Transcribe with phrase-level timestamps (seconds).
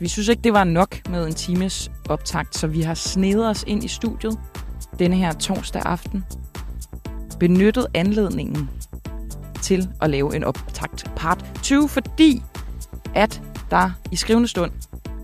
[0.00, 3.64] Vi synes ikke, det var nok med en times optakt, så vi har snedet os
[3.66, 4.38] ind i studiet
[4.98, 6.24] denne her torsdag aften.
[7.40, 8.70] Benyttet anledningen
[9.62, 12.42] til at lave en optakt part 20, fordi
[13.14, 14.72] at der i skrivende stund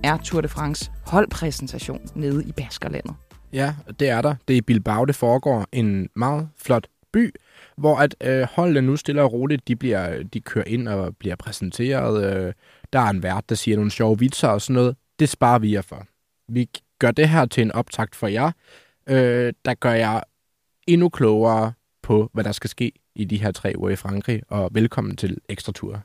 [0.02, 3.14] er Tour de France holdpræsentation nede i Baskerlandet.
[3.52, 4.34] Ja, det er der.
[4.48, 5.66] Det er i Bilbao, det foregår.
[5.72, 7.34] En meget flot by,
[7.77, 11.36] hvor at øh, holdene nu stille og roligt, de, bliver, de kører ind og bliver
[11.36, 12.36] præsenteret.
[12.36, 12.52] Øh,
[12.92, 14.96] der er en vært, der siger nogle sjove vitser og sådan noget.
[15.19, 16.06] Det sparer vi jer for.
[16.48, 18.52] Vi gør det her til en optakt for jer.
[19.06, 20.22] Øh, der gør jeg
[20.86, 21.72] endnu klogere
[22.03, 24.42] på, hvad der skal ske i de her tre uger i Frankrig.
[24.48, 26.03] Og velkommen til Ekstra Tur.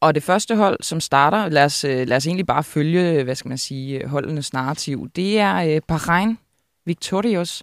[0.00, 3.34] Og det første hold, som starter, lad os, øh, lad os egentlig bare følge, hvad
[3.34, 6.38] skal man sige, holdenes narrativ, det er øh, Bahrain
[6.84, 7.62] Victorious.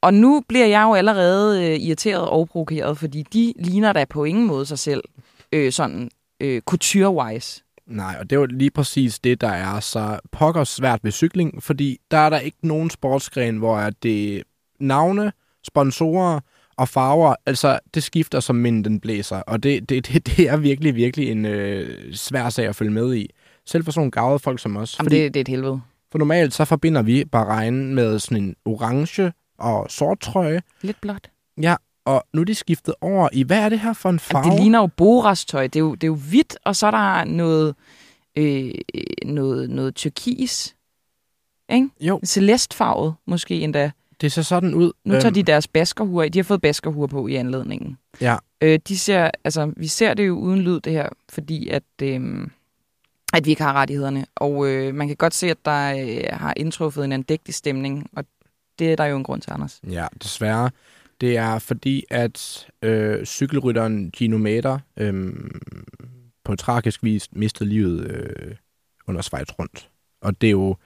[0.00, 4.24] Og nu bliver jeg jo allerede øh, irriteret og provokeret, fordi de ligner da på
[4.24, 5.04] ingen måde sig selv,
[5.52, 7.62] øh, sådan øh, couture-wise.
[7.86, 11.62] Nej, og det er jo lige præcis det, der er så pokker svært ved cykling,
[11.62, 14.42] fordi der er der ikke nogen sportsgren, hvor det
[14.80, 15.32] navne,
[15.66, 16.40] sponsorer
[16.76, 20.94] og farver, altså det skifter som minden blæser, og det, det, det, det er virkelig,
[20.94, 23.30] virkelig en øh, svær sag at følge med i.
[23.66, 24.98] Selv for sådan nogle gavede folk som os.
[24.98, 25.80] Jamen, det, det er et helvede.
[26.12, 30.62] For normalt så forbinder vi Bahrain med sådan en orange og sort trøje.
[30.82, 31.30] Lidt blåt.
[31.62, 31.76] Ja,
[32.10, 34.38] og nu er de skiftet over i, hvad er det her for en farve?
[34.44, 35.66] Jamen, det ligner jo Boras-tøj.
[35.66, 37.74] Det er jo, det er jo hvidt, og så er der noget,
[38.36, 38.70] øh,
[39.24, 40.76] noget, noget turkis.
[41.68, 41.88] Ikke?
[42.00, 42.20] Jo.
[42.24, 43.90] Celestfarvet, måske endda.
[44.20, 44.92] Det ser sådan ud.
[45.04, 47.98] Nu tager de deres baskerhuer De har fået baskerhuer på i anledningen.
[48.20, 48.36] Ja.
[48.60, 52.46] Øh, de ser, altså, vi ser det jo uden lyd, det her, fordi at, øh,
[53.32, 54.26] at vi ikke har rettighederne.
[54.36, 58.24] Og øh, man kan godt se, at der øh, har indtruffet en andægtig stemning, og
[58.78, 59.80] det er der jo en grund til, Anders.
[59.90, 60.70] Ja, desværre.
[61.20, 65.32] Det er fordi, at øh, cykelrytteren Gino Mater øh,
[66.44, 68.54] på tragisk vis mistede livet øh,
[69.08, 69.90] under Schweiz rundt.
[70.22, 70.76] Og det er jo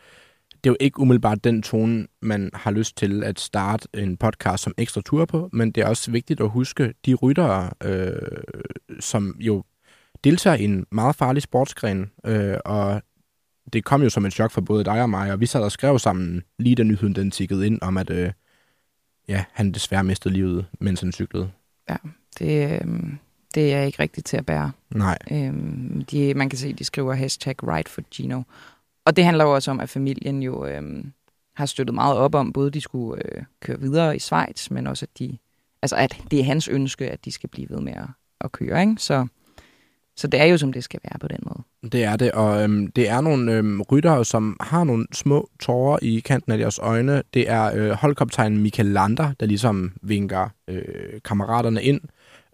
[0.65, 4.63] det er jo ikke umiddelbart den tone, man har lyst til at starte en podcast
[4.63, 8.13] som ekstra tur på, men det er også vigtigt at huske de ryttere, øh,
[9.01, 9.65] som jo
[10.25, 13.03] deltager i en meget farlig sportsgren, øh, og
[13.73, 15.73] det kom jo som et chok for både dig og mig, og vi sad og
[15.73, 18.33] skrev sammen, lige da nyheden den tikkede ind, om at øh,
[19.29, 21.51] ja, han desværre mistede livet, mens han cyklede.
[21.91, 21.97] Ja,
[22.39, 23.13] det, øh,
[23.55, 24.73] det er ikke rigtigt til at bære.
[24.91, 25.19] Nej.
[25.31, 28.43] Øhm, de, man kan se, de skriver hashtag right for Gino.
[29.05, 31.05] Og det handler jo også om, at familien jo øh,
[31.55, 35.07] har støttet meget op om, både de skulle øh, køre videre i Schweiz, men også
[35.07, 35.39] at de,
[35.83, 38.09] altså at det er hans ønske, at de skal blive ved med at,
[38.41, 38.95] at køre, ikke?
[38.99, 39.27] Så,
[40.17, 41.91] så det er jo, som det skal være på den måde.
[41.93, 45.99] Det er det, og øhm, det er nogle øhm, ryttere, som har nogle små tårer
[46.03, 47.23] i kanten af deres øjne.
[47.35, 50.83] Det er øh, holdkaptajnen Michael Lander, der ligesom vinker øh,
[51.25, 52.01] kammeraterne ind.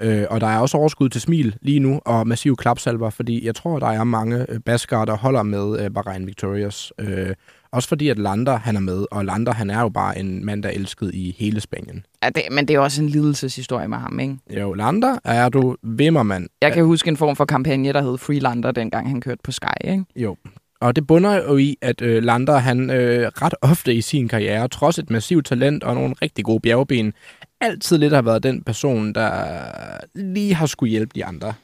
[0.02, 3.54] Øh, og der er også overskud til smil lige nu, og massive klapsalver, fordi jeg
[3.54, 6.92] tror, der er mange øh, baskere, der holder med øh, Bahrain Victorious.
[6.98, 7.34] Øh,
[7.72, 10.62] også fordi, at Lander han er med, og Lander han er jo bare en mand,
[10.62, 12.04] der er elsket i hele Spanien.
[12.22, 14.38] Ja, det, men det er også en lidelseshistorie med ham, ikke?
[14.60, 16.48] Jo, Lander er du vimmermand.
[16.62, 19.52] Jeg kan huske en form for kampagne, der hed Free Lander, dengang han kørte på
[19.52, 20.04] Sky, ikke?
[20.16, 20.36] Jo,
[20.80, 24.68] og det bunder jo i, at øh, Lander han øh, ret ofte i sin karriere,
[24.68, 27.12] trods et massivt talent og nogle rigtig gode bjergben,
[27.60, 29.32] altid lidt har været den person, der
[30.14, 31.54] lige har skulle hjælpe de andre.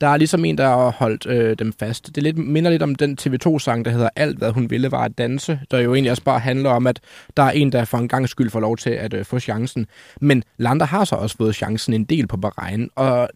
[0.00, 2.14] Der er ligesom en, der har holdt øh, dem fast.
[2.14, 5.18] Det lidt, minder lidt om den TV2-sang, der hedder Alt, hvad hun ville, var at
[5.18, 7.00] danse, der jo egentlig også bare handler om, at
[7.36, 9.86] der er en, der for en gang skyld får lov til at øh, få chancen.
[10.20, 13.30] Men Lander har så også fået chancen en del på Bahrain, og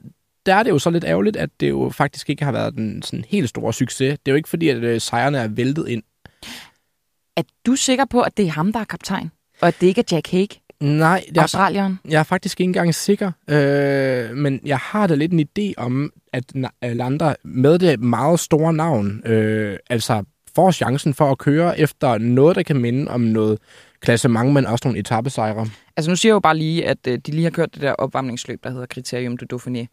[0.46, 3.02] der er det jo så lidt ærgerligt, at det jo faktisk ikke har været den
[3.02, 4.18] sådan helt store succes.
[4.18, 6.02] Det er jo ikke fordi, at øh, sejrene er væltet ind.
[7.36, 9.30] Er du sikker på, at det er ham, der er kaptajn?
[9.60, 10.58] Og at det ikke er Jack Hague?
[10.82, 11.98] Nej, er, Australieren?
[12.08, 16.12] jeg er faktisk ikke engang sikker, øh, men jeg har da lidt en idé om,
[16.32, 16.52] at
[16.82, 20.24] Lander med det meget store navn, øh, altså
[20.54, 23.58] får chancen for at køre efter noget, der kan minde om noget
[24.00, 25.66] klassement, men også nogle etappesejre.
[25.96, 27.92] Altså nu siger jeg jo bare lige, at øh, de lige har kørt det der
[27.92, 29.86] opvarmningsløb, der hedder Kriterium du Dauphiné.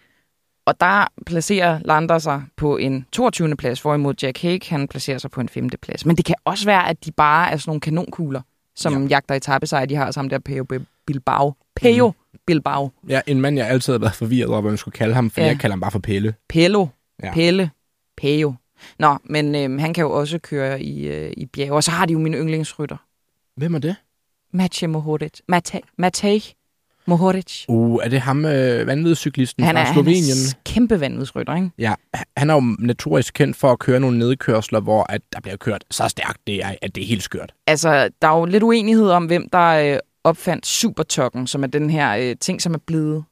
[0.65, 3.56] Og der placerer Lander sig på en 22.
[3.56, 5.69] plads, hvorimod Jack Hague, han placerer sig på en 5.
[5.81, 6.06] plads.
[6.06, 8.41] Men det kan også være, at de bare er sådan nogle kanonkugler,
[8.79, 9.07] som ja.
[9.07, 9.85] jagter etappesejre.
[9.85, 10.65] De har sammen der Peo
[11.05, 11.53] Bilbao.
[11.75, 12.39] Peo mm.
[12.47, 12.91] Bilbao.
[13.07, 15.41] Ja, en mand, jeg altid har været forvirret over, hvad man skulle kalde ham, for
[15.41, 15.47] ja.
[15.47, 16.33] jeg kalder ham bare for Pelle.
[16.49, 16.87] Pello.
[17.23, 17.33] Ja.
[17.33, 17.71] Pelle.
[18.17, 18.53] Peo.
[18.99, 21.73] Nå, men øh, han kan jo også køre i, øh, i bjerge.
[21.73, 22.97] Og så har de jo min yndlingsrytter.
[23.55, 23.95] Hvem er det?
[24.51, 25.39] Matej Mohoric.
[25.47, 26.39] Matej, Matej
[27.09, 27.65] Mohoric.
[27.67, 30.38] Uh, er det ham, øh, vanvidscyklisten Han er, fra han Slovenien?
[30.50, 31.69] er kæmpe vanvidsrytter, ikke?
[31.77, 31.94] Ja,
[32.38, 35.83] han er jo notorisk kendt for at køre nogle nedkørsler, hvor at der bliver kørt
[35.91, 37.53] så stærkt, det er, at det er helt skørt.
[37.67, 41.89] Altså, der er jo lidt uenighed om, hvem der øh, opfandt supertokken, som er den
[41.89, 43.23] her øh, ting, som er blevet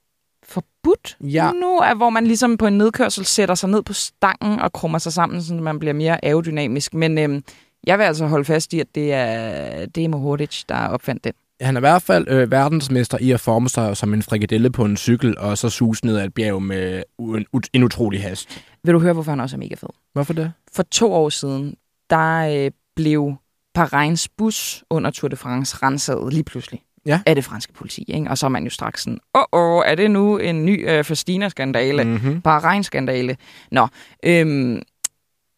[0.43, 1.51] forbudt Ja.
[1.51, 4.97] nu, er, hvor man ligesom på en nedkørsel sætter sig ned på stangen og krummer
[4.99, 6.93] sig sammen, så man bliver mere aerodynamisk.
[6.93, 7.41] Men øh,
[7.87, 11.33] jeg vil altså holde fast i, at det er, det er Mohoric, der opfandt den.
[11.61, 14.85] Han er i hvert fald øh, verdensmester i at forme sig som en frikadelle på
[14.85, 18.63] en cykel, og så sus ned ad et bjerg med en, en utrolig hast.
[18.83, 19.89] Vil du høre, hvorfor han også er mega fed?
[20.13, 20.51] Hvorfor det?
[20.73, 21.75] For to år siden,
[22.09, 23.35] der øh, blev
[23.73, 27.21] Bahreins bus under Tour de France renset lige pludselig Ja.
[27.25, 28.03] af det franske politi.
[28.07, 28.29] Ikke?
[28.29, 31.03] Og så er man jo straks sådan, åh, oh, er det nu en ny øh,
[31.03, 32.03] Festina-skandale?
[32.03, 32.09] Mm.
[32.09, 32.41] Mm-hmm.
[32.41, 33.37] Bahrein-skandale.
[33.71, 33.87] Nå,
[34.25, 34.81] øhm,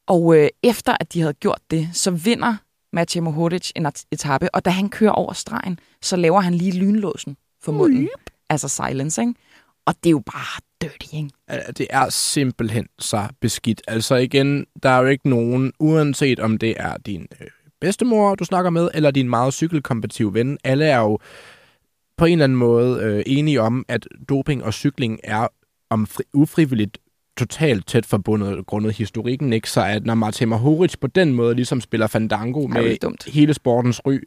[0.07, 2.55] og øh, efter at de havde gjort det, så vinder
[2.93, 6.71] Matej Mohoric en at- etape, og da han kører over stregen, så laver han lige
[6.79, 8.09] lynlåsen for munden.
[8.49, 9.33] Altså silence, ikke?
[9.85, 11.29] Og det er jo bare dirty, ikke?
[11.77, 13.81] Det er simpelthen så beskidt.
[13.87, 17.47] Altså igen, der er jo ikke nogen, uanset om det er din øh,
[17.81, 21.19] bedstemor, du snakker med, eller din meget cykelkompetitive ven, alle er jo
[22.17, 25.47] på en eller anden måde øh, enige om, at doping og cykling er
[25.89, 26.97] om fri, ufrivilligt
[27.39, 29.69] totalt tæt forbundet grundet historikken, ikke?
[29.69, 33.25] Så at når Martin Mahoric på den måde ligesom spiller fandango med lidt dumt.
[33.33, 34.19] hele sportens ry,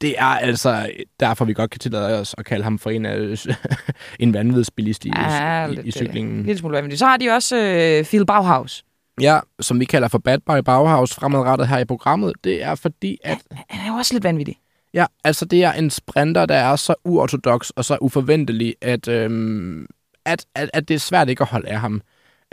[0.00, 0.90] det er altså
[1.20, 3.46] derfor, vi godt kan tillade os at kalde ham for en, af,
[4.20, 6.40] en vanvidsbilist i, Ja, i, i cyklingen.
[6.40, 6.96] Øh, lidt smule.
[6.96, 8.84] Så har de også øh, Phil Bauhaus.
[9.20, 13.18] Ja, som vi kalder for Bad Boy Bauhaus fremadrettet her i programmet, det er fordi,
[13.24, 13.38] at
[13.68, 14.56] Han er jo også lidt vanvittig.
[14.94, 19.86] ja, altså det er en sprinter, der er så uortodox og så uforventelig, at, øhm,
[20.24, 22.02] at, at, at det er svært ikke at holde af ham.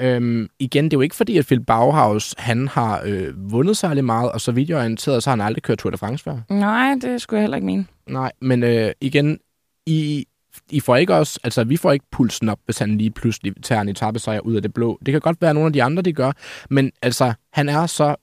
[0.02, 4.06] Øhm, igen, det er jo ikke fordi, at Phil Bauhaus, han har øh, vundet særlig
[4.06, 6.24] meget, og så vidt jeg er orienteret, så har han aldrig kørt Tour de France
[6.24, 6.38] før.
[6.50, 7.86] Nej, det skulle jeg heller ikke mene.
[8.08, 9.40] Nej, men øh, igen,
[9.86, 10.26] I,
[10.70, 13.82] I får ikke også, altså vi får ikke pulsen op, hvis han lige pludselig tager
[13.82, 15.00] en etappesejr ud af det blå.
[15.06, 16.32] Det kan godt være, at nogle af de andre, de gør,
[16.70, 18.16] men altså, han er så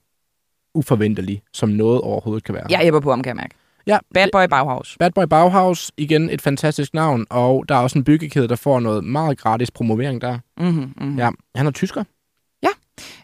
[0.73, 2.65] uforventelig, som noget overhovedet kan være.
[2.69, 3.55] Jeg æbber på ham, kan jeg mærke.
[3.87, 4.95] Ja Bad Boy Bauhaus.
[4.99, 8.79] Bad Boy Bauhaus, igen et fantastisk navn, og der er også en byggekæde, der får
[8.79, 10.39] noget meget gratis promovering der.
[10.57, 11.17] Mm-hmm, mm-hmm.
[11.17, 12.03] Ja, han er tysker.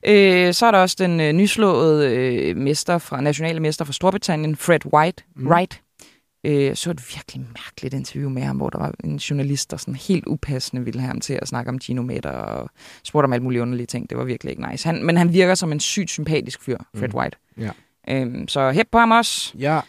[0.07, 4.55] Øh, så er der også den øh, nyslåede øh, mester fra, nationale mester fra Storbritannien,
[4.55, 5.23] Fred White.
[5.35, 5.47] Mm.
[5.47, 5.81] Wright.
[6.45, 9.95] Øh, så et virkelig mærkeligt interview med ham, hvor der var en journalist, der sådan
[9.95, 12.69] helt upassende ville have ham til at snakke om genometer og
[13.03, 14.09] spurgte om alt muligt underlige ting.
[14.09, 14.87] Det var virkelig ikke nice.
[14.87, 17.19] Han, men han virker som en sygt sympatisk fyr, Fred Mm.
[17.19, 17.37] White.
[17.57, 17.71] Ja.
[18.09, 19.53] Øhm, så hæb på ham også.
[19.59, 19.79] Ja,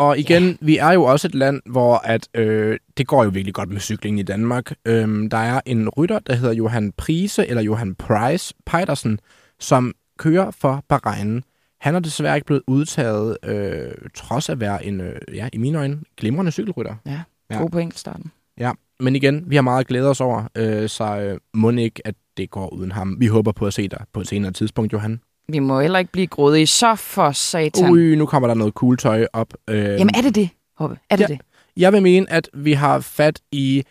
[0.00, 0.56] og igen, ja.
[0.60, 3.80] vi er jo også et land, hvor at, øh, det går jo virkelig godt med
[3.80, 4.72] cyklingen i Danmark.
[4.84, 9.20] Øhm, der er en rytter, der hedder Johan Prise, eller Johan Price Pejdersen,
[9.58, 11.44] som kører for Bahrein.
[11.80, 15.78] Han er desværre ikke blevet udtaget, øh, trods at være en, øh, ja, i mine
[15.78, 16.94] øjne, glimrende cykelrytter.
[17.06, 17.20] Ja,
[17.50, 17.58] Ja.
[17.58, 18.32] god på enkeltstarten.
[18.58, 22.14] Ja, men igen, vi har meget glæde os over, øh, så øh, må ikke, at
[22.36, 23.16] det går uden ham.
[23.20, 25.20] Vi håber på at se dig på et senere tidspunkt, Johan.
[25.52, 26.66] Vi må heller ikke blive grådige.
[26.66, 27.90] Så for satan.
[27.90, 29.54] Ui, nu kommer der noget cool tøj op.
[29.70, 30.48] Øh, Jamen er det det,
[30.78, 30.98] Hoppe?
[31.10, 31.34] Er det Ja.
[31.34, 31.40] det?
[31.76, 33.84] Jeg vil mene, at vi har fat i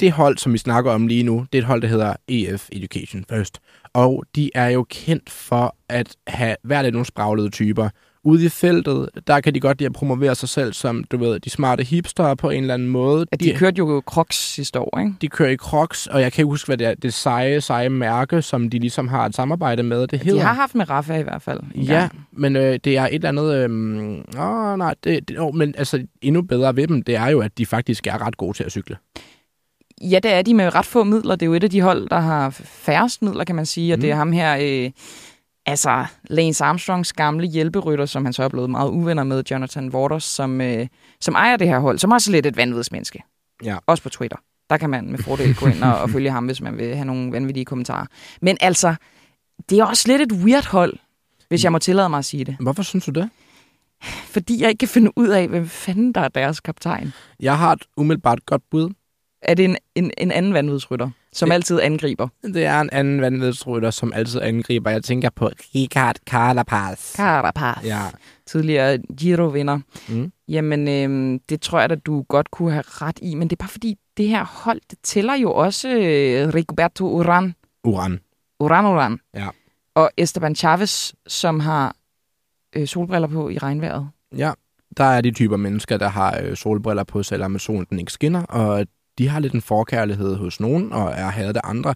[0.00, 1.46] det hold, som vi snakker om lige nu.
[1.52, 3.58] Det er et hold, der hedder EF Education First.
[3.92, 7.88] Og de er jo kendt for at have været nogle spraglede typer.
[8.26, 11.40] Ude i feltet, der kan de godt lide at promovere sig selv som, du ved,
[11.40, 13.26] de smarte hipster på en eller anden måde.
[13.32, 15.12] At de, de kørte jo Crocs sidste år, ikke?
[15.20, 16.94] de kører i Crocs, og jeg kan ikke huske, hvad det er.
[16.94, 20.06] Det seje, seje mærke, som de ligesom har et samarbejde med.
[20.06, 20.38] Det hedder...
[20.40, 21.60] De har haft med Rafa i hvert fald.
[21.74, 22.26] Ja, gang.
[22.32, 23.54] men øh, det er et eller andet...
[23.54, 27.40] Øhm, åh, nej, det, det, åh, men altså endnu bedre ved dem, det er jo,
[27.40, 28.96] at de faktisk er ret gode til at cykle.
[30.02, 31.36] Ja, det er de med ret få midler.
[31.36, 33.92] Det er jo et af de hold, der har færrest midler, kan man sige.
[33.94, 34.00] Og mm.
[34.00, 34.18] det er Mm.
[34.18, 34.90] ham her, øh,
[35.66, 40.24] altså Lance Armstrongs gamle hjælperytter, som han så er blevet meget uvenner med, Jonathan Waters,
[40.24, 40.86] som, øh,
[41.20, 43.22] som ejer det her hold, som også er lidt et vanvidsmenneske.
[43.64, 43.76] Ja.
[43.86, 44.36] Også på Twitter.
[44.70, 47.04] Der kan man med fordel gå ind og, og følge ham, hvis man vil have
[47.04, 48.06] nogle vanvittige kommentarer.
[48.42, 48.94] Men altså,
[49.70, 50.98] det er også lidt et weird hold,
[51.48, 52.56] hvis jeg må tillade mig at sige det.
[52.60, 53.30] Hvorfor synes du det?
[54.04, 57.12] Fordi jeg ikke kan finde ud af, hvem fanden der er deres kaptajn.
[57.40, 58.90] Jeg har et umiddelbart godt bud.
[59.42, 62.28] Er det en, en, en anden vanvidsrytter, som Det- altid angriber?
[62.42, 64.90] Det er en anden vanvidsrytter, som altid angriber.
[64.90, 67.16] Jeg tænker på Ricard Carapaz.
[67.16, 67.84] Carapaz.
[67.84, 68.00] Ja.
[68.46, 69.78] tidligere Giro-vinder.
[70.08, 70.32] Mm.
[70.48, 73.62] Jamen, øhm, det tror jeg at du godt kunne have ret i, men det er
[73.62, 78.20] bare fordi, det her hold, det tæller jo også øh, Rigoberto Uran, Uran.
[78.60, 79.48] Uran Uran, Ja.
[79.94, 81.96] og Esteban Chavez, som har
[82.76, 84.08] øh, solbriller på i regnvejret.
[84.36, 84.52] Ja,
[84.96, 88.42] der er de typer mennesker, der har øh, solbriller på, selvom solen den ikke skinner,
[88.44, 88.86] og
[89.18, 91.94] de har lidt en forkærlighed hos nogen, og er hadet af andre.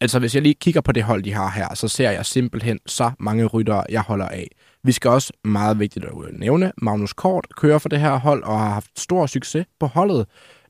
[0.00, 2.78] altså hvis jeg lige kigger på det hold, de har her, så ser jeg simpelthen
[2.86, 4.48] så mange ryttere, jeg holder af.
[4.82, 8.58] Vi skal også meget vigtigt at nævne, Magnus Kort kører for det her hold og
[8.58, 10.26] har haft stor succes på holdet.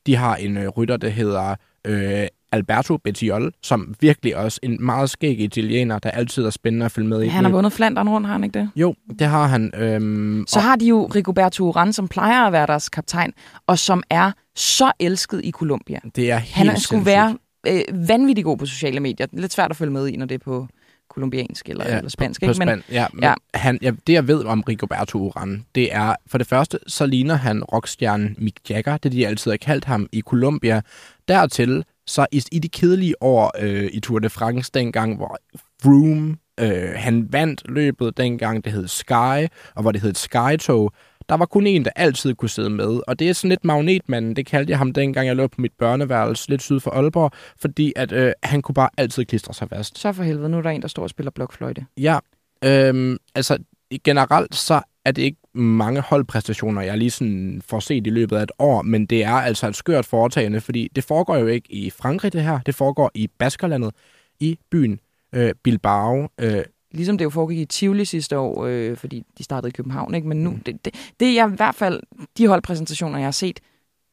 [0.06, 1.54] De har en øh, rytter, der hedder
[1.86, 6.92] øh, Alberto Bettiol, som virkelig også en meget skæg italiener, der altid er spændende at
[6.92, 7.26] følge med i.
[7.26, 8.70] Han har vundet Flandern rundt, har han ikke det?
[8.76, 9.72] Jo, det har han.
[9.74, 13.32] Øhm, Så har de jo Rigoberto Urán, som plejer at være deres kaptajn,
[13.66, 15.98] og som er så elsket i Colombia.
[16.16, 17.38] det er helt Han skulle være
[17.68, 19.26] øh, vanvittig god på sociale medier.
[19.32, 20.68] Lidt svært at følge med i, når det er på
[21.10, 22.40] kolumbiansk eller, ja, eller spansk.
[22.40, 22.64] På, på ikke?
[22.64, 23.34] Men, span, ja, men ja.
[23.54, 27.34] Han, ja, det jeg ved om Rigoberto Urán, det er, for det første, så ligner
[27.34, 30.82] han rockstjernen Mick Jagger, det de altid har kaldt ham i Colombia.
[31.28, 35.38] Dertil, så i, i de kedelige år øh, i Tour de France dengang, hvor
[35.82, 40.92] Froome, øh, han vandt løbet dengang, det hed Sky, og hvor det hed Skytog,
[41.28, 43.00] der var kun en, der altid kunne sidde med.
[43.06, 45.72] Og det er sådan lidt magnetmanden, det kaldte jeg ham dengang, jeg lå på mit
[45.78, 49.98] børneværelse lidt syd for Aalborg, fordi at øh, han kunne bare altid klistre sig fast.
[49.98, 51.86] så for helvede, nu er der en, der står og spiller blokfløjte.
[51.96, 52.18] Ja,
[52.64, 53.58] øhm, altså
[54.04, 58.42] generelt så er det ikke mange holdpræstationer, jeg lige sådan får set i løbet af
[58.42, 61.90] et år, men det er altså et skørt foretagende, fordi det foregår jo ikke i
[61.90, 63.94] Frankrig det her, det foregår i Baskerlandet,
[64.40, 65.00] i byen
[65.34, 66.28] øh, Bilbao.
[66.40, 70.14] Øh, Ligesom det jo foregik i Tivoli sidste år, øh, fordi de startede i København.
[70.14, 70.28] Ikke?
[70.28, 72.02] Men nu, det, det, det er jeg i hvert fald,
[72.38, 73.60] de holdpræsentationer, jeg har set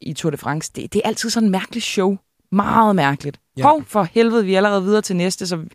[0.01, 2.17] i Tour de France, det, det er altid sådan en mærkelig show.
[2.53, 3.39] Meget mærkeligt.
[3.57, 3.63] Ja.
[3.63, 5.65] Hov, for helvede, vi er allerede videre til næste, så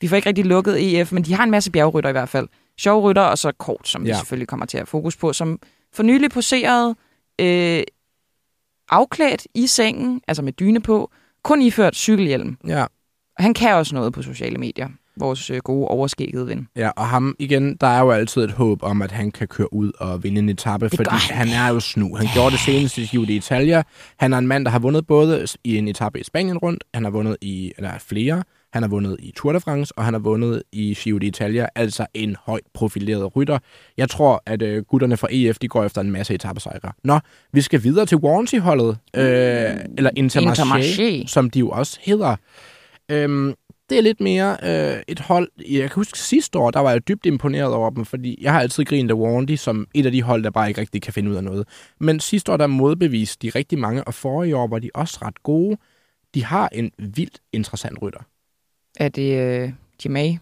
[0.00, 2.48] vi får ikke rigtig lukket EF, men de har en masse bjergrytter i hvert fald.
[2.78, 4.12] Sjove rytter, og så kort, som ja.
[4.12, 5.58] Vi selvfølgelig kommer til at fokus på, som
[5.94, 6.94] for nylig poserede
[7.40, 7.82] øh,
[8.88, 11.10] afklædt i sengen, altså med dyne på,
[11.44, 12.58] kun iført cykelhjelm.
[12.66, 12.82] ja,
[13.38, 16.68] Og han kan også noget på sociale medier, vores øh, gode overskæggede ven.
[16.76, 19.72] ja, og ham igen, der er jo altid et håb om, at han kan køre
[19.72, 21.48] ud og vinde en etape, fordi han.
[21.48, 22.16] han er jo snu.
[22.16, 23.82] Han gjorde det senest i Giro d'Italia.
[24.16, 27.04] Han er en mand, der har vundet både i en etape i Spanien rundt, han
[27.04, 28.42] har vundet i, eller flere,
[28.72, 32.06] han har vundet i Tour de France, og han har vundet i Giro d'Italia, altså
[32.14, 33.58] en højt profileret rytter.
[33.96, 36.92] Jeg tror, at øh, gutterne fra EF, de går efter en masse etapesejre.
[37.04, 37.18] Nå,
[37.52, 39.24] vi skal videre til Warranty-holdet, øh,
[39.96, 41.26] eller Intermarché, Intermarché.
[41.26, 42.36] som de jo også hedder.
[43.10, 43.54] Øhm,
[43.88, 45.48] det er lidt mere øh, et hold...
[45.68, 48.60] Jeg kan huske sidste år, der var jeg dybt imponeret over dem, fordi jeg har
[48.60, 51.30] altid grinet af Warranty som et af de hold, der bare ikke rigtig kan finde
[51.30, 51.68] ud af noget.
[52.00, 55.42] Men sidste år, der modbeviste de rigtig mange, og forrige år var de også ret
[55.42, 55.76] gode.
[56.34, 58.20] De har en vildt interessant rytter.
[58.96, 59.72] Er det øh,
[60.04, 60.34] Jemay?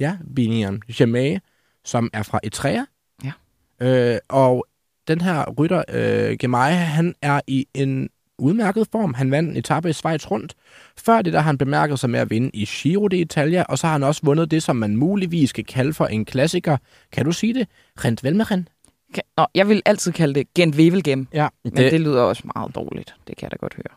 [0.00, 1.40] Ja, Biniam Jamais,
[1.84, 2.84] som er fra Eritrea.
[3.24, 3.32] Ja.
[3.80, 4.66] Øh, og
[5.08, 9.14] den her rytter, øh, Gemay, han er i en udmærket form.
[9.14, 10.54] Han vandt en etape i Schweiz rundt.
[10.96, 13.92] Før det der han bemærket sig med at vinde i Giro d'Italia, og så har
[13.92, 16.76] han også vundet det, som man muligvis skal kalde for en klassiker.
[17.12, 17.68] Kan du sige det?
[18.04, 18.68] Rent Velmeren?
[19.14, 21.92] Kan, nå, jeg vil altid kalde det Gent Wevelgem, Ja, men det...
[21.92, 23.14] det lyder også meget dårligt.
[23.28, 23.96] Det kan jeg da godt høre.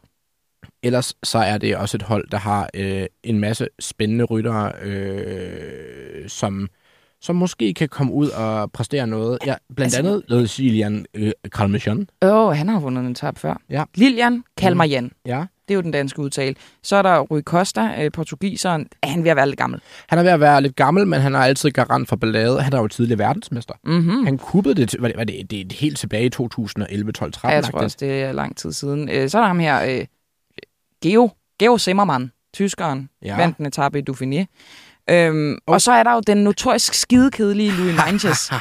[0.83, 6.29] Ellers så er det også et hold, der har øh, en masse spændende ryttere, øh,
[6.29, 6.69] som,
[7.25, 9.37] som måske kan komme ud og præstere noget.
[9.45, 12.07] Ja, blandt Altså- andet Silian øh, Kalmachon.
[12.21, 13.61] Åh, han har vundet en tab før.
[13.69, 13.83] Ja.
[13.95, 15.45] Lilian Kalmarjan, Ja.
[15.67, 16.55] det er jo den danske udtale.
[16.83, 18.87] Så er der Rui Costa, øh, portugiseren.
[19.03, 19.79] Er han ved at være lidt gammel?
[20.07, 22.61] Han er ved at være lidt gammel, men han er altid garant for ballade.
[22.61, 23.73] Han er jo tidligere verdensmester.
[23.83, 24.25] Mm-hmm.
[24.25, 27.49] Han kuppede det, til, hvad, hvad det, det er helt tilbage i 2011, 12, 13.
[27.49, 29.09] Ja, jeg tror også, det er lang tid siden.
[29.09, 30.05] Øh, så er der ham her, øh,
[31.03, 31.29] Geo,
[31.59, 33.37] Geo Zimmermann, tyskeren, ja.
[33.37, 34.45] vandt en etape i Dauphiné.
[35.09, 38.51] Øhm, og så er der jo den notorisk skidekedelige Louis Meintjes.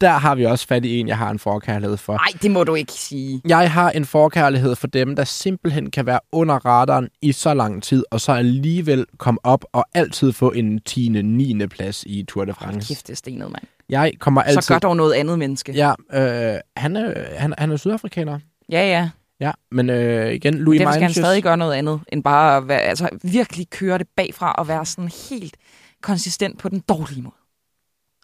[0.00, 2.12] Der har vi også fat i en, jeg har en forkærlighed for.
[2.12, 3.40] Nej, det må du ikke sige.
[3.48, 7.82] Jeg har en forkærlighed for dem, der simpelthen kan være under radaren i så lang
[7.82, 11.08] tid, og så alligevel komme op og altid få en 10.
[11.08, 11.66] 9.
[11.66, 12.88] plads i Tour de Hold France.
[12.88, 13.64] kæft, det er stenet, mand.
[13.88, 14.62] Jeg kommer altid...
[14.62, 15.72] Så gør dog noget andet menneske.
[15.72, 18.38] Ja, øh, han, er, han, han er sydafrikaner.
[18.72, 18.88] ja.
[18.88, 19.10] ja.
[19.40, 22.68] Ja, men øh, igen, Louis Derfor skal han stadig gøre noget andet, end bare at
[22.68, 25.56] være, altså, virkelig køre det bagfra og være sådan helt
[26.02, 27.34] konsistent på den dårlige måde.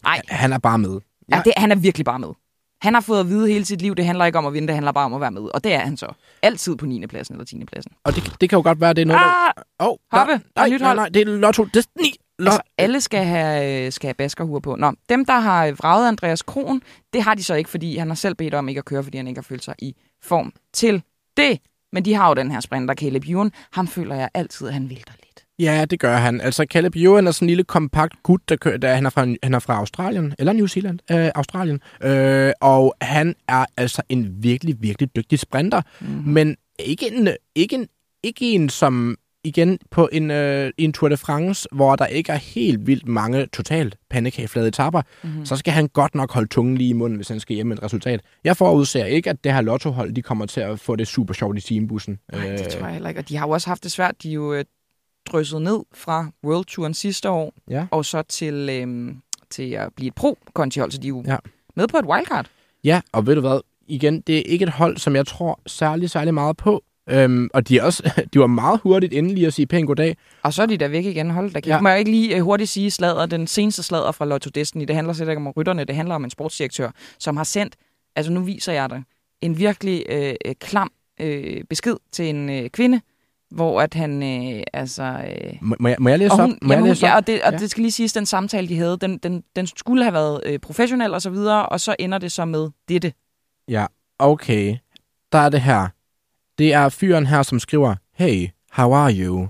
[0.04, 1.00] Nej, Han er bare med.
[1.33, 1.42] ja.
[1.44, 2.28] det, han er virkelig bare med.
[2.83, 4.75] Han har fået at vide hele sit liv, det handler ikke om at vinde, det
[4.75, 5.42] handler bare om at være med.
[5.42, 6.06] Og det er han så.
[6.42, 7.06] Altid på 9.
[7.06, 7.64] pladsen eller 10.
[7.64, 7.92] pladsen.
[8.04, 9.49] Og det, det kan jo godt være, det er noget, der...
[9.59, 9.64] Ah!
[9.78, 10.97] Oh, Hoppe, der er nej, nej, hold.
[10.97, 12.04] nej, det er Lotto Destiny.
[12.38, 14.76] Lo- Altså, alle skal have, skal have baskerhuer på.
[14.76, 18.14] Nå, dem, der har vraget Andreas Kron, det har de så ikke, fordi han har
[18.14, 21.02] selv bedt om ikke at køre, fordi han ikke har følt sig i form til
[21.37, 21.59] det.
[21.93, 23.52] Men de har jo den her sprinter, Caleb Ewan.
[23.73, 25.45] Ham føler jeg altid, at han vælter lidt.
[25.59, 26.40] Ja, det gør han.
[26.40, 29.26] Altså, Caleb Ewan er sådan en lille kompakt gut, der kører, der, han, er fra,
[29.43, 31.81] han er fra Australien, eller New Zealand, øh, Australien.
[32.02, 35.83] Øh, og han er altså en virkelig, virkelig dygtig sprinter.
[36.00, 36.33] Mm-hmm.
[36.33, 37.88] Men ikke en, ikke en,
[38.23, 42.37] ikke en som igen på en, øh, en Tour de France, hvor der ikke er
[42.37, 45.47] helt vildt mange totalt pandekageflade etapper, mm-hmm.
[45.47, 47.77] så skal han godt nok holde tungen lige i munden, hvis han skal hjem med
[47.77, 48.21] et resultat.
[48.45, 51.59] Jeg forudser ikke, at det her lottohold, de kommer til at få det super sjovt
[51.59, 52.19] i teambussen.
[52.33, 53.21] Nej, det tror jeg heller ikke.
[53.21, 54.23] Og de har jo også haft det svært.
[54.23, 54.65] De er jo øh,
[55.33, 57.87] drysset ned fra World Touren sidste år, Ja.
[57.91, 59.17] og så til, øhm,
[59.51, 61.37] til at blive et pro-kontihold, så de er jo ja.
[61.77, 62.47] med på et wildcard.
[62.85, 63.61] Ja, og ved du hvad?
[63.89, 66.85] Igen, det er ikke et hold, som jeg tror særlig, særlig meget på.
[67.11, 68.03] Øhm, og de, er også,
[68.35, 70.17] de var meget hurtigt inde lige at sige pænt goddag.
[70.43, 71.31] Og så er de der væk igen.
[71.31, 71.67] Hold da kæft.
[71.67, 71.81] Ja.
[71.81, 74.95] Må jeg ikke lige øh, hurtigt sige sladder, den seneste sladder fra Lotto Destiny, det
[74.97, 77.77] handler slet ikke om rytterne, det handler om en sportsdirektør, som har sendt,
[78.17, 79.03] altså nu viser jeg dig,
[79.41, 83.01] en virkelig øh, øh, klam øh, besked til en øh, kvinde,
[83.51, 85.03] hvor at han, øh, altså...
[85.03, 86.41] Øh, Må, må, jeg, må jeg læse og op?
[86.41, 87.17] hun, Må jeg jamen, hun, læse ja, op?
[87.17, 87.59] og, det, og Ja.
[87.59, 90.59] det skal lige siges, den samtale, de havde, den, den, den skulle have været øh,
[90.59, 93.13] professionel og så videre, og så ender det så med dette.
[93.69, 93.87] Ja,
[94.19, 94.77] okay.
[95.33, 95.89] Der er det her.
[96.59, 99.49] Det er fyren her, som skriver, Hey, how are you?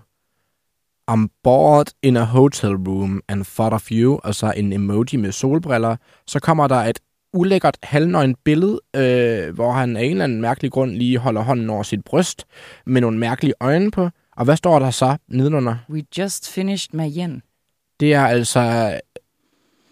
[1.11, 5.33] I'm bored in a hotel room and thought of you, og så en emoji med
[5.33, 5.97] solbriller.
[6.27, 6.99] Så kommer der et
[7.33, 11.71] ulækkert halvnøgen billede, øh, hvor han af en eller anden mærkelig grund lige holder hånden
[11.71, 12.45] over sit bryst,
[12.87, 14.09] med nogle mærkelige øjne på.
[14.37, 15.77] Og hvad står der så nedenunder?
[15.91, 17.43] We just finished Mayen.
[18.01, 18.95] Det er altså...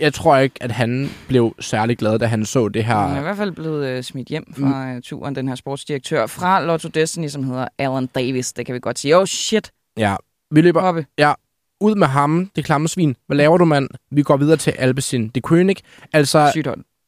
[0.03, 3.15] Jeg tror ikke, at han blev særlig glad, da han så det Han er i
[3.15, 3.23] her.
[3.23, 7.29] hvert fald blevet øh, smidt hjem fra øh, turen, den her sportsdirektør fra Lotto Destiny,
[7.29, 8.53] som hedder Alan Davis.
[8.53, 9.17] Det kan vi godt sige.
[9.19, 10.17] Oh shit, Ja,
[10.51, 11.07] vi løber Hoppe.
[11.81, 13.17] ud med ham, det klamme svin.
[13.27, 13.89] Hvad laver du, mand?
[14.11, 15.75] Vi går videre til Alpecin de König.
[16.13, 16.67] Altså, Sygt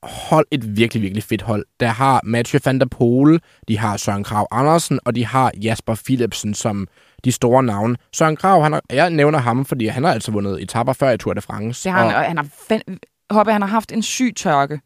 [0.08, 0.46] hold.
[0.50, 1.64] et virkelig, virkelig fedt hold.
[1.80, 5.94] Der har Mathieu van der Poel, de har Søren Krav Andersen, og de har Jasper
[6.04, 6.88] Philipsen som
[7.24, 7.96] de store navne.
[8.12, 11.18] Søren Krav, han har, jeg nævner ham, fordi han har altså vundet etapper før i
[11.18, 11.84] Tour de France.
[11.84, 12.98] Det har han, og, og han har, fan-
[13.30, 14.80] Hoppe, han har haft en syg tørke,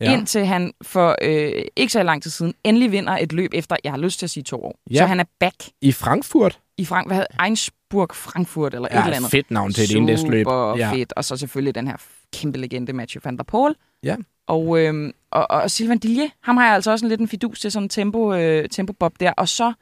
[0.00, 0.12] ja.
[0.12, 3.92] indtil han for øh, ikke så lang tid siden endelig vinder et løb efter, jeg
[3.92, 4.78] har lyst til at sige to år.
[4.90, 4.96] Ja.
[4.98, 6.58] Så han er back I Frankfurt.
[6.78, 9.30] i Frank hvad hedder, Einsburg, Frankfurt eller Ja, et eller andet.
[9.30, 10.44] fedt navn til et indlægsløb.
[10.46, 10.92] Super Ja.
[10.92, 11.12] fedt.
[11.16, 11.96] Og så selvfølgelig den her
[12.32, 13.74] kæmpe legende Mathieu van der Poel.
[14.02, 14.16] Ja.
[14.46, 17.60] Og, øhm, og, og Sylvain Dillier, ham har jeg altså også en lidt en fidus
[17.60, 19.32] til sådan en tempo, øh, tempobob der.
[19.32, 19.72] Og så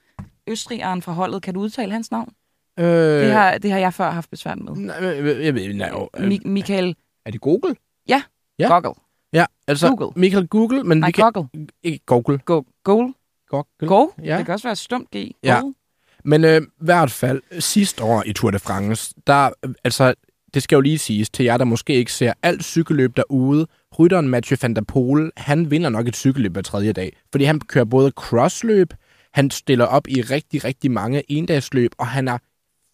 [0.46, 2.32] Østrigeren fra holdet, kan du udtale hans navn?
[2.78, 4.76] Øh, Det, har, det har jeg før haft besvær med.
[4.76, 6.96] nej, øh, jeg ved, nej, øh, Mi- Michael
[7.26, 7.76] er det Google?
[8.08, 8.22] ja.
[8.58, 8.68] Ja.
[8.68, 8.92] Goggle.
[9.32, 10.20] Ja, altså Google.
[10.20, 11.32] Michael Google, men Nej, vi kan...
[11.32, 11.66] Goggle.
[11.82, 12.38] Ikke Google.
[12.38, 13.12] Go, Goal.
[13.48, 13.64] Google.
[13.88, 14.06] Go.
[14.24, 14.36] Ja.
[14.38, 15.30] Det kan også være stumt G.
[15.42, 15.60] Ja.
[16.24, 19.50] Men øh, hvert fald, sidste år i Tour de France, der,
[19.84, 20.14] altså,
[20.54, 23.66] det skal jo lige siges til jer, der måske ikke ser alt cykelløb derude.
[23.98, 27.60] Rytteren Mathieu van der Poel, han vinder nok et cykelløb hver tredje dag, fordi han
[27.60, 28.92] kører både crossløb,
[29.34, 32.38] han stiller op i rigtig, rigtig mange endagsløb, og han er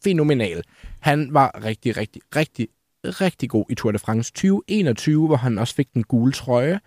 [0.05, 0.63] fænomenal.
[1.01, 2.69] Han var rigtig, rigtig, rigtig,
[3.05, 6.81] rigtig god i Tour de France 2021, hvor han også fik den gule trøje.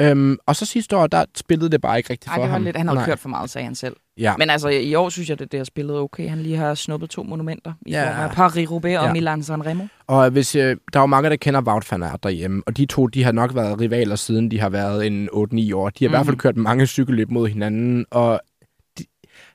[0.00, 2.52] Øhm, og så sidste år, der spillede det bare ikke rigtigt Ej, for det var
[2.56, 2.64] ham.
[2.64, 3.04] lidt, han har Nej.
[3.04, 3.96] kørt for meget, sagde han selv.
[4.18, 4.34] Ja.
[4.38, 6.28] Men altså, i år synes jeg, at det har spillet okay.
[6.28, 8.10] Han lige har snuppet to monumenter i Ja.
[8.10, 9.12] form af Paris-Roubaix og Ja.
[9.12, 9.84] Milan Sanremo.
[10.06, 12.86] Og hvis, øh, der er jo mange, der kender Wout van Aert derhjemme, og de
[12.86, 15.90] to, de har nok været rivaler siden de har været en 8-9 år.
[15.90, 16.12] De har mm.
[16.12, 16.40] i hvert fald Mhm.
[16.40, 18.40] kørt mange cykelløb mod hinanden, og
[18.98, 19.04] de,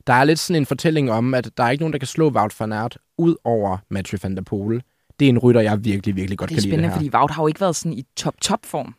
[0.07, 2.29] der er lidt sådan en fortælling om, at der er ikke nogen, der kan slå
[2.29, 4.81] Wout van Aert ud over Mathieu van der Poel.
[5.19, 6.95] Det er en rytter, jeg virkelig, virkelig godt Det er kan lide det spændende, her.
[6.95, 8.95] fordi Wout har jo ikke været sådan i top-top-form.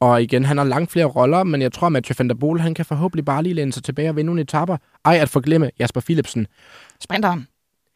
[0.00, 2.60] Og igen, han har langt flere roller, men jeg tror, at Mathieu van der Poel,
[2.60, 4.76] han kan forhåbentlig bare lige læne sig tilbage og vinde nogle etapper.
[5.04, 6.46] Ej, at forglemme Jasper Philipsen.
[7.00, 7.46] Sprinteren.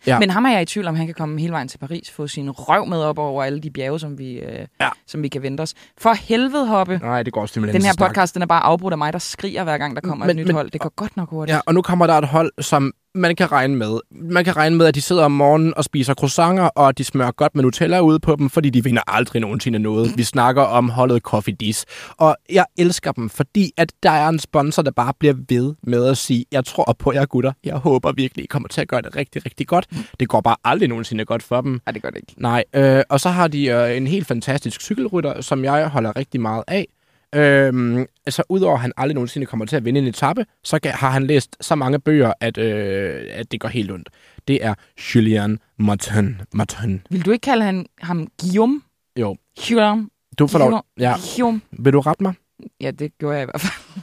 [0.06, 0.18] Ja.
[0.18, 2.26] Men ham er jeg i tvivl om, han kan komme hele vejen til Paris, få
[2.26, 4.88] sin røv med op over alle de bjerge, som vi, øh, Ja.
[5.06, 5.74] som vi kan vente os.
[5.98, 6.98] For helvede, Hoppe.
[7.02, 9.64] Nej, det går simpelthen Den her podcast, den er bare afbrudt af mig, der skriger
[9.64, 10.70] hver gang, der kommer Men- et nyt men- hold.
[10.70, 11.54] Det går godt nok hurtigt.
[11.54, 13.98] Ja, og nu kommer der et hold, som man kan regne med.
[14.10, 17.04] Man kan regne med, at de sidder om morgenen og spiser croissanter, og at de
[17.04, 20.12] smører godt med Nutella ude på dem, fordi de vinder aldrig nogensinde noget.
[20.16, 21.84] Vi snakker om holdet Coffee Dis.
[22.16, 26.06] Og jeg elsker dem, fordi at der er en sponsor, der bare bliver ved med
[26.06, 27.52] at sige, jeg tror på jer gutter.
[27.64, 29.86] Jeg håber virkelig, I kommer til at gøre det rigtig, rigtig godt.
[30.20, 31.80] Det går bare aldrig nogensinde godt for dem.
[31.86, 32.34] Nej, det gør det ikke.
[32.36, 36.40] Nej, øh, og så har de øh, en helt fantastisk cykelrytter, som jeg holder rigtig
[36.40, 36.86] meget af.
[37.34, 41.10] Øhm, altså, udover at han aldrig nogensinde kommer til at vinde en etape, så har
[41.10, 44.08] han læst så mange bøger, at, øh, at det går helt ondt.
[44.48, 44.74] Det er
[45.14, 46.40] Julian Martin.
[46.52, 47.02] Martin.
[47.10, 48.80] Vil du ikke kalde han, ham Guillaume?
[49.20, 49.36] Jo.
[49.66, 50.08] Guillaume?
[50.38, 50.84] Du får lov.
[50.98, 51.14] Ja.
[51.16, 51.60] Guillaume.
[51.72, 52.34] Vil du rette mig?
[52.80, 53.98] Ja, det gjorde jeg i hvert fald.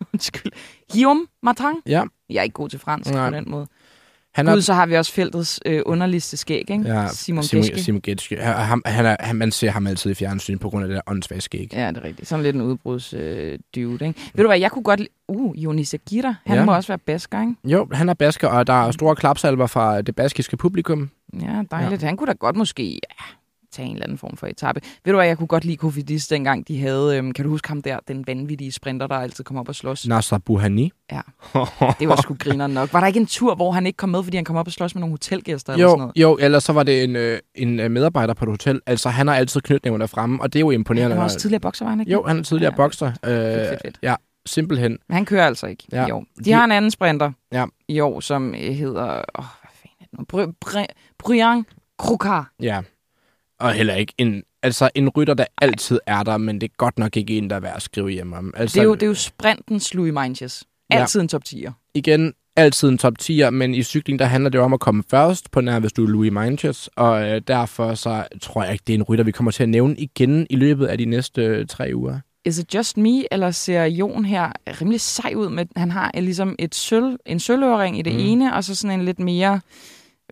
[0.12, 0.52] Undskyld.
[0.92, 1.82] Guillaume Martin?
[1.86, 2.02] Ja.
[2.30, 3.30] Jeg er ikke god til fransk Nej.
[3.30, 3.66] på den måde.
[4.38, 6.82] Han Gud, så har vi også feltets øh, underligste skæg, ikke?
[6.86, 7.80] ja, Simon Simon, Geschke.
[7.82, 8.36] Simon Getske.
[8.36, 11.00] Han, han er, han, man ser ham altid i fjernsyn på grund af det der
[11.06, 11.68] åndssvage skæg.
[11.72, 12.28] Ja, det er rigtigt.
[12.28, 14.20] Sådan lidt en udbruds øh, dude, ikke?
[14.34, 15.00] Ved du hvad, jeg kunne godt...
[15.00, 16.64] li- Uh, Jonis Aguirre, han ja.
[16.64, 17.54] må også være basker, ikke?
[17.64, 21.10] Jo, han er basker, og der er store klapsalver fra det baskiske publikum.
[21.42, 22.02] Ja, dejligt.
[22.02, 22.06] Ja.
[22.06, 23.24] Han kunne da godt måske ja,
[23.72, 24.80] tage en eller anden form for etape.
[25.04, 27.16] Ved du hvad, jeg kunne godt lide Kofidis, dengang de havde...
[27.18, 30.06] Øhm, kan du huske ham der, den vanvittige sprinter, der altid kom op og slås?
[30.06, 30.92] Nasser Buhani.
[31.12, 31.20] Ja.
[32.00, 32.92] Det var sgu griner nok.
[32.92, 34.72] Var der ikke en tur, hvor han ikke kom med, fordi han kom op og
[34.72, 36.12] slås med nogle hotelgæster eller sådan Jo, noget?
[36.16, 38.80] jo, ellers så var det en, øh, en øh, medarbejder på et hotel.
[38.86, 41.10] Altså, han har altid knytnævner fremme, og det er jo imponerende.
[41.14, 42.12] Han var også tidligere bokser, var han ikke?
[42.12, 42.76] Jo, han er tidligere Ja.
[42.76, 43.06] bokser.
[43.06, 43.98] Øh, Fedt, fedt, fedt.
[44.02, 44.14] Ja,
[44.46, 44.98] simpelthen.
[45.08, 46.06] Men han kører altså ikke Ja.
[46.06, 46.24] i år.
[46.38, 47.64] De, De- har en anden sprinter Ja.
[47.88, 49.04] i år, som hedder...
[49.38, 50.42] Åh, hvad fanden er det nu?
[50.46, 51.64] Br- Br- Brian
[51.98, 52.50] Krukar.
[52.62, 52.80] Ja.
[53.60, 56.98] Og heller ikke en, altså en rytter, der altid er der, men det er godt
[56.98, 58.54] nok ikke en, der er værd at skrive hjem om.
[58.56, 60.64] Altså, Det er jo, det er jo sprintens Louis.
[60.90, 61.00] Ja.
[61.00, 61.90] Altid en top 10'er.
[61.94, 65.02] igen, altid en top 10'er, men i cykling, der handler det jo om at komme
[65.10, 68.84] først, på nær hvis du er Louis Meintjes, og øh, derfor så tror jeg ikke,
[68.86, 71.42] det er en rytter, vi kommer til at nævne igen i løbet af de næste
[71.42, 72.18] øh, tre uger.
[72.44, 76.22] Is it just me, eller ser Jon her rimelig sej ud med, han har øh,
[76.22, 78.18] ligesom et sølv, en sølvøring i det mm.
[78.18, 79.60] ene, og så sådan en lidt mere,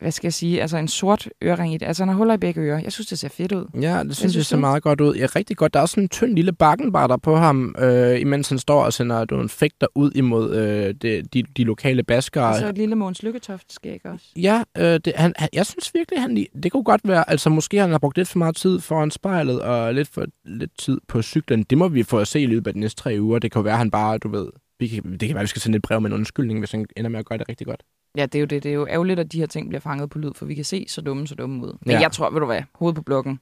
[0.01, 1.87] hvad skal jeg sige, altså en sort ørering i det.
[1.87, 2.79] Altså han har huller i begge ører.
[2.79, 3.67] Jeg synes, det ser fedt ud.
[3.81, 4.61] Ja, det synes jeg, synes ser du?
[4.61, 5.15] meget godt ud.
[5.15, 5.75] Ja, rigtig godt.
[5.75, 9.25] Der er sådan en tynd lille bakkenbarter på ham, øh, imens han står og sender
[9.25, 12.49] du, en fægter ud imod øh, de, de, de lokale baskere.
[12.49, 14.27] Og så et lille Måns Lykketoft skæg også.
[14.37, 17.79] Ja, øh, det, han, han, jeg synes virkelig, han det kunne godt være, altså måske
[17.79, 21.23] han har brugt lidt for meget tid foran spejlet, og lidt for lidt tid på
[21.23, 21.63] cyklen.
[21.63, 23.39] Det må vi få at se i løbet af de næste tre uger.
[23.39, 25.77] Det kan være, han bare, du ved, vi kan, det kan være, vi skal sende
[25.77, 27.83] et brev med en undskyldning, hvis han ender med at gøre det rigtig godt.
[28.17, 28.63] Ja, det er jo det.
[28.63, 30.65] Det er jo ærgerligt, at de her ting bliver fanget på lyd, for vi kan
[30.65, 31.73] se så dumme, så dumme ud.
[31.81, 32.01] Men Ja.
[32.01, 33.41] jeg tror, ved du hvad, hovedet på blokken,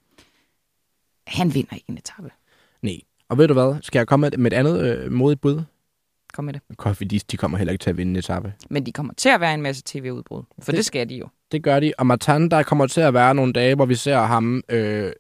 [1.27, 2.31] han vinder ikke en etape.
[2.83, 2.97] Nej.
[3.29, 5.63] Og ved du hvad, skal jeg komme med- et andet øh, modigt bud?
[6.33, 6.63] Kom med det.
[6.77, 8.53] Coffee Dis, de kommer heller ikke til at vinde en etape.
[8.71, 10.43] Men de kommer til at være en masse tv-udbrud.
[10.59, 11.29] For Det- det, skal de jo.
[11.53, 11.93] Det gør de.
[11.99, 15.13] Og Matan, der kommer til at være nogle dage, hvor vi ser ham øh,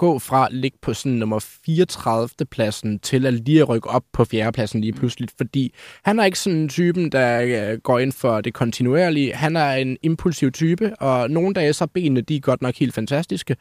[0.00, 2.46] gå fra at ligge på sådan nummer 34.
[2.50, 4.52] pladsen til at lige rykke op på 4.
[4.52, 5.28] pladsen lige pludselig.
[5.36, 7.40] Fordi han er ikke sådan en typen, der
[7.72, 9.34] øh, går ind for det kontinuerlige.
[9.34, 12.94] Han er en impulsiv type, og nogle dage så benene, de er godt nok helt
[12.94, 13.56] fantastiske.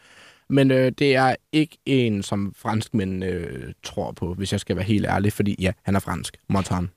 [0.50, 4.86] Men øh, det er ikke en, som franskmænd øh, tror på, hvis jeg skal være
[4.86, 5.34] helt ærlig.
[5.34, 6.38] Fordi ja, han er fransk.
[6.50, 6.90] Montan.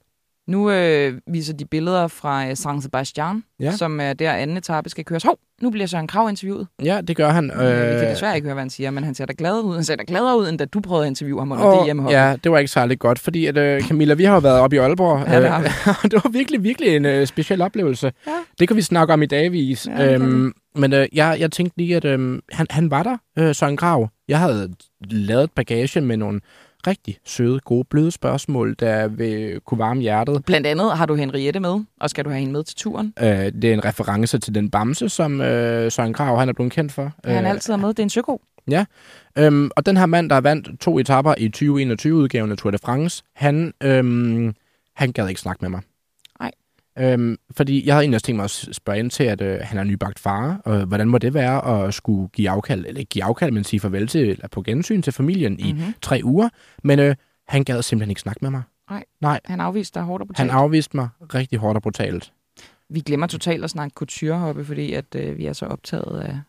[0.48, 3.70] Nu øh, viser de billeder fra øh, San Sebastian, Ja.
[3.76, 5.22] som er der anden etape skal køres.
[5.22, 6.66] Hov, nu bliver Søren Krav interviewet.
[6.84, 7.50] Ja, det gør han.
[7.50, 7.58] Øh,
[7.94, 9.74] vi kan desværre ikke høre, hvad han siger, men han ser da glad ud.
[9.74, 12.10] Han ser da gladere ud, end da du prøvede at interviewe ham under det hjemme
[12.10, 14.76] Ja, det var ikke særlig godt, fordi at, øh, Camilla, vi har jo været oppe
[14.76, 15.28] i Aalborg.
[15.28, 15.66] Ja, det har vi.
[15.90, 18.12] øh, det var virkelig, virkelig en øh, speciel oplevelse.
[18.26, 18.32] Ja.
[18.58, 19.86] Det kan vi snakke om i dagvis.
[19.86, 23.54] Ja, øhm, men øh, jeg, jeg tænkte lige, at øh, han, han var der, øh,
[23.54, 24.08] Søren Grav.
[24.28, 24.74] Jeg havde
[25.10, 26.40] lavet bagage med nogle
[26.86, 30.44] rigtig søde, gode, bløde spørgsmål, der vil kunne varme hjertet.
[30.44, 33.14] Blandt andet har du Henriette med, og skal du have hende med til turen?
[33.20, 36.72] Øh, det er en reference til den bamse, som øh, Søren Grav han er blevet
[36.72, 37.12] kendt for.
[37.26, 37.88] Øh, han Øh, altid er med.
[37.88, 38.40] Det er en søko.
[39.38, 43.22] Øhm, og den her mand, der vandt to etapper i 2021-udgaven af Tour de France,
[43.36, 44.54] han, øhm,
[44.96, 45.80] han gad ikke snakke med mig.
[46.96, 47.12] Nej.
[47.12, 49.78] Øhm, fordi jeg havde egentlig også tænkt mig at spørge ind til, at øh, han
[49.78, 53.24] er nybagt far, og hvordan må det være at skulle give afkald, eller ikke give
[53.24, 55.58] afkald, men sige farvel til, eller på gensyn til familien mm.
[55.58, 55.94] i Mm-hmm.
[56.02, 56.48] tre uger.
[56.84, 57.14] Men øh,
[57.48, 58.62] han gad simpelthen ikke snakke med mig.
[59.44, 60.50] Han afviste dig hårdt og Han brutalt.
[60.50, 62.32] afviste mig rigtig hårdt og brutalt.
[62.90, 66.40] Vi glemmer totalt at snakke couturehoppe, fordi at, øh, vi er så optaget af,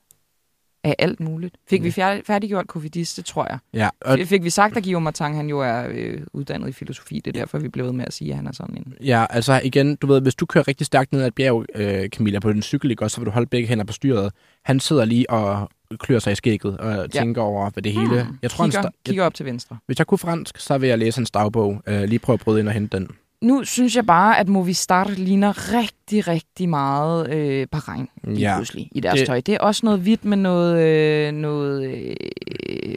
[0.83, 1.55] af alt muligt.
[1.69, 1.83] Fik Ja.
[1.83, 3.57] vi færd- færdiggjort kofidis, det tror jeg.
[3.73, 4.19] Ja, og.
[4.25, 7.21] Fik vi sagt, at Guillaume Martin, han jo er øh, uddannet i filosofi.
[7.25, 8.93] Det er derfor, vi blev ved med at sige, at han er sådan en...
[9.05, 12.09] Ja, altså igen, du ved, hvis du kører rigtig stærkt ned ad et bjerg, øh,
[12.09, 14.31] Camilla, på den cykel, ikke, også, så vil du holde begge hænder på styret.
[14.65, 15.69] Han sidder lige og
[15.99, 17.07] klør sig i skægget og ja.
[17.19, 18.23] tænker over, hvad det hele...
[18.23, 18.37] Hmm.
[18.41, 19.77] Jeg tror, han kigger, sta- jeg, kigger op til venstre.
[19.85, 21.81] hvis jeg kunne fransk, så vil jeg læse hans dagbog.
[21.87, 23.07] Øh, lige prøve at bryde ind og hente den.
[23.43, 28.89] Nu synes jeg bare, at Movistar ligner rigtig, rigtig meget øh, Bahrain lige Ja, pludselig
[28.91, 29.27] i deres det- det...
[29.27, 29.39] tøj.
[29.39, 32.15] Det er også noget hvidt med noget, øh, noget øh,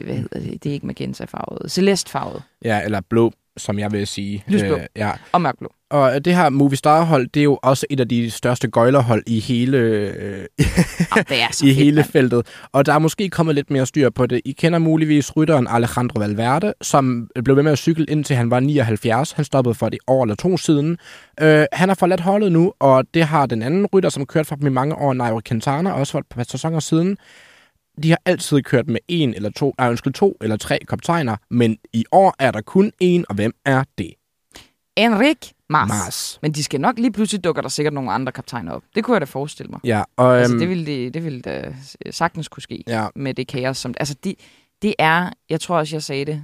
[0.05, 4.43] hvad hedder det, det er ikke magenta-farvet, celeste-farvet Ja, eller blå, som jeg vil sige.
[4.47, 4.77] Lysblå.
[4.95, 5.11] ja.
[5.31, 5.71] og mørkblå.
[5.89, 9.39] Og øh, det her Movistar-hold, det er jo også et af de største gøjlerhold i
[9.39, 10.45] hele, øh,
[11.11, 12.11] Oh, det er så i fedt, hele mand.
[12.11, 12.47] feltet.
[12.71, 14.41] Og der er måske kommet lidt mere styr på det.
[14.45, 18.59] I kender muligvis rytteren Alejandro Valverde, som blev ved med at cykle indtil han var
[18.59, 19.31] 79.
[19.31, 20.97] Han stoppede for det år eller to siden.
[21.41, 24.55] Øh, han har forladt holdet nu, og det har den anden rytter, som kørt for
[24.55, 27.17] dem i mange år, Nairo Quintana, også for et par sæsoner siden.
[28.03, 31.77] De har altid kørt med en eller to, nej, undskyld, to eller tre kaptajner, men
[31.93, 34.13] i år er der kun en, og hvem er det?
[34.95, 35.89] Enric Mars.
[35.89, 36.39] Mars.
[36.41, 38.83] Men de skal nok lige pludselig dukker der sikkert nogle andre kaptajner op.
[38.95, 39.79] Det kunne jeg da forestille mig.
[39.83, 41.73] Ja, og, Altså, øhm, det ville, det, det ville da
[42.11, 43.77] sagtens kunne ske ja, med det kaos.
[43.77, 44.35] Som, altså, det,
[44.81, 46.43] det er, jeg tror også, jeg sagde det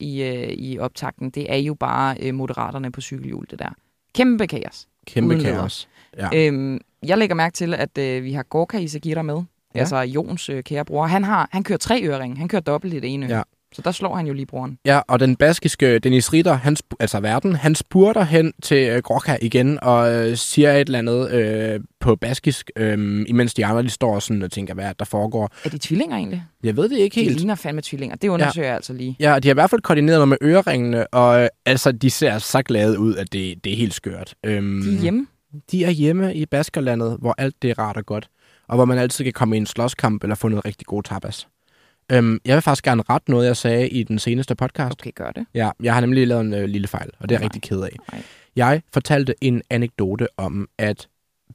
[0.00, 3.70] i, øh, i optakten, det er jo bare øh, moderaterne på cykelhjul, det der.
[4.14, 4.86] Kæmpe kaos.
[5.06, 5.60] kæmpe uden videre.
[5.60, 5.88] kaos.
[6.16, 6.28] Ja.
[6.34, 9.42] Øhm, jeg lægger mærke til, at øh, vi har Gorka Isagira med.
[9.74, 9.80] Ja.
[9.80, 11.06] Altså Jons øh, kære bror.
[11.06, 12.38] Han, har, han kører tre øring.
[12.38, 13.26] Han kører dobbelt i det ene.
[13.26, 13.42] Ja.
[13.74, 14.78] Så der slår han jo lige broren.
[14.84, 19.36] Ja, og den baskiske Dennis Ritter, han, altså verden, han spurter hen til øh, Grokka
[19.42, 23.88] igen og øh, siger et eller andet øh, på baskisk, øh, imens de andre de
[23.90, 25.50] står sådan og tænker, hvad er der foregår.
[25.64, 26.44] Er de tvillinger egentlig?
[26.64, 27.36] Jeg ved det ikke De helt.
[27.36, 28.16] ligner fandme tvillinger.
[28.16, 28.70] Det undersøger ja.
[28.70, 29.16] jeg altså lige.
[29.20, 32.38] Ja, de har i hvert fald koordineret noget med øreringene, og øh, altså, de ser
[32.38, 34.34] så glade ud, at det, det er helt skørt.
[34.46, 35.26] Øhm, De er hjemme.
[35.70, 38.28] De er hjemme i Baskerlandet, hvor alt det er rart og godt,
[38.70, 41.48] og hvor man altid kan komme i en slåskamp eller få noget rigtig god tapas.
[42.12, 45.00] Øhm, jeg vil faktisk gerne rette noget, jeg sagde i den seneste podcast.
[45.00, 45.46] Okay, gør det.
[45.54, 47.46] Ja, jeg har nemlig lavet en øh, lille fejl, og det er jeg Nej.
[47.46, 47.96] rigtig ked af.
[48.12, 48.22] Nej.
[48.56, 51.08] Jeg fortalte en anekdote om, at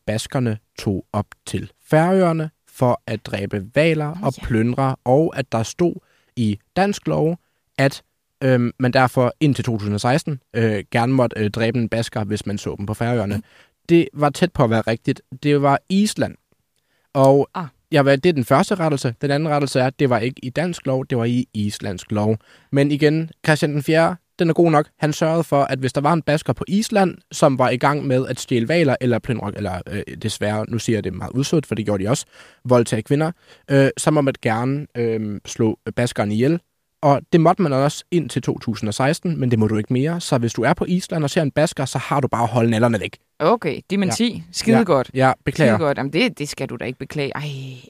[0.05, 4.45] baskerne tog op til Færøerne for at dræbe valer Nå og ja.
[4.45, 5.95] plyndre, og at der stod
[6.35, 7.37] i dansk lov,
[7.77, 8.03] at
[8.43, 12.75] øhm, man derfor indtil 2016 øh, gerne måtte øh, dræbe en basker, hvis man så
[12.77, 13.35] dem på færøerne.
[13.35, 13.43] Mm.
[13.89, 15.21] Det var tæt på at være rigtigt.
[15.43, 16.35] Det var Island.
[17.15, 17.65] Og Ah.
[17.91, 19.15] jeg det er den første rettelse.
[19.21, 22.11] Den anden rettelse er, at det var ikke i dansk lov, det var i islandsk
[22.11, 22.37] lov.
[22.71, 24.87] Men igen, Christian den 4., den er god nok.
[24.99, 28.07] Han sørgede for, at hvis der var en basker på Island, som var i gang
[28.07, 31.65] med at stjæle valer eller plyndre, eller øh, desværre, nu siger jeg det meget udsødt,
[31.65, 32.25] for det gjorde de også,
[32.65, 33.31] voldtage kvinder,
[33.71, 36.59] øh, så må man gerne øh, slå baskeren ihjel.
[37.05, 40.21] Og det måtte man også indtil 2016, men det må du ikke mere.
[40.21, 42.49] Så hvis du er på Island og ser en basker, så har du bare at
[42.49, 43.17] holde nallerne væk.
[43.39, 44.33] Okay, dementi.
[44.33, 44.41] Ja.
[44.51, 44.83] Skide Ja.
[44.83, 45.11] godt.
[45.13, 45.75] Ja, beklager.
[45.75, 45.97] Skide godt.
[45.97, 47.31] Jamen, det, det skal du da ikke beklage.
[47.35, 47.41] Ej,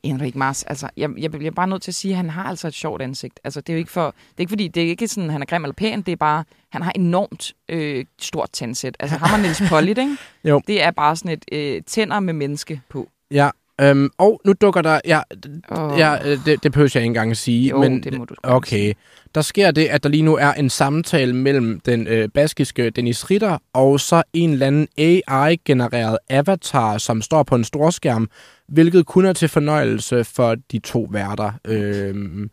[0.03, 0.63] Henrik Mars.
[0.63, 3.01] Altså, jeg, jeg bliver bare nødt til at sige, at han har altså et sjovt
[3.01, 3.39] ansigt.
[3.43, 5.41] Altså, det er jo ikke, for, det er ikke fordi, det er ikke sådan, han
[5.41, 6.01] er grim eller pæn.
[6.01, 8.97] Det er bare, han har enormt øh, stort tandsæt.
[8.99, 10.17] Altså, ham og Niels Pollitt, ikke?
[10.49, 10.61] Jo.
[10.67, 13.09] Det er bare sådan et øh, tænder med menneske på.
[13.31, 13.49] Ja,
[13.81, 14.99] øhm, og nu dukker der...
[15.05, 15.21] Ja,
[15.69, 15.99] Oh.
[15.99, 17.69] ja øh, det, det behøver jeg ikke engang at sige.
[17.69, 18.93] Jo, men, det må du Okay.
[19.35, 23.31] Der sker det, at der lige nu er en samtale mellem den øh, baskiske Dennis
[23.31, 28.29] Ritter og så en eller anden AI-genereret avatar, som står på en storskærm,
[28.67, 31.51] hvilket kun er til fornøjelse for de to værter.
[31.67, 32.49] Øhm,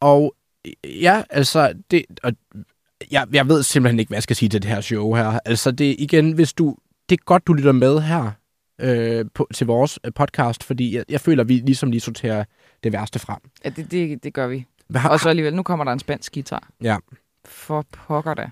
[0.00, 0.34] og
[0.84, 2.32] ja, altså, det, og,
[3.10, 5.38] jeg, jeg ved simpelthen ikke, hvad jeg skal sige til det her show her.
[5.44, 6.76] Altså, det igen, hvis du...
[7.08, 8.30] Det er godt, du lytter med her
[8.80, 12.44] øh, på, til vores øh, podcast, fordi jeg, jeg føler, at vi ligesom lige sorterer
[12.84, 13.38] det værste frem.
[13.64, 14.66] Ja, det, det, det gør vi.
[15.10, 16.68] Og så alligevel, nu kommer der en spansk guitar.
[16.82, 16.96] Ja.
[17.44, 18.50] For pokker da.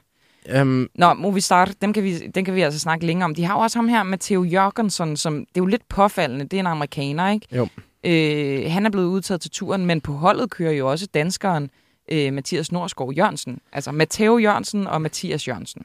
[0.49, 3.35] øhm, Nå, Movistar, dem kan, vi, den kan vi altså snakke længere om.
[3.35, 6.45] De har jo også ham her, Matteo Jørgensen, som det er jo lidt påfaldende.
[6.45, 7.47] Det er en amerikaner, ikke?
[7.57, 7.69] Jo.
[8.05, 11.71] Øh, han er blevet udtaget til turen, men på holdet kører jo også danskeren
[12.13, 13.59] øh, Mathias Norskov Jørgensen.
[13.73, 15.83] Altså Matteo Jørgensen og Mathias Jørgensen.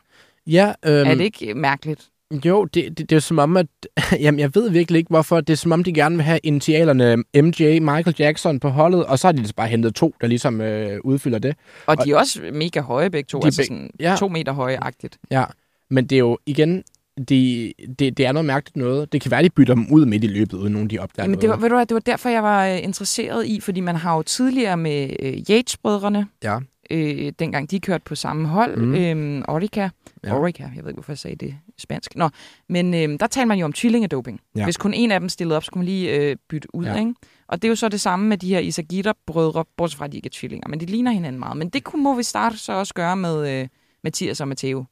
[0.47, 2.09] ja, øhm, Er det ikke mærkeligt?
[2.45, 3.67] Jo, det, det, det er jo som om, at...
[4.19, 5.41] Jamen, jeg ved virkelig ikke, hvorfor.
[5.41, 9.19] Det er som om, de gerne vil have initialerne MJ, Michael Jackson på holdet, og
[9.19, 11.55] så har de altså bare hentet to, der ligesom øh, udfylder det.
[11.85, 14.15] Og de er også mega høje begge to, De altså sådan ja.
[14.19, 15.17] to meter høje-agtigt.
[15.31, 15.43] Ja,
[15.89, 16.83] men det er jo igen...
[17.29, 19.13] De, det, det er noget mærkeligt noget.
[19.13, 21.41] Det kan være, de bytter dem ud midt i løbet, uden nogen de opdager Jamen,
[21.41, 21.61] det var, noget.
[21.61, 24.21] ved du hvad, det var derfor, jeg var øh, interesseret i, fordi man har jo
[24.21, 26.57] tidligere med øh, Yates-brødrene, Ja,
[26.91, 28.95] øh, dengang de kørte på samme hold, Mm.
[28.95, 29.89] øhm, Orica, Ja.
[30.23, 30.35] ja.
[30.39, 32.15] Orica, jeg ved ikke, hvorfor jeg sagde det spansk.
[32.15, 32.29] Nå,
[32.69, 34.39] men øh, der taler man jo om tvillingedoping.
[34.55, 34.59] Ja.
[34.59, 34.65] Ja.
[34.65, 36.91] Hvis kun en af dem stillede op, så kunne man lige øh, bytte ud, Ja.
[36.93, 36.99] ja.
[36.99, 37.13] ikke?
[37.47, 40.17] Og det er jo så det samme med de her Isagita-brødre, bortset fra, at de
[40.17, 41.57] ikke er tvillinger, men de ligner hinanden meget.
[41.57, 43.67] Men det kunne Movistar så også gøre med øh,
[44.03, 44.85] Mathias og Matteo.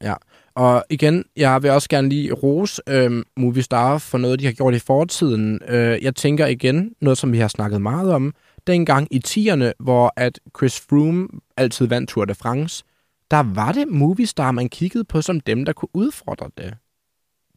[0.56, 4.74] og igen, jeg vil også gerne lige rose øh, Movistar for noget, de har gjort
[4.74, 5.60] i fortiden.
[5.68, 8.34] Øh, jeg tænker igen, noget som vi har snakket meget om,
[8.68, 12.84] dengang i 10'erne, hvor at Chris Froome altid vandt Tour de France,
[13.32, 16.78] der var det Movistar, man kiggede på som dem, der kunne udfordre det.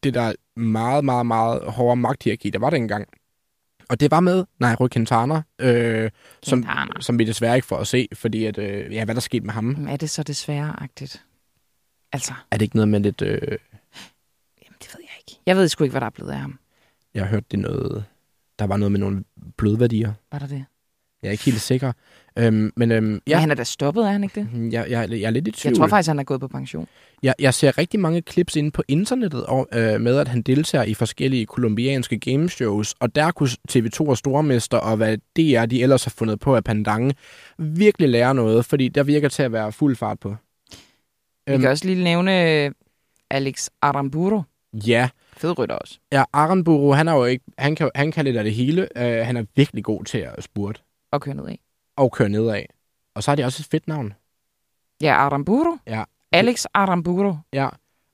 [0.03, 3.09] Det der meget, meget, meget hårde magthierarki, der var dengang.
[3.89, 6.11] Og det var med Nairo Quintana, øh,
[6.43, 7.01] som, Quintana.
[7.01, 9.55] som vi desværre ikke får at se, fordi at, øh, ja, hvad der skete med
[9.55, 9.71] ham.
[9.71, 11.25] Jamen, er det så desværre-agtigt?
[12.13, 13.23] Altså, Er det ikke noget med lidt...
[13.23, 13.39] Øh,
[14.63, 15.41] jamen, det ved jeg ikke.
[15.47, 16.59] Jeg ved sgu ikke, hvad der er blevet af ham.
[17.15, 18.05] jeg har hørt det noget...
[18.59, 19.25] Der var noget med nogle
[19.57, 20.13] blodværdier.
[20.33, 20.65] Var der det?
[21.25, 21.93] Jeg er ikke helt sikker.
[22.39, 23.35] Øhm, men øhm, Ja.
[23.37, 24.73] Men han er da stoppet, er han ikke det?
[24.73, 25.73] jeg, jeg, jeg er lidt i tvivl.
[25.73, 26.89] Jeg tror faktisk, han er gået på pension.
[27.23, 30.85] Jeg, jeg ser rigtig mange clips inde på internettet og, øh, med, at han deltager
[30.85, 36.05] i forskellige kolumbianske gameshows, og der kunne TV2 og Stormester og hvad DR de ellers
[36.05, 37.15] har fundet på af Pandange
[37.59, 40.37] virkelig lære noget, fordi der virker til at være fuld fart på.
[41.47, 41.61] Vi Øhm.
[41.61, 42.71] kan også lige nævne øh,
[43.31, 44.43] Alex Aramburu.
[44.87, 45.99] Ja, Fed rytter også.
[46.13, 48.89] ja Arenburo, han, er jo ikke, han, kan, han kan lidt af det hele.
[48.97, 50.81] Uh, han er virkelig god til at spurte
[51.15, 51.57] Og køre nedad.
[51.97, 52.63] og køre nedad.
[53.15, 54.13] Og så har de også et fedt navn.
[55.01, 55.77] Ja, Aramburu.
[55.87, 56.05] Ja.
[56.33, 57.35] Alex Aramburu.
[57.53, 57.69] Ja.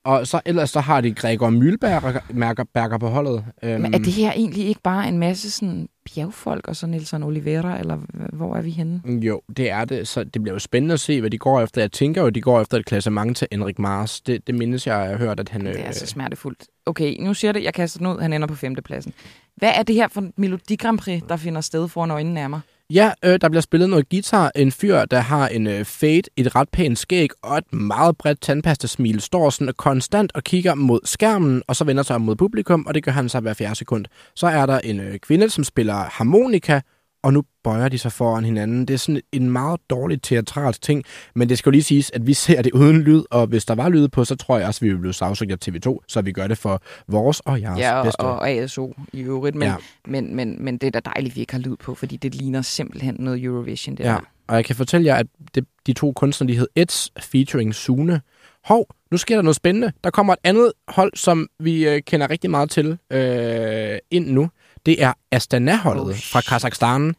[0.05, 3.45] Og så ellers så har de Gregor Mühlberger på holdet.
[3.63, 7.23] Um, Men er det her egentlig ikke bare en masse sådan bjergfolk og så Nelson
[7.23, 7.99] Oliveira, eller
[8.33, 9.03] hvor er vi henne?
[9.07, 10.09] Jo, det er det.
[10.09, 11.81] Så det bliver jo spændende at se, hvad de går efter.
[11.81, 14.21] Jeg tænker jo, at de går efter et klassement til Enrik Mars.
[14.21, 15.67] Det, det mindes jeg, jeg har hørt, at han...
[15.67, 16.65] Det er øh, så smertefuldt.
[16.87, 19.13] Okay, nu siger det, jeg kaster den ud, han ender på femtepladsen.
[19.57, 22.51] Hvad er det her for en Melodi Grand Prix, der finder sted foran øjnene af
[22.51, 22.61] mig?
[22.93, 24.53] Ja, øh, der bliver spillet noget guitar.
[24.55, 28.41] En fyr, der har en øh, fade, et ret pænt skæg og et meget bredt
[28.41, 32.95] tandpastasmil, står sådan konstant og kigger mod skærmen, og så vender sig mod publikum, og
[32.95, 34.05] det gør han så hver fjerde sekund.
[34.35, 36.81] Så er der en øh, kvinde, som spiller harmonika,
[37.23, 38.87] og nu bøjer de sig foran hinanden.
[38.89, 41.05] Det er sådan en meget dårlig teatralsk ting,
[41.35, 43.75] men det skal jo lige siges, at vi ser det uden lyd, og hvis der
[43.75, 46.21] var lyd på, så tror jeg også, at vi vil blive sagsøgt af TV2, så
[46.23, 48.21] vi gør det for vores og jeres Ja, og, bedste.
[48.21, 49.75] og ASO i øvrigt, men, Ja.
[50.07, 52.63] men, men, men det er da dejligt, vi ikke har lyd på, fordi det ligner
[52.63, 54.21] simpelthen noget Eurovision, det Ja, der.
[54.49, 58.21] og jeg kan fortælle jer, at det, de to kunstnere, de hed Eds featuring Sune.
[58.65, 59.93] Hov, nu sker der noget spændende.
[60.05, 64.49] Der kommer et andet hold, som vi øh, kender rigtig meget til øh, ind nu.
[64.87, 66.41] Det er Astana-holdet Oh, fra.
[66.41, 67.15] Kazakhstan.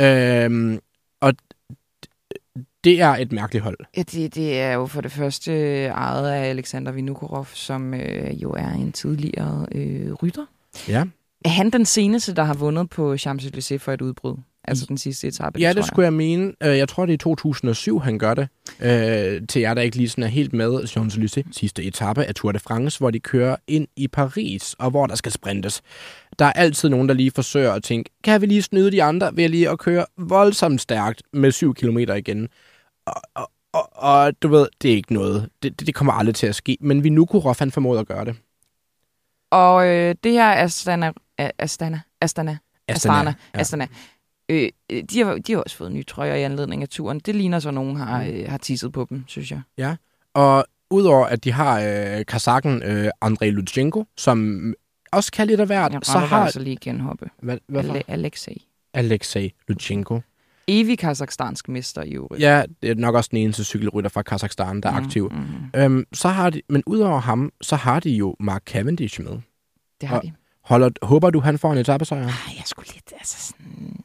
[0.00, 0.80] Øhm,
[1.20, 1.34] og
[2.84, 3.78] det er et mærkeligt hold.
[3.96, 8.50] Ja, det, det er jo for det første ejet af Alexander Vinokurov, som øh, jo
[8.52, 10.46] er en tidligere øh, rytter.
[10.88, 11.04] Ja,
[11.44, 14.36] Er han den seneste, der har vundet på Champs-Élysées for et udbrud?
[14.68, 15.60] Altså den sidste etape?
[15.60, 15.84] ja det jeg.
[15.84, 16.52] skulle jeg mene.
[16.62, 18.48] Øh, Jeg tror, det er i 2007, han gør det.
[18.80, 20.80] Øh, til jer, der ikke lige sådan er helt med.
[20.82, 25.06] Champs-Élysées sidste etape af Tour de France, hvor de kører ind i Paris, og hvor
[25.06, 25.82] der skal sprintes.
[26.38, 29.36] Der er altid nogen, der lige forsøger at tænke, kan vi lige snyde de andre
[29.36, 32.48] ved lige at køre voldsomt stærkt med 7 km igen?
[33.06, 35.48] Og, og, og, og du ved, det er ikke noget.
[35.62, 36.76] Det, det, det kommer aldrig til at ske.
[36.80, 38.36] Men Vinokurov, han formåede at gøre det.
[39.50, 43.60] Og øh, det her er Astana, A- Astana, Astana, Astana, ja.
[43.60, 43.86] Astana.
[44.48, 47.18] Øh, øh, de, har, de har også fået nye trøjer i anledning af turen.
[47.20, 48.28] Det ligner så, nogen har, Mm.
[48.28, 49.96] øh, har tisset på dem, synes jeg.
[50.34, 54.74] Og udover at de har øh, kazakken øh, Andrei Lutsenko, som
[55.16, 56.44] også kan lidt af hvert, Jeg så har...
[56.44, 57.30] altså lige genhoppe.
[57.42, 57.84] Hvad, hvad?
[57.84, 58.66] Ale- Alexei.
[58.94, 60.20] Alexei Lutsenko.
[60.68, 62.42] Evig kazakhstansk mester i øvrigt.
[62.42, 65.28] Ja, det er nok også den eneste cykelrytter fra Kazakhstan, der er aktiv.
[65.32, 69.20] Mm, mm, Øhm, så har de, men udover ham, så har de jo Mark Cavendish
[69.20, 69.38] med.
[70.00, 70.32] det har Og- de.
[70.64, 72.22] Holder, håber du, han får en etappesejr?
[72.22, 73.96] Ej, jeg skulle lidt, altså sådan...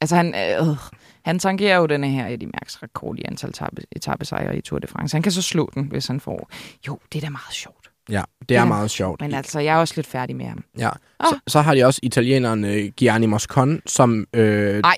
[0.00, 0.76] Altså, han, øh,
[1.24, 4.86] han tangerer jo denne her Eddie Mærks rekord i antal etape, etappesejre i Tour de
[4.86, 5.14] France.
[5.14, 6.50] Han kan så slå den, hvis han får...
[6.88, 7.81] Jo, det er da meget sjovt.
[8.12, 9.20] Ja, det er Ja, meget sjovt.
[9.20, 10.64] Men altså, jeg er også lidt færdig med ham.
[10.78, 10.88] Ja.
[11.20, 11.26] Ah.
[11.28, 14.96] Så, så har de også italieneren øh, Gianni Moscon, som øh, Ej,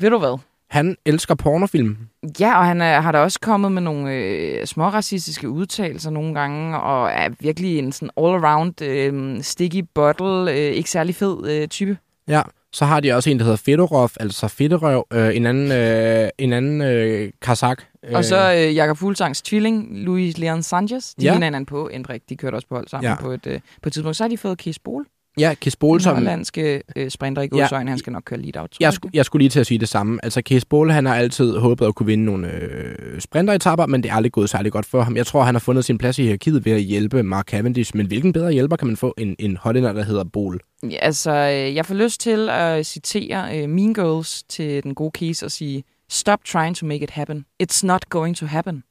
[0.00, 0.38] ved du hvad?
[0.70, 1.96] han elsker pornofilm.
[2.40, 6.34] Ja, og han er, har da også kommet med nogle øh, små racistiske udtalelser nogle
[6.34, 11.68] gange, og er virkelig en sådan all-around øh, sticky bottle, øh, ikke særlig fed øh,
[11.68, 11.98] type.
[12.28, 16.28] Ja, så har de også en, der hedder Fedorov, altså Fedorøv, øh, en anden, øh,
[16.38, 17.82] en anden øh, kazak.
[18.14, 21.14] Og så øh, Jakob Fuglsangs tvilling, Luis Leon Sanchez.
[21.14, 21.26] De Ja.
[21.26, 21.32] ja.
[21.32, 22.22] ligner hinanden på Endrik.
[22.28, 23.10] De kørte også på hold sammen Ja.
[23.10, 23.16] ja.
[23.20, 24.16] på, et, øh, på et tidspunkt.
[24.16, 25.04] Så har de fået Kees Bol,
[25.38, 26.14] Ja, Kisbol, den som...
[26.14, 27.90] hollandske øh, sprinter i godsøjne.
[27.90, 28.76] Han skal nok køre lead out.
[28.80, 30.18] Jeg, sku, jeg skulle lige til at sige det samme.
[30.22, 34.10] Altså, Kees Bol, han har altid håbet at kunne vinde nogle øh, sprinteretapper, men det
[34.10, 35.16] er aldrig gået særlig godt for ham.
[35.16, 38.06] Jeg tror, han har fundet sin plads i hierarkiet ved at hjælpe Mark Cavendish, men
[38.06, 40.60] hvilken bedre hjælper kan man få end en hollænder, der hedder Bol?
[40.82, 45.10] Ja, altså, øh, jeg får lyst til at citere øh, Mean Girls til den gode
[45.10, 47.46] Kees og sige, Stop trying to make it happen.
[47.62, 48.84] It's not going to happen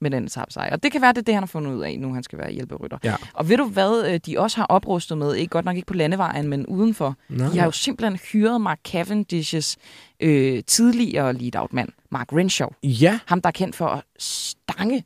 [0.00, 0.72] med den etappesejr.
[0.72, 2.38] Og det kan være, det er det, han har fundet ud af, nu han skal
[2.38, 2.98] være hjælperytter.
[3.04, 3.14] Ja.
[3.32, 5.94] Og ved du hvad, øh, de også har oprustet med, ikke godt nok ikke på
[5.94, 7.16] landevejen, men udenfor.
[7.28, 7.44] Nå.
[7.44, 9.76] De har jo simpelthen hyret Mark Cavendish's
[10.20, 12.68] øh, tidligere lead-out-mand, Mark Renshaw.
[12.82, 15.04] Ja, Ham, der er kendt for at stange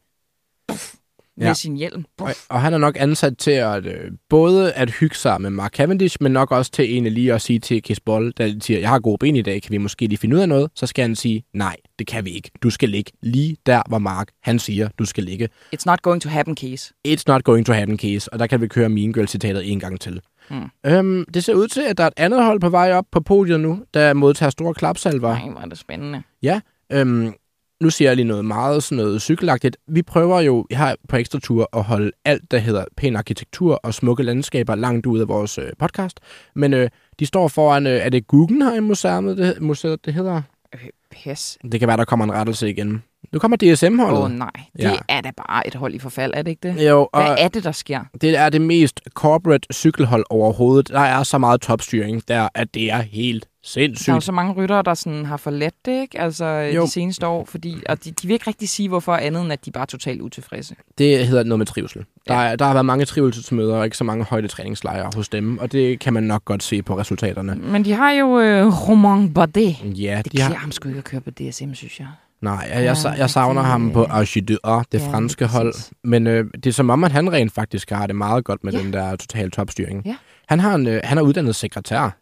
[0.68, 0.94] puff,
[1.38, 1.54] med Ja.
[1.54, 2.04] sin hjelm.
[2.18, 2.46] og, Puff.
[2.48, 6.16] og han er nok ansat til at øh, både at hygge sig med Mark Cavendish,
[6.20, 8.98] men nok også til egentlig lige at sige til Kees Bol, der siger, jeg har
[8.98, 10.70] gode ben i dag, kan vi måske lige finde ud af noget?
[10.74, 12.50] Så skal han sige, nej, det kan vi ikke.
[12.62, 15.48] Du skal ligge lige der, hvor Mark han siger, du skal ligge.
[15.76, 16.92] It's not going to happen, Case.
[17.08, 20.00] It's not going to happen case, og der kan vi køre Mean Girl-citatet en gang
[20.00, 20.20] til.
[20.50, 20.64] Hmm.
[20.86, 23.20] Øhm, det ser ud til, at der er et andet hold på vej op på
[23.20, 25.28] podiet nu, der modtager store klapsalver.
[25.38, 26.22] Nej, hvor er det spændende.
[26.42, 26.60] Ja,
[26.92, 27.32] øhm,
[27.80, 29.76] nu siger jeg lige noget meget sådan noget cykelagtigt.
[29.88, 33.94] Vi prøver jo her på Ekstra Tur at holde alt, der hedder pæn arkitektur og
[33.94, 36.20] smukke landskaber langt ud af vores øh, podcast.
[36.54, 40.42] Men øh, de står foran, øh, er det Guggenheim-museet, det, museet, det hedder?
[40.74, 41.58] Øh, Pis.
[41.72, 43.02] Det kan være, der kommer en rettelse igen.
[43.32, 44.22] Nu kommer Åh DSM-holdet.
[44.22, 44.96] oh, nej, det Ja.
[45.08, 46.88] er da bare et hold i forfald, er det ikke det?
[46.90, 48.00] jo, og Hvad er det, der sker?
[48.20, 50.88] det er det mest corporate cykelhold overhovedet.
[50.88, 54.24] Der er så meget topstyring der, at det er helt Der er jo sindssygt.
[54.24, 56.20] så mange ryttere, der sådan har forladt det, ikke?
[56.20, 56.74] Altså Jo.
[56.74, 56.82] jo.
[56.84, 59.64] de seneste år, fordi, og de, de vil ikke rigtig sige, hvorfor andet end, at
[59.64, 60.74] de bare er totalt utilfredse.
[60.98, 62.04] Det hedder noget med trivsel.
[62.28, 65.72] Der, er, der har været mange trivselsmøder og ikke så mange højdetræningslejre hos dem, og
[65.72, 67.54] det kan man nok godt se på resultaterne.
[67.54, 69.76] Men de har jo øh, Romain Bardet.
[69.84, 72.06] Ja, Det de har, ham sgu ikke at køre på DSM, synes jeg.
[72.40, 75.74] nej, jeg, jeg, jeg, savner ham på Archideur, det Ja, franske hold.
[76.04, 78.72] Men øh, det er som om, at han rent faktisk har det meget godt med
[78.72, 78.78] Ja.
[78.78, 80.02] den der totale topstyring.
[80.06, 80.16] Ja.
[80.48, 82.16] Han, har en, øh, han er uddannet sekretær.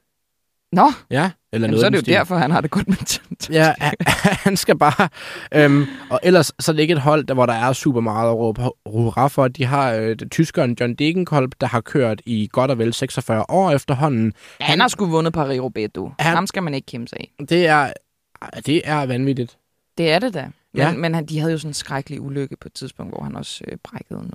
[0.73, 2.15] Nå, Ja, eller Jamen, noget så er det jo stil.
[2.15, 3.75] derfor, han har det godt med t- Ja,
[4.47, 5.09] han skal bare...
[5.55, 8.29] Øhm, og ellers så er det ikke et hold, der, hvor der er super meget
[8.31, 9.49] at råbe hurra for.
[9.49, 13.71] De har øh, tyskeren John Degenkolb, der har kørt i godt og vel 46 år
[13.71, 14.33] efterhånden.
[14.61, 16.13] Han har sgu vundet Paris-Roubaix, du.
[16.19, 17.47] Han- Ham skal man ikke kæmpe sig af.
[17.49, 17.93] Det er,
[18.67, 19.57] det er vanvittigt.
[19.99, 20.49] Det er det da.
[20.77, 20.93] Men, Ja.
[20.99, 23.65] men han, de havde jo sådan en skrækkelig ulykke på et tidspunkt, hvor han også
[23.69, 24.33] øh, brækkede noget.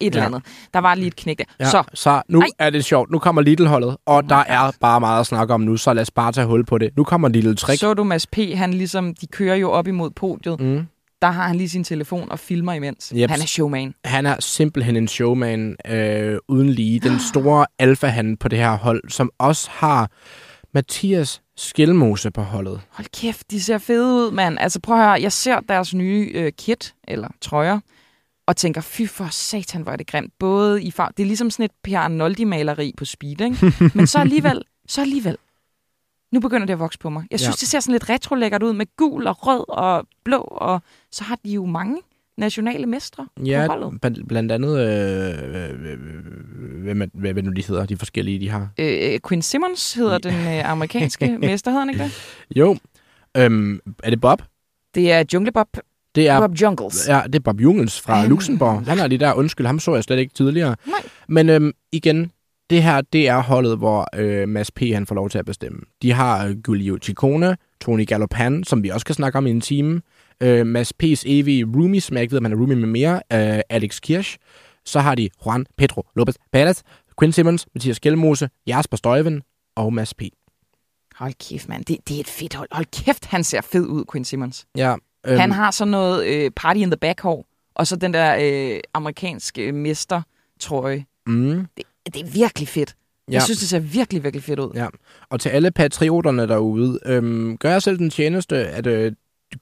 [0.00, 0.06] Et Ja.
[0.06, 0.42] eller andet.
[0.74, 1.44] Der var lige et knæk der.
[1.60, 2.46] Ja, Så, så nu Ej.
[2.58, 3.10] er det sjovt.
[3.10, 4.44] Nu kommer Lidl-holdet, og my der God.
[4.48, 6.90] er bare meget at snakke om nu, så lad os bare tage hul på det.
[6.96, 7.80] Nu kommer Lidl Trick.
[7.80, 10.60] så du Mads P., han ligesom, de kører jo op imod podiet.
[10.60, 10.86] Mm.
[11.22, 13.12] Der har han lige sin telefon og filmer imens.
[13.16, 13.30] Jeps.
[13.30, 13.94] Han er showman.
[14.04, 17.00] Han er simpelthen en showman øh, uden lige.
[17.00, 20.10] Den store alfahan på det her hold, som også har
[20.74, 22.80] Mathias Skelmose på holdet.
[22.90, 24.58] Hold kæft, de ser fede ud, mand.
[24.60, 27.80] Altså prøv at høre, jeg ser deres nye øh, kit, eller trøjer,
[28.46, 30.32] og tænker, fy for satan, hvor er det grimt.
[30.38, 31.08] Både i far...
[31.16, 33.72] Det er ligesom sådan et Per Arnoldi-maleri på speed, ikke?
[33.94, 35.36] Men så alligevel, Så alligevel,
[36.32, 37.24] nu begynder det at vokse på mig.
[37.30, 37.60] Jeg synes, Ja.
[37.60, 41.38] det ser sådan lidt retro-lækkert ud med gul og rød og blå, og så har
[41.44, 41.98] de jo mange
[42.38, 43.98] nationale mestre Ja, på holdet.
[44.06, 45.70] bl- blandt andet, øh, øh,
[46.90, 48.68] øh, hvad, hvad nu de hedder, de forskellige, de har.
[48.78, 52.12] Øh, Quinn Simmons hedder den øh, amerikanske mester, hedder han ikke det?
[52.56, 52.76] Jo,
[53.36, 54.42] øhm, er det Bob?
[54.94, 55.68] Det er Jungle Bob,
[56.14, 57.08] Det er, Bob Jungles.
[57.08, 58.26] ja, det er Bob Jungels fra.
[58.26, 58.82] Luxembourg.
[58.86, 60.76] Han er lige der, undskyld, ham så jeg slet ikke tidligere.
[60.86, 61.00] Nej.
[61.28, 62.30] Men øhm, igen,
[62.70, 64.80] det her, det er holdet, hvor øh, Mads P.
[64.80, 65.78] han får lov til at bestemme.
[66.02, 69.60] De har øh, Giulio Ciccone, Tony Gallopan, som vi også kan snakke om i en
[69.60, 70.00] time.
[70.42, 73.14] Øh, Mads P.'s evige roomie, som jeg ikke ved, om han er roomie med mere,
[73.32, 74.36] øh, Alex Kirsch.
[74.84, 76.82] Så har de Juan Pedro Lopez Perez,
[77.20, 79.42] Quinn Simmons, Mathias Gjelmose, Jasper Støjven
[79.76, 80.22] og Mads P.
[81.16, 81.84] Hold kæft, mand.
[81.84, 82.68] Det, det er et fedt hold.
[82.72, 84.66] Hold kæft, han ser fed ud, Quinn Simmons.
[84.76, 84.94] Ja,
[85.26, 85.38] Øhm.
[85.40, 88.36] Han har sådan noget øh, party in the back hår, og så den der
[88.74, 91.04] øh, amerikanske mester-trøje.
[91.26, 91.84] Mm, Det,
[92.14, 92.94] det er virkelig fedt.
[93.28, 93.32] ja.
[93.32, 94.70] Jeg synes, det ser virkelig, virkelig fedt ud.
[94.74, 94.86] Ja,
[95.30, 99.12] og til alle patrioterne derude, øhm, gør jeg selv den tjeneste at øh,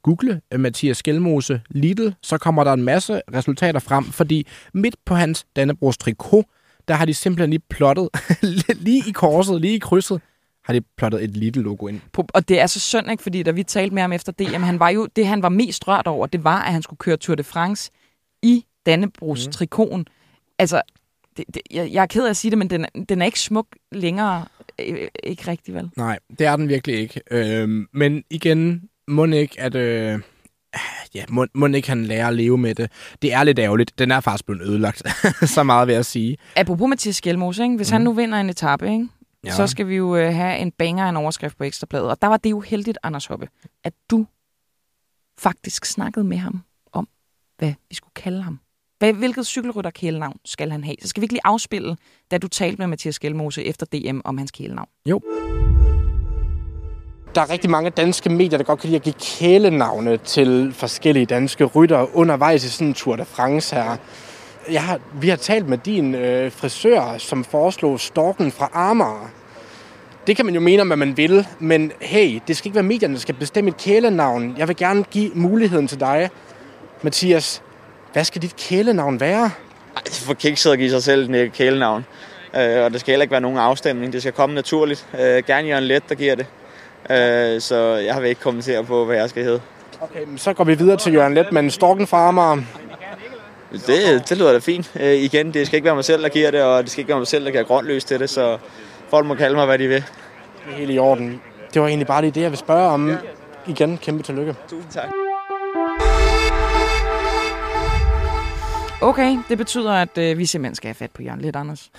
[0.03, 5.15] google øh, Mathias Skelmose Lidl, så kommer der en masse resultater frem, fordi midt på
[5.15, 6.45] hans Dannebrogs trikot,
[6.89, 8.09] der har de simpelthen lige plottet,
[8.87, 10.21] lige i korset, lige i krydset,
[10.65, 12.01] har de plottet et Lidl-logo ind.
[12.13, 13.23] På- Og det er så synd, ikke?
[13.23, 15.49] Fordi da vi talte med ham efter det, jamen, han var jo, det han var
[15.49, 17.91] mest rørt over, det var, at han skulle køre Tour de France
[18.43, 19.53] i Dannebrogs mm.
[19.53, 20.07] trikoten.
[20.59, 20.83] Altså,
[21.37, 23.41] det, det, jeg, jeg er ked af at sige det, men den, den er ikke
[23.41, 24.45] smuk længere.
[24.79, 25.91] Øh, ikke rigtig, vel?
[25.97, 27.21] Nej, det er den virkelig ikke.
[27.31, 29.75] Øhm, men igen, må ikke, at...
[29.75, 30.21] Øh,
[31.15, 32.91] ja, må, må ikke han lære at leve med det.
[33.23, 33.99] Det er lidt ærgerligt.
[33.99, 35.03] Den er faktisk blevet ødelagt.
[35.55, 36.37] så meget vil jeg sige.
[36.57, 37.77] Apropos Mathias Skjelmose, ikke?
[37.77, 37.93] hvis mm.
[37.93, 39.09] han nu vinder en etape, ikke?
[39.45, 39.51] Ja.
[39.51, 42.11] Så skal vi jo øh, have en banger en overskrift på Ekstrabladet.
[42.11, 43.49] Og der var det jo heldigt, Anders Hoppe,
[43.85, 44.27] at du
[45.39, 47.09] faktisk snakkede med ham om,
[47.59, 48.61] hvad vi skulle kalde ham.
[48.99, 50.97] Hvad, hvilket cykelrytterkælenavn skal han have?
[51.03, 51.97] Så skal vi ikke lige afspille,
[52.31, 54.89] da du talte med Mathias Skelmose efter DM om hans kælenavn.
[55.07, 55.21] Jo.
[57.35, 61.27] Der er rigtig mange danske medier, der godt kan lide at give kælenavne til forskellige
[61.27, 63.97] danske ryttere undervejs i sådan en Tour de France her.
[64.71, 69.31] Jeg har, vi har talt med din øh, frisør, som foreslog Storken fra Amager.
[70.27, 72.85] Det kan man jo mene om, hvad man vil, men hey, det skal ikke være
[72.85, 74.55] medierne, der skal bestemme et kælenavn.
[74.59, 76.31] Jeg vil gerne give muligheden til dig,
[77.03, 77.63] Mathias.
[78.13, 79.51] Hvad skal dit kælenavn være?
[79.97, 82.05] Ej, det er for kikset at give sig selv et kælenavn.
[82.57, 84.13] Øh, og det skal heller ikke være nogen afstemning.
[84.13, 85.07] Det skal komme naturligt.
[85.21, 86.47] Øh, gerne Jørgen Let, der giver det.
[87.11, 87.77] Øh, så
[88.07, 89.61] jeg vil ikke kommentere på, hvad jeg skal hedde.
[90.01, 92.63] Okay, men så går vi videre til Jørgen Let, men Storken fra Amager.
[93.73, 94.91] Det, det lyder da fint.
[95.01, 97.09] Øh, igen, det skal ikke være mig selv, der giver det, og det skal ikke
[97.09, 98.31] være mig selv, der giver grønt lys til det.
[98.31, 98.59] Så
[99.09, 100.05] folk må kalde mig, hvad de vil.
[100.67, 101.41] Det er helt i orden.
[101.75, 103.17] Det var egentlig bare det, jeg vil spørge om.
[103.67, 104.55] Igen, kæmpe tillykke.
[104.69, 105.09] Tusind tak.
[109.03, 111.91] Okay, det betyder, at øh, vi simpelthen skal have fat på Jørgen lidt, Anders.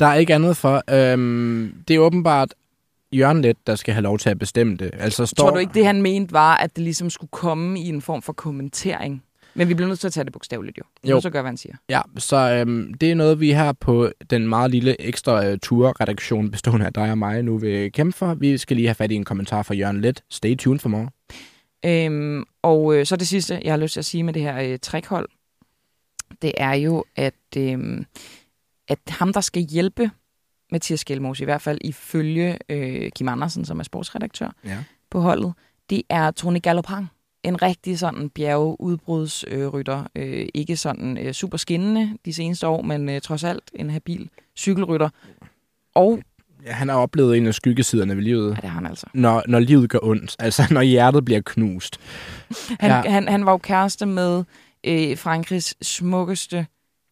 [0.00, 0.82] Der er ikke andet for.
[0.90, 2.54] Øhm, det er åbenbart
[3.12, 4.90] Jørgen Let, der skal have lov til at bestemme det.
[4.92, 5.44] Altså, står...
[5.44, 8.22] Tror du ikke, det han mente var, at det ligesom skulle komme i en form
[8.22, 9.22] for kommentering?
[9.54, 10.82] Men vi bliver nødt til at tage det bogstaveligt jo.
[11.02, 11.16] Vi Jo.
[11.24, 11.74] at gøre, hvad han siger.
[11.88, 16.50] Ja, så øhm, det er noget, vi her på den meget lille ekstra øh, turredaktion
[16.50, 18.34] bestående af dig og mig nu vil kæmpe for.
[18.34, 20.22] Vi skal lige have fat i en kommentar fra Jørgen Let.
[20.30, 21.08] Stay tuned for more.
[21.84, 24.72] Øhm, og øh, så det sidste, jeg har lyst til at sige med det her
[24.72, 25.28] øh, trækhold,
[26.42, 28.04] det er jo, at, øh,
[28.88, 30.10] at ham, der skal hjælpe
[30.72, 34.78] Mathias Skelmos, i hvert fald ifølge øh, Kim Andersen, som er sportsredaktør Ja.
[35.10, 35.52] på holdet,
[35.90, 37.06] det er Tony Galopin.
[37.42, 40.04] En rigtig sådan bjergeudbrudsrytter.
[40.16, 44.30] Øh, ikke sådan øh, super skinnende de seneste år, men øh, trods alt en habil
[44.58, 45.08] cykelrytter.
[45.94, 46.18] Og,
[46.66, 48.50] Ja, han har oplevet en af skyggesiderne ved livet.
[48.50, 49.06] ja, det har han altså.
[49.14, 50.36] Når, når livet gør ondt.
[50.38, 52.00] Altså, når hjertet bliver knust.
[52.80, 53.10] Han, ja.
[53.10, 54.44] han, han var jo kæreste med
[54.84, 56.66] øh, Frankrigs smukkeste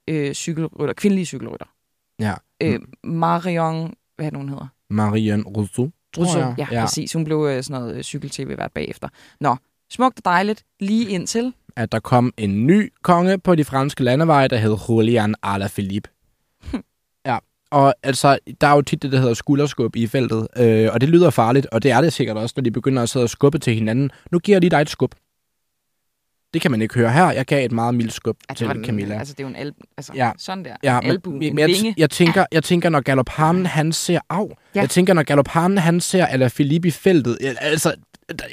[0.09, 1.67] øh, cykelrytter, kvindelige cykelrytter.
[2.21, 2.35] Ja.
[2.63, 4.67] Øh, Marion, hvad er det, hun hedder?
[4.91, 6.55] Marianne Rousseau, Rousseau.
[6.59, 7.13] Ja, ja, præcis.
[7.13, 9.09] Hun blev øh, sådan noget øh, cykel-tv hvert bagefter.
[9.41, 9.57] Nå,
[9.91, 10.65] smukt og dejligt.
[10.81, 11.53] Lige indtil.
[11.77, 16.11] At der kom en ny konge på de franske landeveje, der hed Julian Alaphilippe.
[17.27, 17.39] ja,
[17.71, 21.09] og altså, der er jo tit det, der hedder skulderskub i feltet, øh, og det
[21.09, 23.59] lyder farligt, og det er det sikkert også, når de begynder at sidde og skubbe
[23.59, 24.11] til hinanden.
[24.31, 25.15] Nu giver jeg lige dig et skub.
[26.55, 27.31] Det kan man ikke høre her.
[27.31, 29.19] Jeg gav et meget mildt skub Ja, til den, Camilla.
[29.19, 30.31] Altså, det er jo en alb, altså, Ja.
[30.39, 30.77] sådan der.
[30.83, 31.95] Ja, en albu, men, en men jeg, vinge.
[31.97, 34.47] jeg, tænker, jeg tænker, når Galophanen, han ser af.
[34.75, 34.81] Ja.
[34.81, 37.39] Jeg tænker, når Galophanen, han ser Alaphilippe i feltet.
[37.61, 37.95] Altså,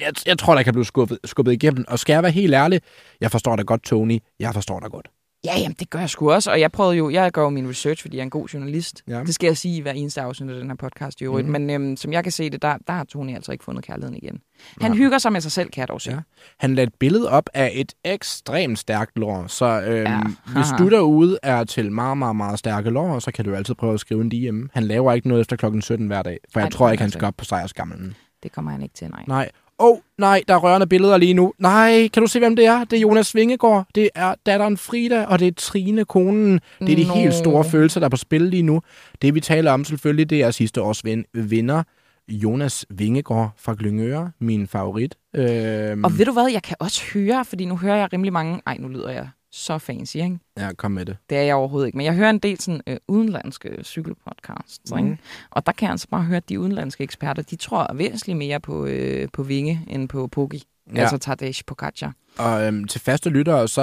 [0.01, 1.85] jeg, jeg tror, der kan blive skubbet, skubbet igennem.
[1.87, 2.81] Og skal jeg være helt ærlig,
[3.21, 4.19] jeg forstår dig godt, Tony.
[4.39, 5.07] Jeg forstår dig godt.
[5.47, 6.51] Ja, jamen, det gør jeg sgu også.
[6.51, 9.03] Og jeg prøvede jo, jeg gør jo min research, fordi jeg er en god journalist.
[9.07, 9.19] Ja.
[9.19, 11.47] Det skal jeg sige i hver eneste afsnit af den her podcast i øvrigt.
[11.47, 11.51] Mm.
[11.51, 14.15] Men øhm, som jeg kan se det, der, der har Tony altså ikke fundet kærligheden
[14.23, 14.39] igen.
[14.81, 14.97] Han Nej.
[14.97, 16.11] hygger sig med sig selv, kan jeg dog se.
[16.11, 16.17] Ja.
[16.59, 20.11] Han lagde et billede op af et ekstremt stærkt lår, så øhm, Ja.
[20.11, 20.19] ja.
[20.53, 23.93] hvis du derude er til meget, meget, meget stærke lår, så kan du altid prøve
[23.93, 24.65] at skrive en DM.
[24.73, 27.03] Han laver ikke noget efter klokken 17 hver dag, for Nej, jeg tror ikke, han
[27.03, 28.15] han altså skal op på sejrsgamlen.
[28.43, 29.23] Det kommer han ikke til, nej.
[29.27, 29.49] Nej.
[29.79, 31.53] Åh, oh, nej, der er rørende billeder lige nu.
[31.59, 32.83] Nej, kan du se, hvem det er?
[32.83, 36.59] Det er Jonas Vingegaard, det er datteren Frida, og det er Trine, konen.
[36.79, 37.13] Det er de Nå.
[37.13, 38.81] helt store følelser, der er på spil lige nu.
[39.21, 41.83] Det, vi taler om selvfølgelig, det er sidste års vin- vinder,
[42.29, 45.15] Jonas Vingegaard fra Glyngøre, min favorit.
[45.35, 48.61] Øhm, Og ved du hvad, jeg kan også høre, fordi nu hører jeg rimelig mange...
[48.67, 50.39] Ej, nu lyder jeg så fancy, ikke?
[50.57, 51.17] Ja, kom med det.
[51.29, 51.97] Det er jeg overhovedet ikke.
[51.97, 54.97] Men jeg hører en del sådan øh, udenlandske cykelpodcasts, mm.
[54.97, 55.17] ikke?
[55.51, 58.59] Og der kan jeg altså bare høre, at de udenlandske eksperter, de tror væsentligt mere
[58.59, 60.63] på, øh, på Vinge end på Poggi.
[60.89, 60.95] Ja.
[60.95, 61.01] Ja.
[61.01, 62.13] Altså Tadej Pogacar.
[62.37, 63.81] Og øhm, til faste lyttere, så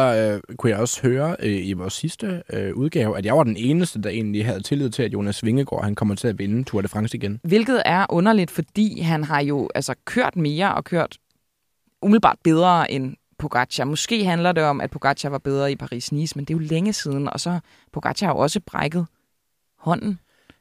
[0.48, 3.56] øh, kunne jeg også høre øh, i vores sidste øh, udgave, at jeg var den
[3.56, 6.80] eneste, der egentlig havde tillid til, at Jonas Vingegaard han kommer til at vinde Tour
[6.80, 7.40] de France igen.
[7.42, 11.18] Hvilket er underligt, fordi han har jo altså kørt mere og kørt
[12.02, 13.14] umiddelbart bedre end
[13.44, 13.84] Pogacar.
[13.84, 16.92] Måske handler det om, at Pogacar var bedre i Paris-Nice, men det er jo længe
[16.92, 17.60] siden, og så
[17.92, 19.06] Pogacar har jo også brækket
[19.78, 20.18] hånden.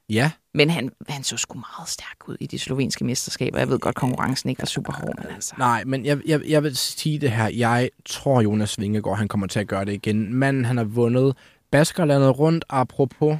[0.09, 3.59] Ja, Men han, han så sgu meget stærk ud i de slovenske mesterskaber.
[3.59, 5.53] Jeg ved godt, konkurrencen ikke var super hård, men altså...
[5.57, 7.47] nej, men jeg, jeg, jeg vil sige det her.
[7.47, 10.33] Jeg tror, Jonas Vingegaard han kommer til at gøre det igen.
[10.33, 11.37] Manden, han har vundet
[11.71, 13.37] Baskerlandet rundt, apropos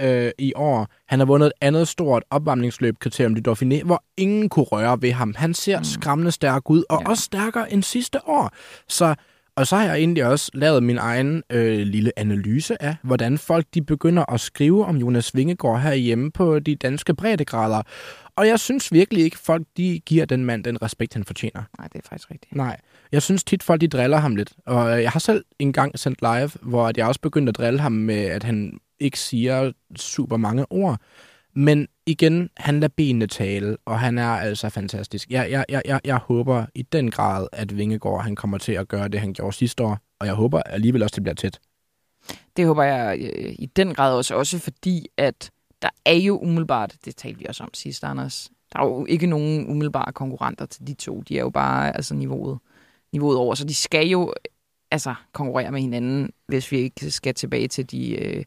[0.00, 0.88] øh, i år.
[1.08, 5.12] Han har vundet et andet stort opvarmningsløb, kriterium de Dauphiné, hvor ingen kunne røre ved
[5.12, 5.34] ham.
[5.36, 5.84] Han ser mm.
[5.84, 7.10] skræmmende stærk ud, og ja.
[7.10, 8.50] også stærkere end sidste år.
[8.88, 9.14] Så,
[9.56, 13.66] og så har jeg egentlig også lavet min egen øh, lille analyse af, hvordan folk
[13.74, 17.82] de begynder at skrive om Jonas Vingegaard herhjemme på de danske breddegrader.
[18.36, 21.62] Og jeg synes virkelig ikke, folk de giver den mand den respekt, han fortjener.
[21.78, 22.54] Nej, det er faktisk rigtigt.
[22.54, 22.76] Nej,
[23.16, 24.52] jeg synes tit, folk de driller ham lidt.
[24.66, 27.92] Og øh, jeg har selv engang sendt live, hvor jeg også begyndte at drille ham
[27.92, 31.00] med, at han ikke siger super mange ord.
[31.54, 35.30] Men igen, han lader benene tale, og han er altså fantastisk.
[35.30, 38.88] Jeg, jeg, jeg, jeg, jeg håber i den grad, at Vingegaard han kommer til at
[38.88, 39.98] gøre det, han gjorde sidste år.
[40.20, 41.58] Og jeg håber alligevel også, det bliver tæt.
[42.56, 45.50] Det håber jeg øh, i den grad også, også fordi, at
[45.82, 49.26] der er jo umiddelbart, det talte vi også om sidst, Anders, der er jo ikke
[49.26, 51.20] nogen umiddelbare konkurrenter til de to.
[51.20, 52.58] De er jo bare altså niveauet,
[53.12, 54.32] niveauet over, så de skal jo
[54.90, 58.44] altså konkurrere med hinanden, hvis vi ikke skal tilbage til de, øh,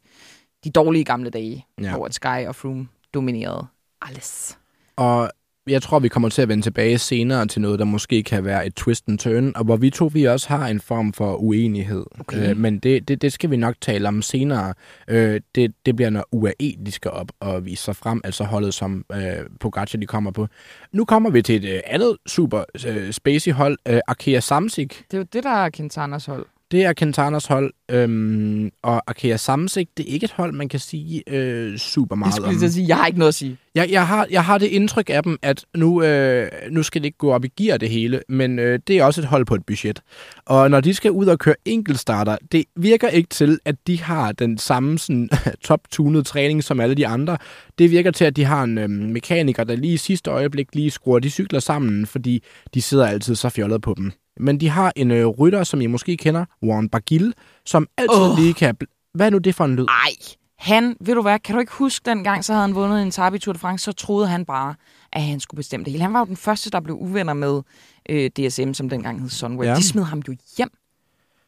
[0.64, 1.95] de dårlige gamle dage, ja.
[1.95, 3.68] Hvor at Sky og Froome dominerede
[4.01, 4.57] alles.
[4.95, 5.32] Og
[5.68, 8.68] jeg tror, vi kommer til at vende tilbage senere til noget, der måske kan være
[8.68, 12.05] et twist and turn, og hvor vi to vi også har en form for uenighed.
[12.20, 12.49] Okay.
[12.49, 14.74] Øh, men det, det, det skal vi nok tale om senere.
[15.07, 18.74] Øh, det, det bliver, når UAE de skal op og vise sig frem, altså holdet,
[18.74, 19.22] som øh,
[19.60, 20.47] Pogacar de kommer på.
[20.91, 24.89] Nu kommer vi til et øh, andet super øh, spacey hold, øh, Arkea Samsic.
[25.12, 26.45] Det er jo det, der er Quintanas hold.
[26.72, 30.80] Det er Quintanas hold, øhm, og Arkea Samsic, det er ikke et hold, man kan
[30.80, 32.63] sige øh, super Jeg meget skulle om.
[32.63, 33.57] at sige, jeg har ikke noget at sige.
[33.76, 37.05] Jeg, jeg, har, jeg har det indtryk af dem, at nu, øh, nu skal det
[37.05, 39.55] ikke gå op i gear det hele, men øh, det er også et hold på
[39.55, 40.01] et budget.
[40.45, 44.32] Og når de skal ud og køre enkeltstarter, det virker ikke til, at de har
[44.32, 45.30] den samme sådan,
[45.67, 47.38] top-tunede træning som alle de andre.
[47.80, 50.91] Det virker til, at de har en øh, mekaniker, der lige i sidste øjeblik lige
[50.91, 52.43] skruer de cykler sammen, fordi
[52.74, 54.11] de sidder altid så fjollet på dem.
[54.39, 57.33] Men de har en øh, rytter, som I måske kender, Warren Bagil,
[57.65, 58.37] som altid oh.
[58.37, 58.77] lige kan...
[59.13, 59.85] Hvad er nu det for en lyd?
[59.85, 60.13] Ej,
[60.59, 63.35] han, ved du hvad, kan du ikke huske dengang, så havde han vundet en etape
[63.35, 64.75] i Tour de France, så troede han bare,
[65.13, 66.03] at han skulle bestemme det hele.
[66.03, 67.61] Han var jo den første, der blev uvenner med
[68.09, 69.67] øh, DSM, som dengang hed Sunweb.
[69.67, 69.75] Ja.
[69.75, 70.69] De smed ham jo hjem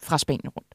[0.04, 0.71] fra Spanien rundt.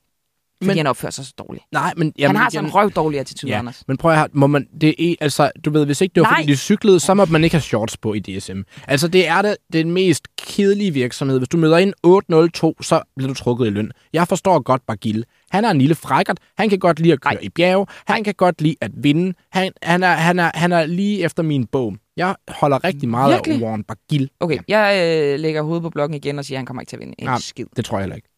[0.62, 1.64] Fordi Men- han opfører sig så dårligt.
[1.72, 2.12] Nej, men...
[2.18, 3.58] Jamen, han har sådan en røv dårlig attitude, ja.
[3.58, 3.84] Anders.
[3.88, 6.30] Men prøv at høre, må man, det er, altså, du ved, hvis ikke det var,
[6.30, 6.40] Nej.
[6.40, 8.60] fordi de cyklede, så må man ikke have shorts på i DSM.
[8.88, 11.38] Altså, det er det, den mest kedelige virksomhed.
[11.38, 13.90] Hvis du møder ind 802, så bliver du trukket i løn.
[14.12, 15.24] Jeg forstår godt Bagil.
[15.50, 16.38] Han er en lille frækkert.
[16.58, 17.40] Han kan godt lide at køre Nej.
[17.42, 17.86] i bjerge.
[18.06, 19.34] Han kan godt lide at vinde.
[19.52, 21.96] Han, han, er, han, er, han er lige efter min bog.
[22.16, 23.56] Jeg holder rigtig meget Virkelig?
[23.62, 24.30] af Warren Bagil.
[24.40, 25.00] Okay, jeg
[25.34, 27.14] øh, lægger hovedet på blokken igen og siger, at han kommer ikke til at vinde
[27.18, 27.38] en Nej.
[27.40, 27.66] skid.
[27.76, 28.28] Det tror jeg heller ikke.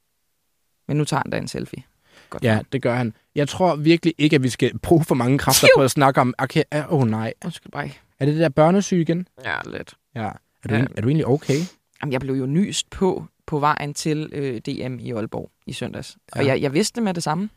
[0.88, 1.82] Men nu tager han da en selfie.
[2.30, 3.14] Godt Ja, det gør han.
[3.34, 6.34] Jeg tror virkelig ikke, at vi skal bruge for mange kræfter på at snakke om...
[6.38, 7.34] Okay, åh oh, nej.
[7.44, 7.90] Undskyld bare.
[8.18, 9.28] Er det det der børnesyge igen?
[9.44, 9.94] Ja, lidt.
[10.14, 10.20] Ja.
[10.20, 10.30] Er
[10.68, 10.74] du, Ja.
[10.74, 11.58] egentlig- er du egentlig okay?
[12.02, 16.16] Jamen, jeg blev jo nyst på, på vejen til øh, DM i Aalborg i søndags.
[16.34, 16.40] Ja.
[16.40, 17.48] Og jeg, jeg vidste med det samme.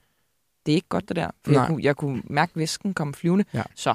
[0.65, 1.29] Det er ikke godt, det der.
[1.45, 3.45] For jeg kunne, jeg kunne mærke væsken komme flyvende.
[3.53, 3.63] Ja.
[3.75, 3.93] Så,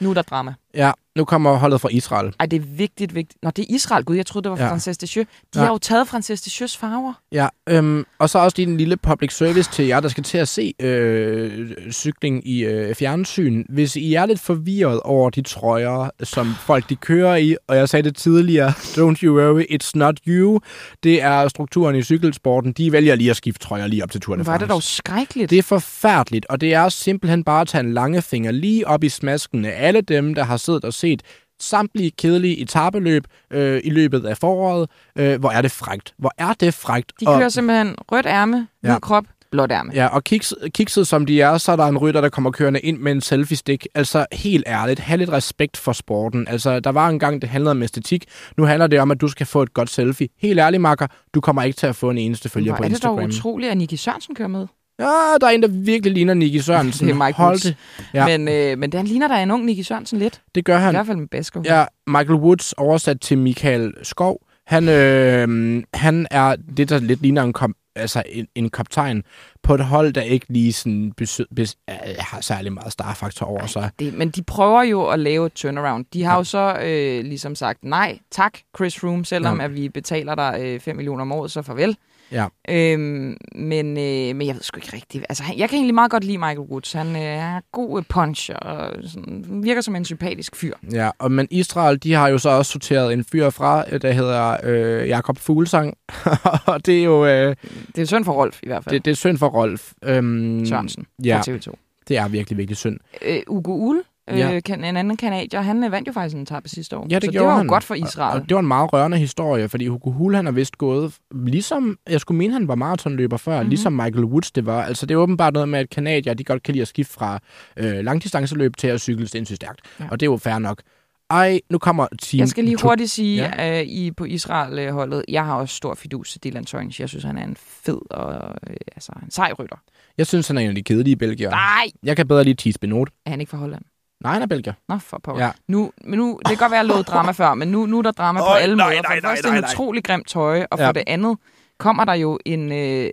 [0.00, 0.54] nu er der drama.
[0.74, 2.34] Ja, nu kommer holdet fra Israel.
[2.40, 3.42] Ej, det er vigtigt, vigtigt.
[3.42, 4.04] Nå, det er Israel.
[4.04, 4.70] Gud, jeg troede, det var Ja.
[4.70, 5.30] Frances Deschamps.
[5.54, 5.64] De Ja.
[5.64, 7.12] har jo taget Frances Deschamps farver.
[7.32, 10.38] Ja, øhm, og så også lige en lille public service til jer, der skal til
[10.38, 13.64] at se øh, cykling i øh, fjernsyn.
[13.68, 17.88] Hvis I er lidt forvirret over de trøjer, som folk de kører i, og jeg
[17.88, 18.68] sagde det tidligere,
[18.98, 20.60] don't you worry, it's not you.
[21.02, 22.72] Det er strukturen i cykelsporten.
[22.72, 25.50] De vælger lige at skifte trøjer lige op til Tour de var det dog skrækkeligt.
[25.50, 29.04] Det er forfærdeligt, og det er simpelthen bare at tage en lange finger lige op
[29.04, 31.22] i smasken af alle dem, der har siddet og set
[31.60, 34.88] samtlige kedelige etabeløb øh, i løbet af foråret.
[35.18, 36.14] Øh, hvor er det frægt.
[36.18, 37.12] Hvor er det frægt.
[37.20, 38.98] De kører simpelthen rødt ærme, hvid Ja.
[38.98, 39.92] krop, blåt ærme.
[39.94, 42.80] Ja, og kiks, kikset som de er, så er der en rytter, der kommer kørende
[42.80, 43.86] ind med en selfie-stik.
[43.94, 46.48] Altså, helt ærligt, have lidt respekt for sporten.
[46.48, 48.24] Altså, der var en gang, det handlede om æstetik.
[48.56, 50.28] Nu handler det om, at du skal få et godt selfie.
[50.38, 53.02] Helt ærligt, Makker, du kommer ikke til at få en eneste følger på er det
[53.02, 53.50] dog Instagram.
[53.50, 54.66] utroligt, at Nicky Sørensen kører med.
[54.98, 55.04] Ja,
[55.40, 57.06] der er en, der virkelig ligner Nicky Sørensen.
[57.08, 57.76] Det er Mike Hold det.
[58.14, 58.26] Ja.
[58.26, 60.40] Men, øh, men den ligner der en ung Nicky Sørensen lidt.
[60.54, 60.94] Det gør I han.
[60.94, 61.62] hvert fald med Basko.
[61.64, 64.38] Ja, Michael Woods oversat til Michael Skov.
[64.66, 69.22] Han, øh, han er det, der lidt ligner en, kom, altså en, en kaptajn
[69.62, 73.66] på et hold, der ikke lige sådan besø, bes, øh, har særlig meget starfaktor over
[73.66, 73.90] sig.
[73.98, 76.04] Det, men de prøver jo at lave et turnaround.
[76.12, 76.38] De har ja.
[76.38, 79.64] jo så øh, ligesom sagt, nej, tak Chris Froome, selvom ja.
[79.64, 81.96] at vi betaler dig øh, 5 millioner om året, så farvel.
[82.32, 82.46] Ja.
[82.68, 85.24] Øhm, men, øh, men jeg ved sgu ikke rigtigt.
[85.28, 86.92] Altså, han- jeg kan egentlig meget godt lide Michael Woods.
[86.92, 90.72] Han øh, har god øh, punch og sådan, virker som en sympatisk fyr.
[90.92, 94.12] Ja, og men Israel, de har jo så også sorteret en fyr fra, øh, der
[94.12, 95.94] hedder øh, Jakob Fuglsang.
[96.66, 97.56] og det er jo øh,
[97.96, 98.94] Det er synd for Rolf i hvert fald.
[98.94, 99.92] det, det er synd for Rolf.
[100.04, 101.36] Øhm, Sørensen ja.
[101.40, 101.72] fra TV2.
[102.08, 102.98] Det er virkelig, virkelig synd.
[103.22, 104.36] Øh, Ugo øh, Ja.
[104.50, 104.60] ja.
[104.60, 107.06] kan, en anden kanadier, han øh, vandt jo faktisk en etape sidste år.
[107.10, 107.66] Ja, det så det gjorde var han.
[107.66, 108.40] jo godt for Og, Israel.
[108.40, 111.98] og det var en meget rørende historie, fordi Hugo Hull, han er vist gået, ligesom,
[112.10, 113.64] jeg skulle mene, han var maratonløber før, mm-hmm.
[113.64, 113.68] Mhm.
[113.70, 114.82] ligesom Michael Woods det var.
[114.84, 117.38] Altså, det er åbenbart noget med, at kanadier, de godt kan lide at skifte fra
[117.76, 119.80] øh, langdistanceløb til at cykle sindssygt stærkt.
[120.00, 120.04] Ja.
[120.10, 120.82] Og det er jo fair nok.
[121.30, 122.38] Ej, nu kommer team...
[122.40, 123.80] Jeg skal lige hurtigt sige, Ja.
[123.82, 127.00] uh, I på Israel-holdet, jeg har også stor fidus til Dylan Tøjens.
[127.00, 129.76] Jeg synes, han er en fed og øh, altså, en sej rytter.
[130.18, 131.50] Jeg synes, han er en af de kedelige belgier.
[131.50, 131.86] Nej!
[132.02, 133.08] Jeg kan bedre lide Thies Benot.
[133.26, 133.82] Er han ikke fra Holland?
[134.22, 134.74] Nej, han er belgier.
[134.88, 135.38] Nå, for på.
[135.38, 135.50] Ja.
[135.68, 137.98] Nu, men nu, det kan godt være, at jeg lovede drama før, men nu, nu
[137.98, 138.96] er der drama på Øj, alle nej, måder.
[138.98, 140.92] For nej, det nej, første nej, en utrolig grimt tøj, og for Ja.
[140.92, 141.38] det andet
[141.78, 143.10] kommer der jo en, øh,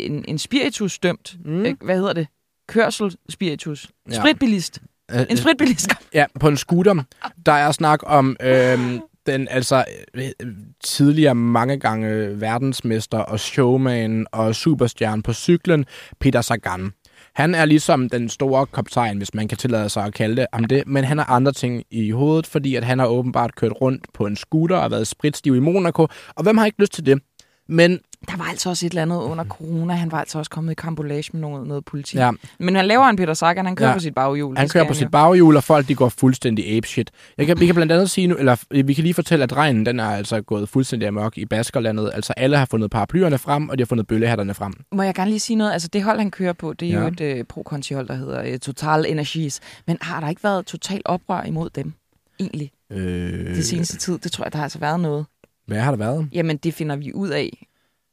[0.00, 1.50] en, en spiritus-dømt, Mm.
[1.52, 1.64] mm.
[1.64, 2.26] øh, hvad hedder det?
[2.68, 3.90] Kørsel-spiritus.
[4.10, 4.14] Ja.
[4.16, 4.80] Spritbilist.
[5.12, 5.90] Øh, En spritbilist.
[6.14, 7.02] Ja, på en scooter.
[7.46, 9.84] Der er snak om øhm, den altså
[10.14, 10.24] øh,
[10.84, 15.84] tidligere mange gange verdensmester og showman og superstjerne på cyklen,
[16.20, 16.92] Peter Sagan.
[17.34, 20.64] Han er ligesom den store kaptajn, hvis man kan tillade sig at kalde det ham
[20.64, 24.06] det, men han har andre ting i hovedet, fordi at han har åbenbart kørt rundt
[24.14, 26.06] på en scooter og været spritstiv i Monaco,
[26.36, 27.22] og hvem har ikke lyst til det?
[27.68, 29.94] Men Der var altså også et eller andet under corona.
[29.94, 32.16] Han var altså også kommet i kambolage med noget, noget politi.
[32.16, 33.94] ja, Men han laver en Peter Sagan, han kører Ja.
[33.94, 34.56] på sit baghjul.
[34.56, 34.94] Han kører på jo.
[34.94, 37.10] sit baghjul, og folk de går fuldstændig apeshit.
[37.38, 39.86] Jeg kan, vi kan blandt andet sige nu, eller vi kan lige fortælle, at regnen
[39.86, 42.10] den er altså gået fuldstændig amok i Baskerlandet.
[42.14, 44.72] Altså alle har fundet paraplyerne frem, og de har fundet bøllehatterne frem.
[44.92, 45.72] Må jeg gerne lige sige noget?
[45.72, 47.00] Altså det hold, han kører på, det er Ja.
[47.00, 49.60] jo et øh, pro-conti-hold, der hedder øh, Total Energies.
[49.86, 51.92] Men har der ikke været total oprør imod dem?
[52.40, 52.70] Egentlig.
[52.92, 55.26] Øh, Det seneste tid, det tror jeg, der har altså været noget.
[55.66, 56.28] Hvad har der været?
[56.32, 57.68] Jamen, det finder vi ud af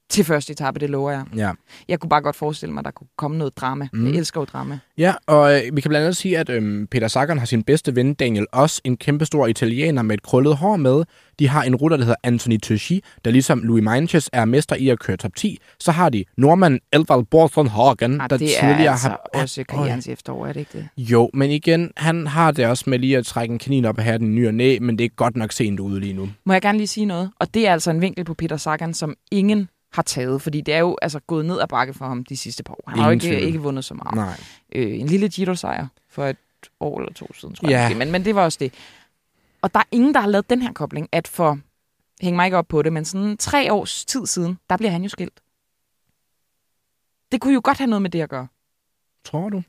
[0.09, 1.23] til første etape, det lover jeg.
[1.35, 1.51] Ja.
[1.87, 3.87] Jeg kunne bare godt forestille mig, at der kunne komme noget drama.
[3.93, 4.05] Mm.
[4.07, 4.79] Jeg elsker jo drama.
[4.97, 7.95] Ja, og øh, vi kan blandt andet sige, at øhm, Peter Sagan har sin bedste
[7.95, 11.03] ven, Daniel Oss, en kæmpestor italiener med et krøllet hår med.
[11.39, 14.89] De har en rutter, der hedder Anthony Tucci, der ligesom Louis Meintjes er mester i
[14.89, 15.57] at køre top 10.
[15.79, 19.21] Så har de nordmanden Elvald Borthon-Hagen, Ah, der det er tidligere altså har...
[19.33, 20.87] også karrierens efterår, er det ikke det?
[20.97, 24.03] Jo, men igen, han har det også med lige at trække en kanin op og
[24.03, 26.29] have den ny og næ, men det er godt nok sent ude lige nu.
[26.45, 27.31] Må jeg gerne lige sige noget?
[27.39, 30.73] Og det er altså en vinkel på Peter Sagan, som ingen har taget, fordi det
[30.73, 32.83] er jo altså gået ned ad bakke for ham de sidste par år.
[32.89, 33.47] Han har jo Ingen ikke, tvivl.
[33.47, 34.15] ikke vundet så meget.
[34.15, 34.39] Nej.
[34.75, 36.37] øh, en lille Giro-sejr for et
[36.79, 37.81] år eller to siden, tror Ja.
[37.81, 37.97] jeg.
[37.97, 38.73] Men, men det var også det.
[39.61, 41.59] Og der er ingen, der har lavet den her kobling, at for,
[42.21, 45.03] hæng mig ikke op på det, men sådan tre års tid siden, der bliver han
[45.03, 45.39] jo skilt.
[47.31, 48.47] Det kunne jo godt have noget med det at gøre.
[49.25, 49.61] Tror du?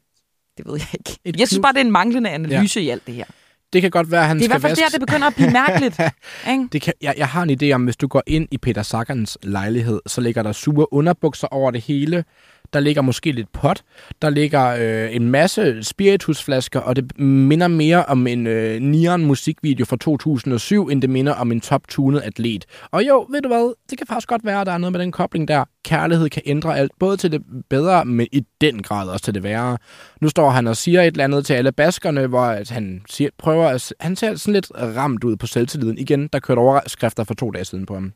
[0.57, 1.19] Det ved jeg ikke.
[1.25, 2.87] Et jeg synes bare, det er en manglende analyse ja.
[2.87, 3.25] i alt det her.
[3.73, 4.99] Det kan godt være, at han Det er i skal hvert fald der, vaske...
[4.99, 6.01] det begynder at blive mærkeligt.
[6.53, 6.69] ikke?
[6.73, 9.39] Det kan, jeg, jeg har en idé om, hvis du går ind i Peter Sagans
[9.43, 12.25] lejlighed, så ligger der sure underbukser over det hele.
[12.73, 13.83] Der ligger måske lidt pot.
[14.23, 19.85] Der ligger øh, en masse spiritusflasker, og det minder mere om en øh, Nian musikvideo
[19.85, 22.65] fra 2007, end det minder om en top-tunet atlet.
[22.91, 25.01] Og jo, ved du hvad, det kan faktisk godt være, at der er noget med
[25.01, 25.65] den kobling der.
[25.85, 29.43] Kærlighed kan ændre alt, både til det bedre, men i den grad også til det
[29.43, 29.79] værre.
[30.21, 33.69] Nu står han og siger et eller andet til alle baskerne, hvor han siger, prøver
[33.69, 35.99] at, han ser sådan lidt ramt ud på selvtilliden.
[35.99, 38.13] Igen, der kørte overskrifter for to dage siden på ham.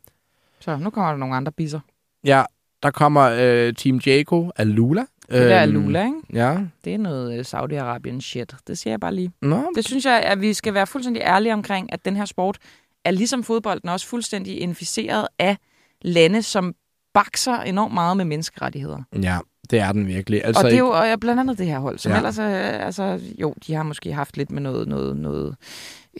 [0.59, 1.79] Så nu kommer der nogle andre bisser.
[2.25, 2.43] Ja,
[2.85, 5.01] der kommer øh, Team Jaco Alula.
[5.01, 5.07] Det
[5.49, 6.17] der er Øhm, Lula, ikke?
[6.33, 6.57] Ja.
[6.83, 8.55] Det er noget øh, Saudi-Arabien shit.
[8.67, 9.31] Det siger jeg bare lige.
[9.41, 12.57] Nå, Det synes jeg, at vi skal være fuldstændig ærlige omkring, at den her sport
[13.05, 15.57] er ligesom fodbolden også fuldstændig inficeret af
[16.01, 16.73] lande, som
[17.13, 19.01] bakser enormt meget med menneskerettigheder.
[19.21, 19.37] ja,
[19.69, 20.45] det er den virkelig.
[20.45, 22.17] Altså, og det er jo og ja, blandt andet det her hold, som Ja.
[22.17, 25.55] ellers er, altså, jo, de har måske haft lidt med noget, noget, noget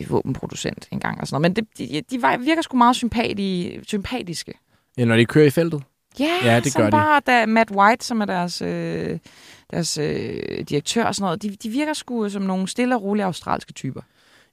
[0.09, 4.53] våbenproducent engang og sådan noget, men det, de, de virker sgu meget sympati, sympatiske.
[4.97, 5.83] ja, når de kører i feltet.
[6.19, 6.91] Ja, Ja, det som gør de.
[6.91, 9.19] bare, da Matt White, som er deres, øh,
[9.71, 10.39] deres øh,
[10.69, 14.01] direktør og sådan noget, de, de virker sgu som nogle stille og rolige australske typer.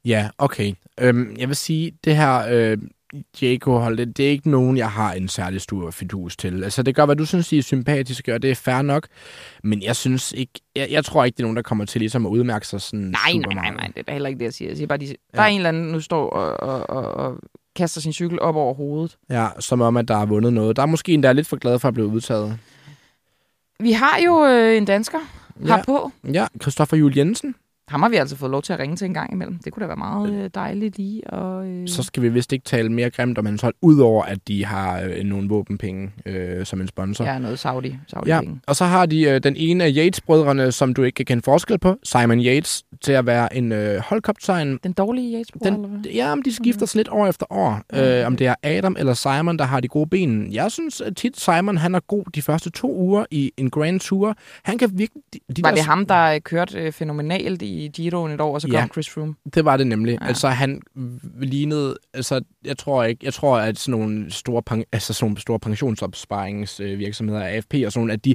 [0.05, 0.73] Ja, okay.
[1.01, 2.79] Øhm, jeg vil sige, det her øh,
[3.43, 6.65] Jaco-hold, det, det er ikke nogen, jeg har en særlig stor fidus til.
[6.65, 9.07] Altså, det gør, hvad du synes, de er sympatiske, og det er fair nok.
[9.63, 10.53] Men jeg synes ikke...
[10.77, 13.01] Jeg, jeg tror ikke, det er nogen, der kommer til ligesom at udmærke sig sådan
[13.01, 14.69] Nej, super nej, nej, nej, det er da heller ikke det, jeg siger.
[14.69, 17.39] Jeg siger bare, de, der er en eller anden, nu står og, og, og, og
[17.77, 19.17] kaster sin cykel op over hovedet.
[19.31, 20.77] Ja, som om, at der er vundet noget.
[20.77, 22.59] Der er måske en, der er lidt for glad for at blive udtaget.
[23.81, 25.19] Vi har jo øh, en dansker
[25.67, 25.77] Ja.
[25.77, 26.11] her på.
[26.33, 27.55] Ja, Christoffer Juel Jensen.
[27.89, 29.59] Ham har vi altså fået lov til at ringe til en gang imellem.
[29.65, 31.31] Det kunne da være meget øh, dejligt lige.
[31.31, 34.49] Og, øh, Så skal vi vist ikke tale mere grimt om hans hold, udover at
[34.49, 37.25] de har øh, nogle våbenpenge øh, som en sponsor.
[37.25, 37.97] ja, noget Saudi.
[38.09, 38.61] Saudi Ja, penge.
[38.67, 41.79] og så har de øh, den ene af Yates-brødrene, som du ikke kan kende forskel
[41.79, 44.79] på, Simon Yates, til at være en øh, holdkaptajn.
[44.85, 46.01] Den dårlige Yates Den- eller hvad?
[46.11, 47.81] Ja, om de skifter sådan lidt år efter år.
[48.21, 50.53] Øh, om det er Adam eller Simon, der har de gode ben.
[50.53, 54.01] Jeg synes at tit, Simon han er god de første to uger i en Grand
[54.01, 54.37] Tour.
[54.65, 55.23] Han kan virkelig...
[55.35, 58.55] De, de Var der- det ham, der øh, kørte øh, fænomenalt i Giroen et år,
[58.55, 58.81] og så Ja.
[58.81, 59.35] kom Chris Froome?
[59.55, 60.19] Det var det nemlig.
[60.23, 60.27] Ja.
[60.27, 60.83] Altså, han
[61.41, 61.97] lignede...
[62.15, 63.25] Altså, jeg tror ikke...
[63.25, 68.13] Jeg tror, at sådan nogle store, altså, sådan nogle store pensionsopsparingsvirksomheder, AFP og sådan nogle,
[68.13, 68.35] at de...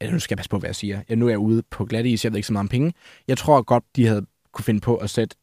[0.00, 1.00] Ja, nu skal jeg passe på, hvad jeg siger.
[1.10, 2.92] Ja, nu er jeg ude på glat is, jeg ved ikke så meget om penge.
[3.28, 5.36] Jeg tror godt, de havde kunne finde på at sætte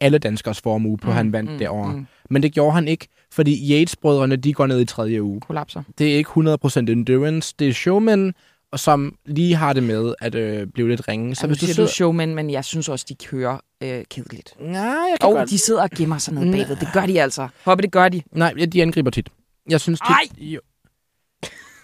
[0.00, 1.86] alle danskers formue på, mm, han vandt mm, det år.
[1.86, 2.06] Mm.
[2.30, 5.40] Men det gjorde han ikke, fordi Yates-brødrene, de går ned i tredje uge.
[5.40, 5.82] Kollapser.
[5.98, 8.34] Det er ikke 100% endurance, det er showmen,
[8.72, 11.34] og som lige har det med at øh, blive lidt ringe.
[11.34, 11.88] Så ja, hvis du siger sidder...
[11.88, 14.54] du showman, men jeg synes også, de kører øh, kedeligt.
[14.60, 15.50] Nej, jeg kan Og godt...
[15.50, 16.76] de sidder og gemmer sig ned bagved.
[16.76, 17.48] Det gør de altså.
[17.64, 18.22] Hoppe, det gør de.
[18.32, 19.28] Nej, ja, de angriber tit.
[19.68, 20.38] Jeg synes tit...
[20.40, 20.46] Ej!
[20.46, 20.60] Jo.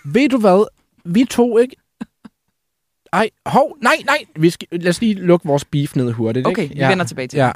[0.04, 0.66] Ved du hvad?
[1.04, 1.76] Vi to, ikke?
[3.12, 4.18] Ej, hov, nej, nej.
[4.36, 6.74] Vi skal, lad os lige lukke vores beef ned hurtigt, Okay, ikke?
[6.74, 7.50] vi vender tilbage til Ja.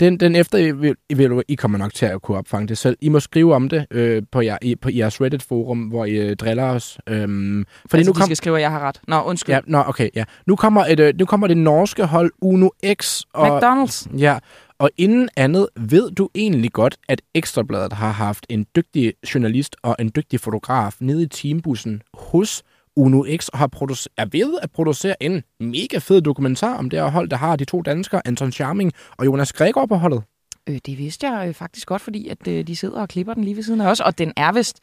[0.00, 0.70] Den, den efter, I,
[1.16, 2.96] vil- I, kommer nok til at kunne opfange det selv.
[3.00, 6.36] I må skrive om det øh, på, jer, i, på jeres Reddit-forum, hvor I øh,
[6.36, 6.98] driller os.
[7.08, 9.00] Øhm, fordi altså, nu de kom, skal skrive, at jeg har ret.
[9.08, 9.54] Nå, undskyld.
[9.54, 10.24] Ja, nå, okay, ja.
[10.46, 13.22] Nu kommer, et, øh, nu kommer det norske hold Uno X.
[13.34, 14.16] Og, McDonald's.
[14.18, 14.38] Ja,
[14.78, 19.96] og inden andet, ved du egentlig godt, at Ekstrabladet har haft en dygtig journalist og
[19.98, 22.62] en dygtig fotograf nede i teambussen hos
[22.96, 23.70] Uno X har
[24.16, 27.64] er ved at producere en mega fed dokumentar om det her hold, der har de
[27.64, 30.22] to danskere, Anton Charming og Jonas Gregor på holdet.
[30.68, 33.44] Øh, det vidste jeg øh, faktisk godt, fordi at, øh, de sidder og klipper den
[33.44, 34.78] lige ved siden af os, og den er vist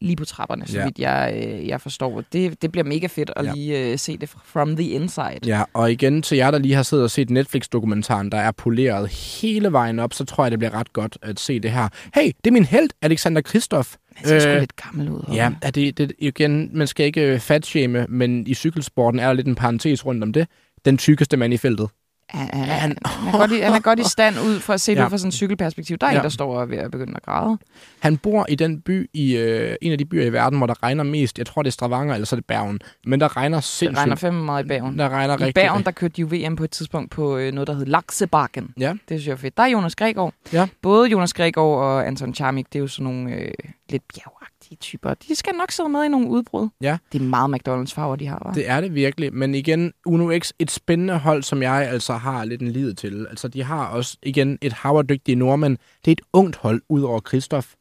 [0.00, 0.84] lige på trapperne, så Ja.
[0.84, 2.22] vidt jeg, øh, jeg forstår.
[2.32, 3.52] Det, det bliver mega fedt at Ja.
[3.52, 5.38] lige øh, se det from the inside.
[5.46, 9.08] Ja, og igen til jer, der lige har siddet og set Netflix-dokumentaren, der er poleret
[9.08, 11.88] hele vejen op, så tror jeg, det bliver ret godt at se det her.
[12.14, 13.94] Hey, det er min held, Alexander Kristoff.
[14.14, 15.24] Han ser sgu Øh, lidt gammel ud.
[15.32, 19.32] Ja, er det, det, igen, man skal ikke øh, fatshame, men i cykelsporten er der
[19.32, 20.48] lidt en parentes rundt om det.
[20.84, 21.88] Den tykkeste mand i feltet.
[22.28, 24.92] Han, han, Han- er godt i, han er godt i stand ud for at se
[24.92, 25.04] det Ja.
[25.04, 25.96] ud fra sådan et cykelperspektiv.
[25.98, 26.16] Der er Ja.
[26.18, 27.58] en, der står og er ved at begynde at græde.
[28.00, 30.82] Han bor i den by, i øh, en af de byer i verden, hvor der
[30.82, 31.38] regner mest.
[31.38, 32.80] Jeg tror, det er Stavanger, eller så er det Bergen.
[33.06, 33.98] Men der regner sindssygt.
[33.98, 34.98] regner fandme meget i Bergen.
[34.98, 37.52] Der regner I rigtig, Bergen, der kørte de jo VM på et tidspunkt på øh,
[37.52, 38.70] noget, der hed Laksebakken.
[38.80, 38.88] Ja.
[38.90, 39.56] Det synes jeg er fedt.
[39.56, 40.32] Der er Jonas Gregor.
[40.52, 40.66] Ja.
[40.82, 43.50] Både Jonas Gregor og Anton Charmik, det er jo sådan nogle øh,
[43.90, 45.14] lidt bjergagtige typer.
[45.14, 46.68] De skal nok sidde med i nogle udbrud.
[46.80, 46.98] Ja.
[47.12, 48.54] Det er meget McDonald's farver, de har, hva'?
[48.54, 52.44] Det er det virkelig, men igen, Uno X, et spændende hold, som jeg altså har
[52.44, 53.26] lidt en lid til.
[53.30, 55.76] Altså, de har også, igen, et hav af dygtige nordmænd.
[56.04, 57.74] Det er et ungt hold, ud over Kristoff.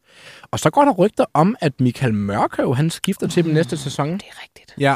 [0.51, 4.13] Og så går der rygter om, at Michael Mørkøv, han skifter til dem næste sæson.
[4.13, 4.73] Det er rigtigt.
[4.79, 4.95] Ja.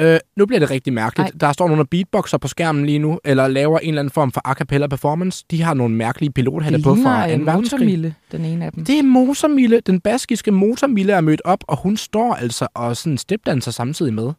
[0.00, 1.30] Øh, nu bliver det rigtig mærkeligt.
[1.30, 1.38] Ej.
[1.40, 4.40] Der står nogle beatboxer på skærmen lige nu, eller laver en eller anden form for
[4.44, 5.44] a cappella performance.
[5.50, 7.32] De har nogle mærkelige pilothatte på fra 2.
[7.32, 7.78] en verdenskrig.
[7.80, 8.84] motormille, den ene af dem.
[8.84, 9.80] Det er Motormille.
[9.80, 14.32] Den baskiske Motormille er mødt op, og hun står altså og sådan stepdanser samtidig med.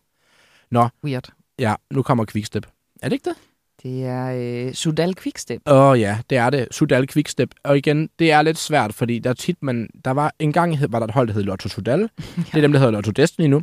[0.72, 1.30] Nå, Weird.
[1.60, 2.66] ja, nu kommer Quickstep.
[3.01, 3.36] Er det ikke det?
[3.84, 5.62] Det er øh, Sudal Quickstep.
[5.66, 6.68] Åh oh, ja, det er det.
[6.72, 7.49] Sudal Quickstep.
[7.64, 9.89] Og igen, det er lidt svært, fordi der er tit, man...
[10.06, 11.99] Der var en gang hed- var der et hold, der hed Lotto Sudal.
[11.99, 12.08] ja.
[12.38, 13.62] Det er dem, der hedder Lotto Destiny nu.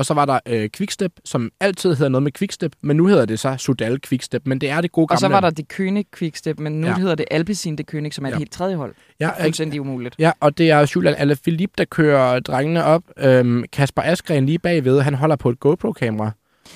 [0.00, 3.24] Og så var der øh, Quickstep, som altid hedder noget med Quickstep, men nu hedder
[3.26, 5.16] det så Sudal Quickstep, men det er det gode gamle...
[5.16, 6.94] Og så var der det König Quickstep, men nu Ja.
[6.94, 8.34] hedder det Alpecin det König, som er Ja.
[8.34, 8.94] et helt tredje hold.
[9.20, 10.14] ja, Det er fuldstændig umuligt.
[10.18, 13.02] Ja, og det er Julian Alaphilippe, der kører drengene op.
[13.18, 16.30] Øhm, Kasper Askren lige bagved, han holder på et GoPro-kamera.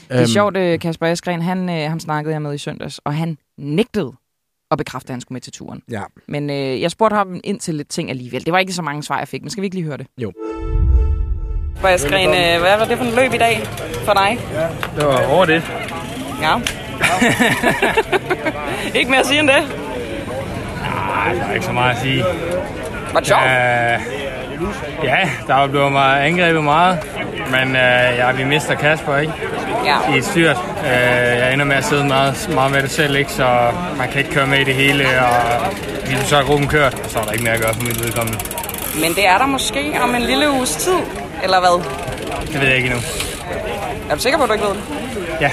[0.08, 3.14] Det er sjovt, øh, Kasper Eskren, han, øh, ham snakkede jeg med i søndags, og
[3.14, 4.12] han nægtede
[4.70, 5.82] at bekræfte, at han skulle med til turen.
[5.90, 6.02] Ja.
[6.28, 8.44] Men øh, jeg spurgte ham ind til lidt ting alligevel.
[8.44, 10.06] Det var ikke så mange svar, jeg fik, men skal vi ikke lige høre det?
[10.18, 10.32] Baskren,
[11.78, 13.62] øh, hvad var det for en løb i dag
[14.04, 14.38] for dig?
[14.96, 15.62] Det var over det.
[16.42, 16.54] Ja.
[18.98, 19.62] ikke mere at sige end det.
[20.80, 22.24] Nej, der er ikke så meget at sige.
[23.12, 23.42] Var det sjovt?
[23.42, 26.98] Uh, ja, der er blevet mig angrebet meget.
[27.50, 29.32] Men uh, ja, vi mister Kasper, ikke?
[29.84, 30.14] Ja.
[30.14, 30.56] I et styrt.
[30.80, 33.32] Uh, jeg ender med at sidde meget, meget med det selv, ikke?
[33.32, 35.04] Så man kan ikke køre med i det hele.
[35.20, 35.72] Og
[36.06, 38.04] vi så er gruppen kørt, og så er der ikke mere at gøre for mit
[38.04, 38.38] vedkommende.
[39.00, 41.84] Men det er der måske om en lille uges tid, eller hvad?
[42.52, 43.02] Det ved jeg ikke endnu.
[44.10, 44.82] Er du sikker på, at du ikke ved det?
[45.40, 45.50] Ja,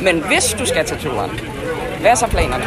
[0.00, 1.40] Men hvis du skal til turen,
[2.00, 2.64] hvad er så planerne?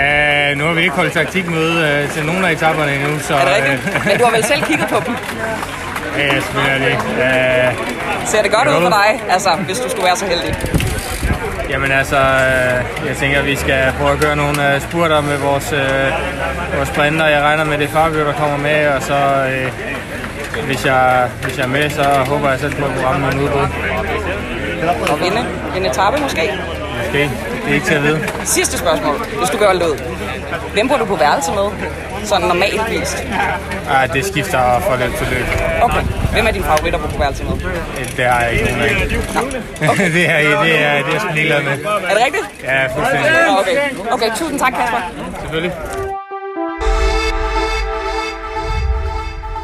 [0.00, 3.34] uh, nu har vi ikke holdt taktikmøde uh, til nogle af etaperne endnu, så...
[3.34, 3.94] Er det rigtigt?
[4.06, 5.14] Men du har vel selv kigget på dem?
[5.14, 7.72] Uh, ja, selvfølgelig er det.
[7.72, 10.54] Uh, Ser det godt ud for dig, altså, hvis du skulle være så heldig?
[11.70, 15.36] Jamen altså, øh, jeg tænker, at vi skal prøve at gøre nogle øh, spurter med
[15.36, 16.12] vores, øh,
[16.76, 17.26] vores sprinter.
[17.26, 19.72] Jeg regner med, det er Fabio, der kommer med, og så øh,
[20.62, 23.40] hvis, jeg, hvis jeg er med, så håber jeg selv på at kunne ramme min
[23.42, 23.66] udbrud.
[25.10, 25.46] Og vinde
[25.76, 26.50] en etape måske?
[26.98, 27.30] Måske.
[27.64, 28.20] Det er ikke til at vide.
[28.44, 29.98] Sidste spørgsmål, hvis du gør det ud.
[30.72, 31.68] Hvem bor du på værelse med?
[32.24, 33.24] Sådan normalt vist.
[33.90, 35.46] Ej, det skifter fra løb til løb.
[35.82, 36.02] Okay.
[36.32, 37.52] Hvem er dine favoritter på værelse med?
[38.16, 39.88] Det har jeg ikke nogen af.
[39.90, 40.12] Okay.
[40.16, 41.72] det, er, det, er, det er jeg sgu ligeglad med.
[41.72, 42.44] Er det rigtigt?
[42.64, 43.30] Ja, fuldstændig.
[43.60, 43.76] Okay.
[44.12, 45.00] Okay, tusind tak, Kasper.
[45.40, 45.72] Selvfølgelig.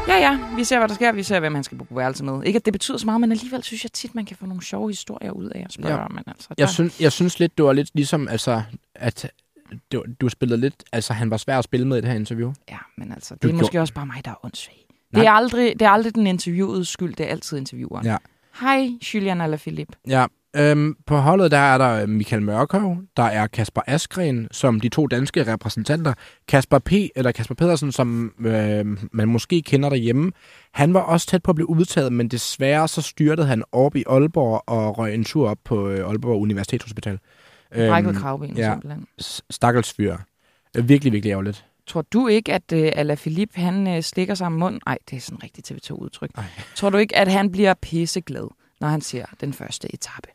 [0.09, 1.12] Ja, ja, vi ser, hvad der sker.
[1.12, 2.44] Vi ser, hvem han skal på værelse med.
[2.44, 4.62] Ikke, at det betyder så meget, men alligevel synes jeg tit, man kan få nogle
[4.64, 6.01] sjove historier ud af at spørge.
[6.01, 6.07] Ja.
[6.11, 6.55] Men altså, der...
[6.59, 8.62] Jeg, synes, jeg synes lidt, det var lidt ligesom, altså,
[8.94, 9.30] at
[9.92, 12.53] du, du spillede lidt, altså han var svær at spille med i det her interview.
[12.70, 14.86] Ja, men altså, det Du er måske gjorde- også bare mig, der er åndssvag.
[15.14, 18.07] Det er, aldrig, det er aldrig den interviewede skyld, det er altid intervieweren.
[18.07, 18.16] Ja.
[18.61, 19.96] Hej, Julian Alaphilippe.
[20.09, 20.26] Ja,
[20.57, 25.07] øhm, på holdet der er der Michael Mørkøv, der er Kasper Askren, som de to
[25.07, 26.14] danske repræsentanter.
[26.48, 26.92] Kasper P.
[26.92, 30.32] eller Kasper Pedersen, som øh, man måske kender derhjemme.
[30.72, 34.05] Han var også tæt på at blive udtaget, men desværre så styrtede han op i
[34.07, 37.18] Aalborg og røg en tur op på øh, Aalborg Universitetshospital.
[37.74, 38.72] Brækket kravben, ja.
[38.72, 39.07] simpelthen.
[39.51, 40.16] Stakkels fyr.
[40.76, 41.64] Øh, Virkelig, virkelig ærgerligt.
[41.86, 44.80] Tror du ikke, at uh, Alaphilippe, han uh, stikker sig om munden?
[44.86, 46.30] Nej, det er sådan rigtig TV2-udtryk.
[46.36, 46.44] Ej.
[46.74, 48.48] Tror du ikke, at han bliver pisseglad,
[48.81, 50.28] når han ser den første etape?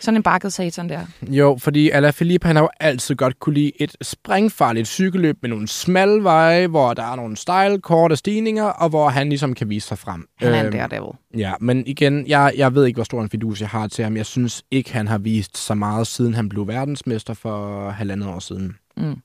[0.00, 1.00] Sådan en bakket satan der.
[1.22, 5.68] Jo, fordi Alaphilippe, han har jo altid godt kunne lide et springfarligt cykelløb med nogle
[5.68, 9.88] smalle veje, hvor der er nogle stejle, korte stigninger, og hvor han ligesom kan vise
[9.88, 10.28] sig frem.
[10.38, 11.12] Han er en Øhm, daredevil.
[11.36, 14.16] Ja, men igen, jeg, jeg ved ikke, hvor stor en fidus jeg har til ham.
[14.16, 18.38] Jeg synes ikke, han har vist så meget, siden han blev verdensmester for halvandet år
[18.38, 18.76] siden.
[18.96, 19.16] Mm, mm.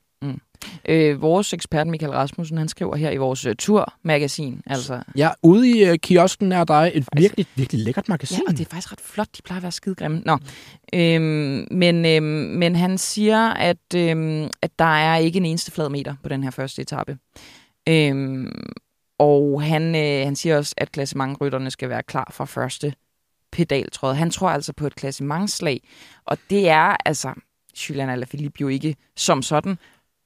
[0.88, 4.62] Øh, vores ekspert Michael Rasmussen, han skriver her i vores uh, turmagasin.
[4.66, 8.38] Altså, Ja, ude i uh, kiosken er der et virkelig, virkelig lækkert magasin.
[8.38, 9.28] Ja, og det er faktisk ret flot.
[9.36, 10.22] De plejer at være skide grimme.
[10.26, 10.38] Nå.
[10.94, 12.24] Øhm, men, øhm,
[12.58, 16.42] men han siger, at, øhm, at der er ikke en eneste flad meter på den
[16.42, 17.18] her første etape.
[17.88, 18.52] Øhm,
[19.18, 22.94] og han, øh, han siger også, at klassementrytterne skal være klar fra første
[23.52, 24.14] pedaltråd.
[24.14, 25.82] Han tror altså på et klassementslag,
[26.24, 27.34] og det er altså
[27.88, 29.78] Julian Alaphilippe jo ikke som sådan.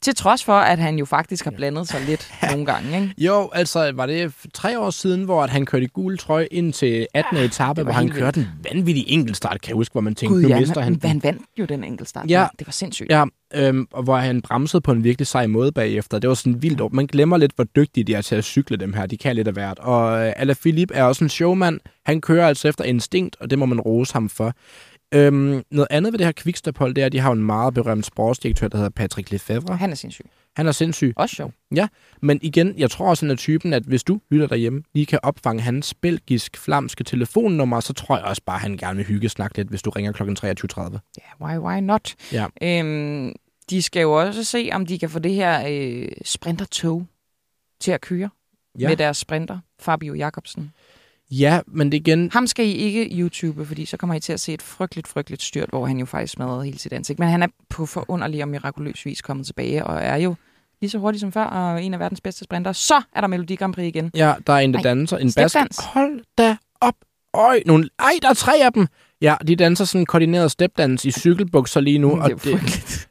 [0.04, 3.00] Til trods for, at han jo faktisk har blandet sig lidt nogle gange.
[3.00, 3.14] Ikke?
[3.18, 6.72] Jo, altså var det tre år siden, hvor at han kørte i gul trøje ind
[6.72, 7.36] til 18.
[7.36, 10.42] Ja, etape, hvor han kørte en vanvittig enkeltstart, kan jeg huske, hvor man tænkte, Gud,
[10.42, 12.30] nu ja, mister han han, vandt jo den enkeltstart.
[12.30, 12.46] Ja.
[12.58, 13.10] Det var sindssygt.
[13.10, 13.24] Ja,
[13.54, 16.18] øhm, og hvor han bremsede på en virkelig sej måde bagefter.
[16.18, 16.92] Det var sådan vildt.
[16.92, 19.06] Man glemmer lidt, hvor dygtige de er til at cykle dem her.
[19.06, 19.78] De kan lidt af hvert.
[19.78, 21.80] Og øh, Alaphilippe er også en showman.
[22.06, 24.52] Han kører altså efter instinkt, og det må man rose ham for.
[25.14, 28.06] Øhm, noget andet ved det her quickstep-hold, det er, at de har en meget berømt
[28.06, 29.76] sportsdirektør, der hedder Patrick Lefebvre.
[29.76, 30.26] Han er sindssyg.
[30.56, 31.12] Han er sindssyg.
[31.16, 31.52] Også sjov.
[32.22, 35.62] Men igen, jeg tror også, er typen, at hvis du lytter derhjemme, lige kan opfange
[35.62, 39.68] hans belgisk-flamske telefonnummer, så tror jeg også bare, at han gerne vil hygge snakke lidt,
[39.68, 40.22] hvis du ringer kl.
[40.22, 40.98] 23.30.
[41.18, 42.14] Ja, why, why not?
[42.32, 42.46] Ja.
[42.62, 43.32] Øhm,
[43.70, 47.06] de skal jo også se, om de kan få det her øh, sprintertog
[47.80, 48.30] til at køre
[48.78, 48.82] Ja.
[48.82, 48.88] ja.
[48.88, 50.72] med deres sprinter, Fabio Jacobsen.
[51.40, 52.30] Ja, men det igen...
[52.32, 55.42] Ham skal I ikke YouTube, fordi så kommer I til at se et frygteligt, frygteligt
[55.42, 57.18] styrt, hvor han jo faktisk smadrede hele sit ansigt.
[57.18, 60.34] Men han er på forunderlig og mirakuløs vis kommet tilbage, og er jo
[60.80, 62.72] lige så hurtig som før, og en af verdens bedste sprinter.
[62.72, 64.10] Så er der Melodi Grand Prix igen.
[64.14, 65.18] Ja, der er en, der danser.
[65.18, 65.76] En basket.
[65.78, 66.94] Hold da op.
[67.34, 67.88] Øj, nogle...
[67.98, 68.86] Ej, der er tre af dem.
[69.22, 72.58] Ja, de danser sådan en koordineret stepdans i cykelbukser lige nu, Mm, og det er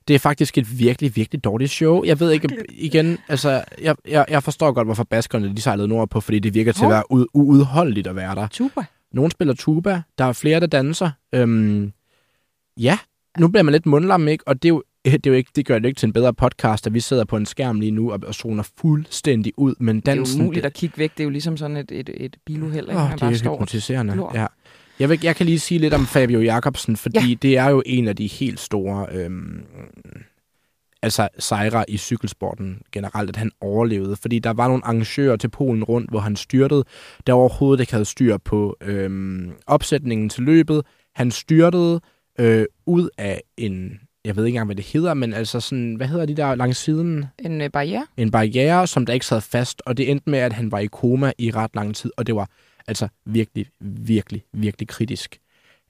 [0.08, 2.04] det er faktisk et virkelig, virkelig dårligt show.
[2.04, 6.22] Jeg ved ikke, igen, altså, jeg, jeg, jeg forstår godt, hvorfor baskerne de sejlede nordpå,
[6.22, 8.48] fordi det virker til at være u- uudholdeligt at være der.
[8.48, 8.82] Tuba.
[9.12, 11.12] Nogle spiller tuba, der er flere, der danser.
[11.36, 11.92] Øhm,
[12.78, 12.98] ja,
[13.40, 14.48] nu bliver man lidt mundlam, ikke?
[14.48, 16.34] Og det er jo, det, er jo ikke, det gør det ikke til en bedre
[16.34, 19.96] podcast, at vi sidder på en skærm lige nu og, og zoner fuldstændig ud, men
[19.96, 20.38] Det er dansen...
[20.40, 21.12] jo umuligt at kigge væk.
[21.12, 22.98] Det er jo ligesom sådan et, et, et biluheld, ikke?
[23.00, 24.14] Åh, Man det bare er står hypnotiserende.
[24.14, 24.32] glor.
[24.36, 24.46] Ja.
[25.00, 27.36] Jeg, vil, jeg kan lige sige lidt om Fabio Jacobsen, fordi ja.
[27.42, 29.08] Det er jo en af de helt store...
[29.12, 29.64] Øhm,
[31.04, 34.16] altså sejre i cykelsporten generelt, at han overlevede.
[34.16, 36.84] Fordi der var nogle arrangører til Polen rundt, hvor han styrtede,
[37.28, 40.82] der overhovedet ikke havde styr på øhm, opsætningen til løbet.
[41.16, 42.02] Han styrtede
[42.40, 46.08] øh, ud af en, jeg ved ikke engang, hvad det hedder, men altså sådan, hvad
[46.08, 47.26] hedder de der langs siden?
[47.40, 48.06] En øh, barriere?
[48.18, 50.86] En barriere, som der ikke sad fast, og det endte med, at han var i
[50.86, 52.50] koma i ret lang tid, og det var
[52.88, 55.40] altså virkelig, virkelig, virkelig kritisk.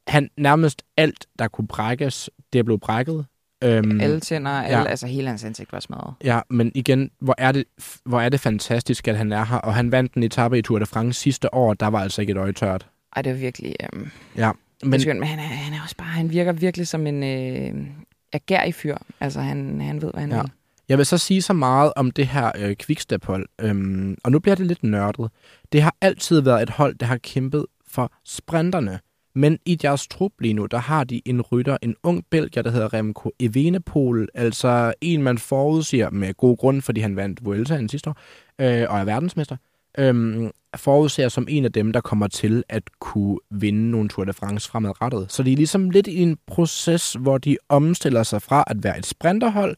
[0.08, 3.26] Han nærmest alt, der kunne brækkes, det blev brækket.
[3.64, 4.86] Øhm, alle tænder, alle, ja.
[4.86, 6.14] altså hele hans ansigt var smadret.
[6.24, 7.64] Ja, men igen, hvor er, det,
[8.06, 10.80] hvor er det fantastisk, at han er her, og han vandt en etape i Tour
[10.80, 12.88] de France sidste år, der var altså ikke et øje tørt.
[13.16, 13.76] Ej, det var virkelig...
[13.94, 14.52] Øhm, ja,
[14.84, 17.88] men, skønt, men han, er, han er også bare, han virker virkelig som en øh,
[18.34, 18.98] agerig fyr.
[19.20, 20.42] Altså, han, han ved, hvad han ja.
[20.42, 20.52] vil.
[20.90, 24.56] Jeg vil så sige så meget om det her øh, quickstep-hold, øhm, og nu bliver
[24.56, 25.32] det lidt nørdet.
[25.72, 29.00] Det har altid været et hold, der har kæmpet for sprinterne.
[29.36, 32.72] Men i deres trup lige nu, der har de en rytter, en ung belgier, der
[32.72, 38.10] hedder Remco Evenepoel, altså en, man forudsiger med god grund, fordi han vandt Vueltaen sidste
[38.10, 38.18] år,
[38.62, 39.58] øh, og er verdensmester,
[39.98, 44.34] øh, forudser som en af dem, der kommer til at kunne vinde nogle Tour de
[44.34, 45.32] France fremadrettet.
[45.32, 48.98] Så de er ligesom lidt i en proces, hvor de omstiller sig fra at være
[48.98, 49.76] et sprinterhold,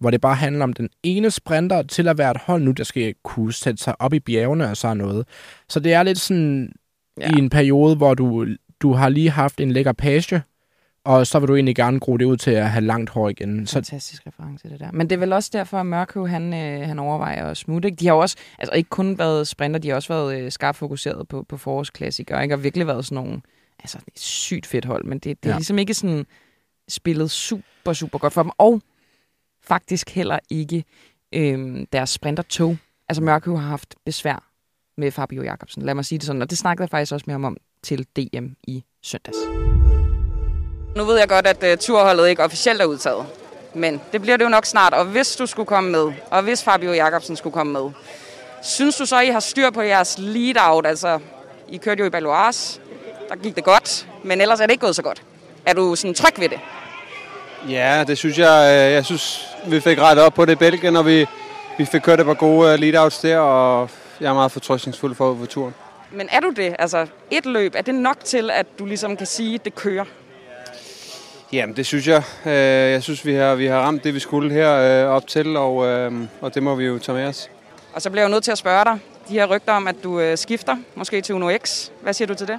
[0.00, 2.84] hvor det bare handler om den ene sprinter, til at være et hold nu, der
[2.84, 5.26] skal kunne sætte sig op i bjergene og sådan noget.
[5.68, 6.72] Så det er lidt sådan
[7.20, 7.30] ja.
[7.36, 8.46] i en periode, hvor du
[8.80, 10.42] du har lige haft en lækker page,
[11.04, 13.66] og så vil du egentlig gerne gro det ud til at have langt hår igen.
[13.66, 13.72] Så...
[13.72, 14.92] Fantastisk reference, det der.
[14.92, 17.88] Men det er vel også derfor, at Mørkøv, han, øh, han overvejer at smutte.
[17.88, 17.96] Ikke?
[17.96, 20.78] De har jo også, altså ikke kun været sprinter, de har også været øh, skarpt
[20.78, 22.54] fokuseret på, på forårsklassikere, ikke?
[22.54, 23.40] og virkelig været sådan nogle,
[23.78, 25.58] altså et sygt fedt hold, men det, det er ja.
[25.58, 26.26] ligesom ikke sådan
[26.88, 28.50] spillet super, super godt for dem.
[28.58, 28.82] Og
[29.62, 30.84] faktisk heller ikke
[31.34, 32.76] øh, deres sprintertog.
[33.08, 34.50] Altså Mørkøv har haft besvær
[34.96, 36.42] med Fabio Jacobsen, lad mig sige det sådan.
[36.42, 39.36] Og det snakkede jeg faktisk også med ham om til DM i søndags.
[40.96, 43.26] Nu ved jeg godt, at uh, turholdet ikke officielt er udtaget.
[43.74, 46.62] Men det bliver det jo nok snart, og hvis du skulle komme med, og hvis
[46.64, 47.90] Fabio Jacobsen skulle komme med,
[48.62, 50.86] synes du så, I har styr på jeres lead-out?
[50.86, 51.18] Altså,
[51.68, 52.80] I kørte jo i Baloise,
[53.28, 55.22] der gik det godt, men ellers er det ikke gået så godt.
[55.66, 56.60] Er du sådan tryg ved det?
[57.68, 58.86] Ja, det synes jeg.
[58.86, 61.26] Øh, jeg synes, vi fik rettet op på det i Belgien, og vi,
[61.78, 63.90] vi fik kørt et par gode øh, lead-outs der, og
[64.20, 65.74] jeg er meget fortrøstningsfuld for, for turen.
[66.12, 66.76] Men er du det?
[66.78, 70.04] Altså, et løb, er det nok til, at du ligesom kan sige, at det kører?
[71.52, 72.22] Jamen, det synes jeg.
[72.46, 72.52] Øh,
[72.92, 75.76] jeg synes, vi har, vi har ramt det, vi skulle her øh, op til, og,
[76.40, 77.50] og det må vi jo tage med os.
[77.92, 78.98] Og så bliver jeg nødt til at spørge dig.
[79.28, 81.88] De her rygter om, at du skifter, måske til Uno X.
[82.02, 82.58] Hvad siger du til det?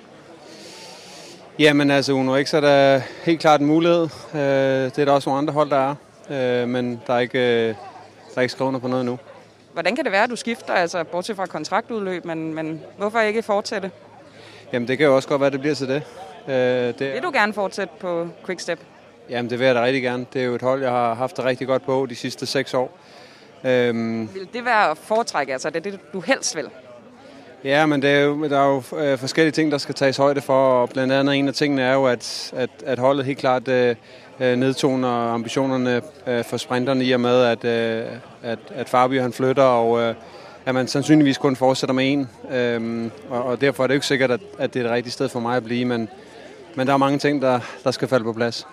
[1.60, 4.08] Jamen altså, Uno X er da helt klart en mulighed.
[4.34, 5.96] det er der også nogle andre hold, der
[6.30, 6.66] er.
[6.66, 9.20] men der er ikke, der er ikke skrevet på noget nu.
[9.74, 13.44] Hvordan kan det være, at du skifter, altså bortset fra kontraktudløb, men, men hvorfor ikke
[13.44, 13.92] fortsætte?
[14.74, 16.04] Jamen det kan jo også godt være, at det bliver til det.
[16.48, 18.80] Øh, det vil du gerne fortsætte på Quickstep?
[19.30, 20.26] Jamen det vil jeg da rigtig gerne.
[20.34, 22.74] Det er jo et hold, jeg har haft det rigtig godt på de sidste seks
[22.74, 22.98] år.
[23.64, 25.54] Øhm, vil det være at foretrække?
[25.54, 26.66] Altså det er det, du helst vil?
[27.64, 30.42] Ja, men det er jo, der er jo øh, forskellige ting, der skal tages højde
[30.42, 33.68] for, og blandt andet en af tingene er jo, at, at, at holdet helt klart
[33.68, 33.96] øh,
[34.40, 38.06] øh, nedtoner ambitionerne øh, for sprinterne i og med, at, øh,
[38.44, 40.16] at, at Fabio han flytter, og øh,
[40.66, 42.30] at man sandsynligvis kun fortsætter med en.
[42.52, 45.14] Øh, og, og derfor er det jo ikke sikkert, at, at det er det rigtige
[45.14, 46.10] sted for mig at blive, men,
[46.76, 48.68] men der er mange ting, der, der skal falde på plads.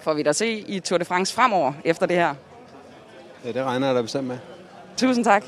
[0.00, 2.34] Får vi da se i Tour de France fremover efter det her?
[3.44, 4.38] Ja, det regner jeg da bestemt med.
[4.96, 5.44] Tusind tak.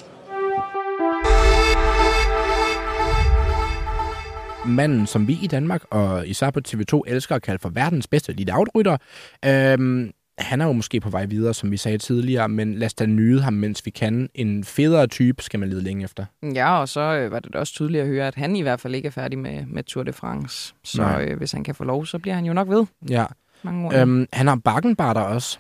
[4.64, 8.32] manden, som vi i Danmark og især på TV2 elsker at kalde for verdens bedste
[8.32, 8.96] lille outrytter.
[9.44, 10.10] Øhm,
[10.40, 13.06] han er jo måske på vej videre, som vi sagde tidligere, men lad os da
[13.06, 14.28] nyde ham, mens vi kan.
[14.34, 16.24] En federe type skal man lede længe efter.
[16.54, 18.94] Ja, og så øh, var det også tydeligt at høre, at han i hvert fald
[18.94, 20.74] ikke er færdig med, med Tour de France.
[20.84, 22.86] Så øh, hvis han kan få lov, så bliver han jo nok ved.
[23.08, 23.24] Ja.
[23.62, 25.58] Mange øhm, han har bakkenbarter også.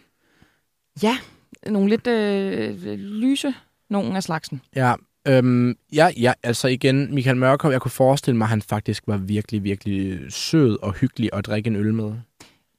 [1.02, 1.16] Ja,
[1.66, 3.54] nogle lidt øh, lyse,
[3.90, 4.60] nogle af slagsen.
[4.76, 4.94] Ja,
[5.28, 9.16] Øhm, ja, ja, altså igen, Michael Mørkov, jeg kunne forestille mig, at han faktisk var
[9.16, 12.12] virkelig, virkelig sød og hyggelig at drikke en øl med.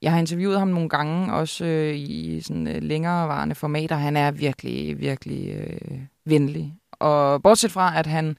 [0.02, 3.96] Jeg har interviewet ham nogle gange, også øh, i sådan øh, længerevarende formater.
[3.96, 6.74] Han er virkelig, virkelig øh, venlig.
[6.92, 8.36] Og bortset fra, at han,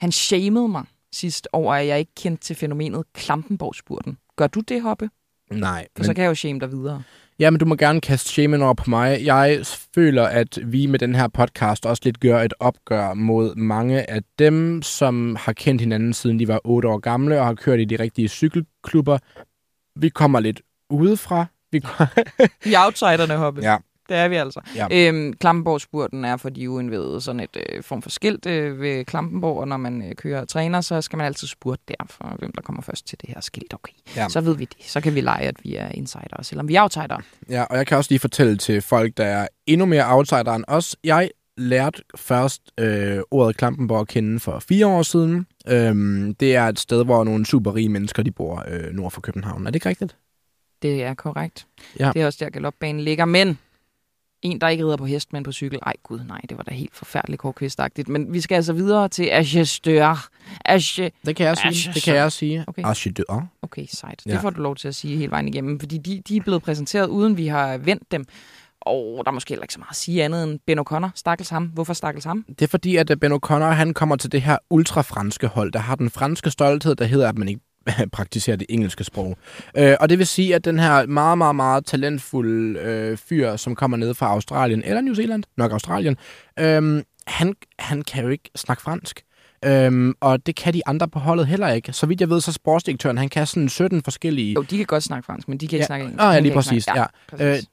[0.00, 4.18] han shamede mig sidst over, at jeg ikke kendte til fænomenet Klampenborg-spurten.
[4.36, 5.10] Gør du det, Hoppe?
[5.50, 5.86] Nej.
[5.96, 6.04] For men...
[6.04, 7.02] så kan jeg jo shame dig videre.
[7.38, 9.24] Ja, men du må gerne kaste shamen over på mig.
[9.24, 9.60] Jeg
[9.94, 14.20] føler, at vi med den her podcast også lidt gør et opgør mod mange af
[14.38, 17.84] dem, som har kendt hinanden siden de var otte år gamle og har kørt i
[17.84, 19.18] de rigtige cykelklubber.
[19.96, 21.46] Vi kommer lidt udefra.
[21.72, 21.82] Vi
[22.64, 23.62] I outsiderne, Hoppe.
[23.62, 23.76] Ja.
[24.08, 24.60] det er vi altså.
[24.76, 24.86] Ja.
[25.08, 29.58] Øhm, Klampenborg-spurten er for de uindvidede sådan et øh, form for skilt øh, ved Klampenborg,
[29.60, 32.52] og når man øh, kører og træner, så skal man altid spurte der for, hvem
[32.52, 33.74] der kommer først til det her skilt.
[33.74, 34.28] Okay, Ja.
[34.28, 34.76] så ved vi det.
[34.90, 37.18] Så kan vi lege, at vi er insider, selvom vi er outsider.
[37.50, 40.64] Ja, og jeg kan også lige fortælle til folk, der er endnu mere outsider end
[40.68, 40.96] os.
[41.04, 45.46] Jeg lærte først øh, ordet Klampenborg at kende for fire år siden.
[45.68, 49.20] Øhm, det er et sted, hvor nogle super rige mennesker de bor øh, nord for
[49.20, 49.66] København.
[49.66, 50.16] Er det ikke rigtigt?
[50.82, 51.66] Det er korrekt.
[52.00, 52.10] Ja.
[52.14, 53.24] Det er også der, galopbanen ligger.
[53.24, 53.58] Men
[54.42, 55.78] en, der ikke rider på hest, men på cykel.
[55.82, 58.08] Ej, gud, nej, det var da helt forfærdeligt korkvistagtigt.
[58.08, 60.28] Men vi skal altså videre til Agestør.
[60.64, 61.10] Age...
[61.26, 61.68] Det kan jeg sige.
[61.68, 62.64] Asche, Det kan jeg sige.
[62.66, 62.82] Okay.
[62.84, 63.46] Archidør.
[63.62, 64.22] Okay, sejt.
[64.26, 64.32] Ja.
[64.32, 66.62] Det får du lov til at sige hele vejen igennem, fordi de, de er blevet
[66.62, 68.24] præsenteret, uden vi har vendt dem.
[68.80, 71.08] Og der er måske heller ikke så meget at sige andet end Ben O'Connor.
[71.14, 71.64] Stakkels ham.
[71.64, 72.44] Hvorfor stakkels ham?
[72.48, 75.94] Det er fordi, at Ben O'Connor han kommer til det her ultrafranske hold, der har
[75.94, 77.60] den franske stolthed, der hedder, at man ikke
[78.12, 79.36] praktiserer det engelske sprog.
[79.76, 83.74] Øh, og det vil sige, at den her meget, meget, meget talentfulde øh, fyr, som
[83.74, 86.16] kommer ned fra Australien, eller New Zealand, nok Australien,
[86.58, 89.22] øh, han, han kan jo ikke snakke fransk.
[89.64, 91.92] Øhm, og det kan de andre på holdet heller ikke.
[91.92, 94.52] Så vidt jeg ved, så sportsdirektøren, han kan sådan 17 forskellige...
[94.54, 95.86] Jo, de kan godt snakke fransk, men de kan ikke Ja.
[95.86, 96.22] snakke engelsk.
[96.24, 97.06] Ah, ja, lige præcis, snakke- ja.
[97.28, 97.66] præcis.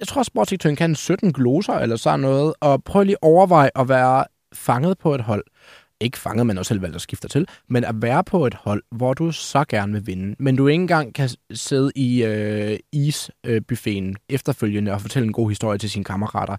[0.00, 3.88] jeg tror, sportsdirektøren kan 17 gloser eller sådan noget, og prøv lige at overveje at
[3.88, 5.44] være fanget på et hold.
[6.00, 8.82] Ikke fanget, men også selv valgt at skifte til, men at være på et hold,
[8.90, 14.16] hvor du så gerne vil vinde, men du ikke engang kan sidde i øh, isbuffeten
[14.28, 16.56] efterfølgende og fortælle en god historie til sine kammerater.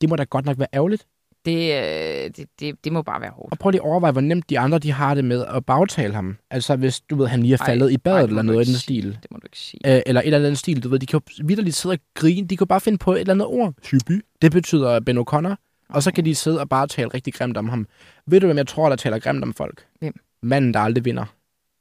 [0.00, 1.06] Det må da godt nok være ærgerligt.
[1.44, 3.52] det, øh, det, det, det må bare være hårdt.
[3.52, 6.14] Og prøv lige at overveje, hvor nemt de andre de har det med at bagtale
[6.14, 6.36] ham.
[6.50, 8.68] Altså hvis du ved, han lige er Ej, faldet i ej, badet det eller noget
[8.68, 9.18] i den stil.
[9.22, 9.96] Det må du ikke sige.
[9.96, 10.82] øh, eller et eller andet stil.
[10.82, 12.48] Du ved, de kan jo vidderligt sidde og grine.
[12.48, 13.74] De kan jo bare finde på et eller andet ord.
[13.90, 14.24] Hyby.
[14.42, 15.54] Det betyder Ben O'Connor.
[15.88, 17.86] Og så kan de sidde og bare tale rigtig grimt om ham.
[18.26, 19.86] Ved du, hvem jeg tror, der taler grimt om folk?
[19.98, 20.14] Hvem?
[20.42, 21.24] Manden, der aldrig vinder.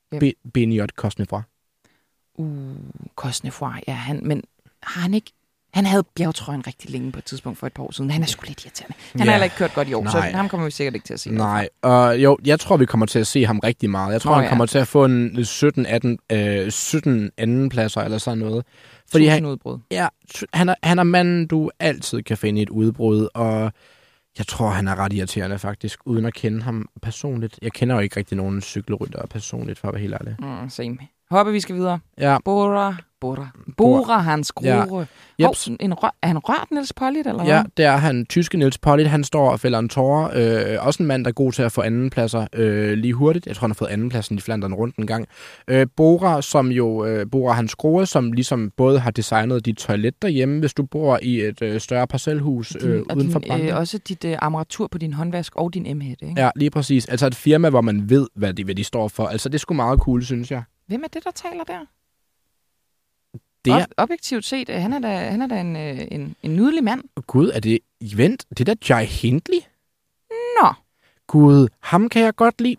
[0.10, 0.20] Hvem?
[0.20, 1.42] Be- Beniot Kosnefra.
[2.36, 2.76] Uh,
[3.16, 4.44] Kosnefroy, ja, han, men
[4.84, 5.32] har han ikke...
[5.74, 8.12] Han havde bjergtrøjen rigtig længe på et tidspunkt for et par år siden.
[8.12, 8.96] Han er sgu lidt irriterende.
[9.12, 9.26] Han Ja.
[9.26, 10.32] har heller ikke kørt godt i år, så Nej.
[10.32, 11.30] ham kommer vi sikkert ikke til at se.
[11.32, 14.14] Nej, og jo, jeg tror, vi kommer til at se ham rigtig meget.
[14.14, 14.50] Jeg tror, Nå, han ja.
[14.50, 18.66] kommer til at få en 17-18 øh, 17 anden pladser eller sådan noget.
[19.12, 19.78] Fordi han, udbrud.
[19.92, 20.08] ja,
[20.54, 23.72] han, er, han er manden, du altid kan finde i et udbrud, og
[24.38, 27.60] jeg tror, han er ret irriterende faktisk, uden at kende ham personligt.
[27.62, 30.36] Jeg kender jo ikke rigtig nogen cykelrytter personligt, for at være helt ærlig.
[30.40, 30.98] Mm, same.
[31.32, 32.00] Håber, vi skal videre.
[32.20, 33.48] Ja, Bora, Bora,
[33.78, 35.08] Bora, hans grore.
[35.40, 35.46] Ja.
[35.46, 38.26] Hov, en rør, er han rørt, Niels Pollitt, eller Ja, det er han.
[38.26, 40.30] Tyske Niels Pollitt, han står og fælder en tårer.
[40.74, 43.48] Øh, også en mand, der er god til at få andenpladser øh, lige hurtigt.
[43.48, 45.26] Jeg tror, han har fået andenpladsen i Flandern rundt en gang.
[45.68, 50.22] Øh, Bora, som jo, øh, Bora Hans Grohe, som ligesom både har designet dit toilet
[50.22, 53.66] derhjemme, hvis du bor i et øh, større parcelhus øh, Din, og uden for Brande.
[53.70, 56.34] øh, også dit øh, armatur på din håndvask og din m ikke?
[56.38, 57.06] Ja, lige præcis.
[57.08, 59.28] Altså et firma, hvor man ved, hvad de, hvad de står for.
[59.28, 60.64] Altså det sgu meget cool, synes jeg.
[60.88, 61.86] Hvem er det, der taler der?
[63.66, 66.36] Det er, Ob- objektivt set, øh, han er da, han er da en, øh, en,
[66.44, 67.04] en nydelig mand.
[67.28, 67.80] gud, er det,
[68.16, 69.60] vent, det er da Jai Hindley?
[70.62, 70.74] Nå,
[71.28, 72.76] Gud, ham kan jeg godt lide.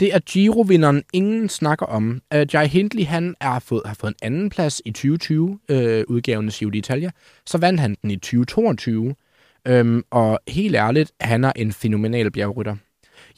[0.00, 2.22] Det er Giro-vinderen, ingen snakker om.
[2.34, 6.46] Uh, Jai Hindley, han er fået, har fået en anden plads i 2020, øh, udgaven
[6.48, 7.10] af Giro d'Italia.
[7.46, 9.14] Så vandt han den i 2022.
[9.68, 12.76] Øhm, og helt ærligt, han er en fænomenal bjergrytter.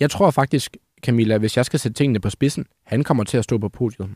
[0.00, 3.44] Jeg tror faktisk, Camilla, hvis jeg skal sætte tingene på spidsen, han kommer til at
[3.44, 4.10] stå på podiet.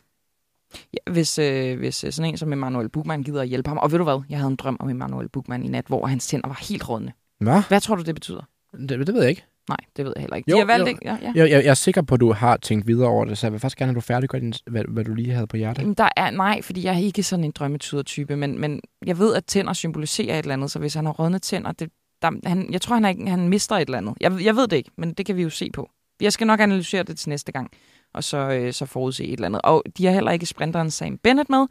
[0.95, 3.79] ja, hvis, øh, hvis øh, sådan en som Emanuel Bugman gider at hjælpe ham.
[3.79, 6.27] Og ved du hvad, jeg havde en drøm om Emanuel Bugman i nat, hvor hans
[6.27, 7.13] tænder var helt rådne.
[7.41, 7.63] Hvad?
[7.69, 8.43] Hvad tror du, det betyder?
[8.89, 9.45] Det, det ved jeg ikke.
[9.69, 10.51] Nej, det ved jeg heller ikke.
[10.51, 10.89] Jo, De har valgt jo.
[10.89, 11.01] ikke.
[11.05, 11.33] Ja, ja.
[11.35, 13.53] Jeg, jeg, jeg er sikker på, at du har tænkt videre over det, så jeg
[13.53, 15.83] vil faktisk gerne have, at du færdiggør, din, hvad, hvad du lige havde på hjertet.
[15.83, 19.35] Jamen, der er, nej, fordi jeg er ikke sådan en drømmetyder-type, men, men jeg ved,
[19.35, 21.91] at tænder symboliserer et eller andet, så hvis han har rådne tænder, det,
[22.23, 24.15] der, han, jeg tror, han, er, han mister et eller andet.
[24.21, 25.91] Jeg, jeg ved det ikke, men det kan vi jo se på.
[26.21, 27.71] Jeg skal nok analysere det til næste gang,
[28.15, 29.61] og så, øh, så forudse et eller andet.
[29.65, 31.67] Og de har heller ikke sprinteren Sam Bennett med.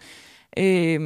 [0.58, 1.00] Øh,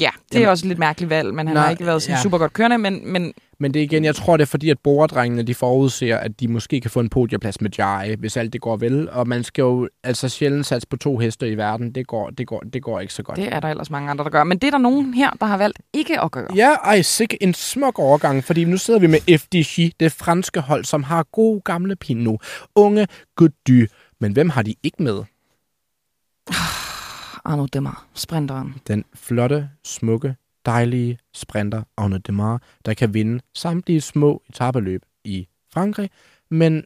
[0.00, 2.02] ja, det er Jamen- også et lidt mærkeligt valg, men han Nej, har ikke været
[2.02, 2.22] sådan ja.
[2.22, 4.78] super godt kørende, men, men Men det er igen, jeg tror, det er fordi, at
[4.84, 8.60] bordrengene, de forudser, at de måske kan få en podieplads med Jai, hvis alt det
[8.60, 9.10] går vel.
[9.10, 11.92] Og man skal jo altså sjældent satse på to heste i verden.
[11.94, 13.36] Det går, det går, det går ikke så godt.
[13.36, 14.44] det er der ellers mange andre, der gør.
[14.44, 16.46] Men det er der nogen her, der har valgt ikke at gøre.
[16.56, 20.84] Ja, ej, sikke en smuk overgang, fordi nu sidder vi med FDJ, det franske hold,
[20.84, 22.42] som har gode gamle Pinot,
[22.74, 23.06] unge
[23.36, 23.88] Gody.
[24.20, 25.22] Men hvem har de ikke med?
[27.48, 28.74] Arno Demar, sprinteren.
[28.86, 30.36] Den flotte, smukke,
[30.66, 36.10] dejlige sprinter Arnaud Demar, der kan vinde samtlige små etabeløb i Frankrig,
[36.50, 36.84] men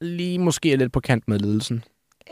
[0.00, 1.84] lige måske er lidt på kant med ledelsen.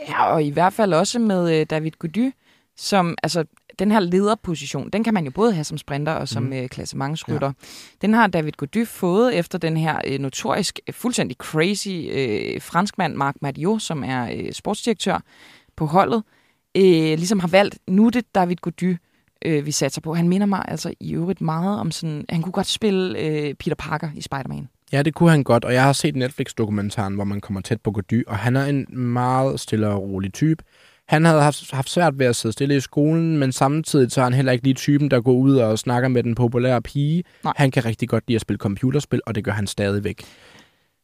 [0.07, 2.31] Ja, og i hvert fald også med øh, David Gody,
[2.75, 3.45] som, altså,
[3.79, 6.53] den her lederposition, den kan man jo både have som sprinter og som mm.
[6.53, 7.47] øh, klassementsrytter.
[7.47, 7.67] Ja.
[8.01, 13.15] Den har David Gody fået efter den her øh, notorisk, øh, fuldstændig crazy øh, franskmand,
[13.15, 15.23] Marc Madiot, som er øh, sportsdirektør
[15.75, 16.23] på holdet,
[16.75, 18.97] øh, ligesom har valgt, nu er det David Gody,
[19.45, 20.13] øh, vi satser på.
[20.13, 22.25] Han minder mig altså i øvrigt meget om sådan...
[22.29, 24.67] Han kunne godt spille øh, Peter Parker i Spider-Man.
[24.91, 27.91] Ja, det kunne han godt, og jeg har set Netflix-dokumentaren, hvor man kommer tæt på
[27.91, 30.63] Gody, og han er en meget stille og rolig type.
[31.07, 34.23] Han havde haft, haft svært ved at sidde stille i skolen, men samtidig så er
[34.23, 37.23] han heller ikke lige typen, der går ud og snakker med den populære pige.
[37.43, 37.53] Nej.
[37.55, 40.23] Han kan rigtig godt lide at spille computerspil, og det gør han stadigvæk.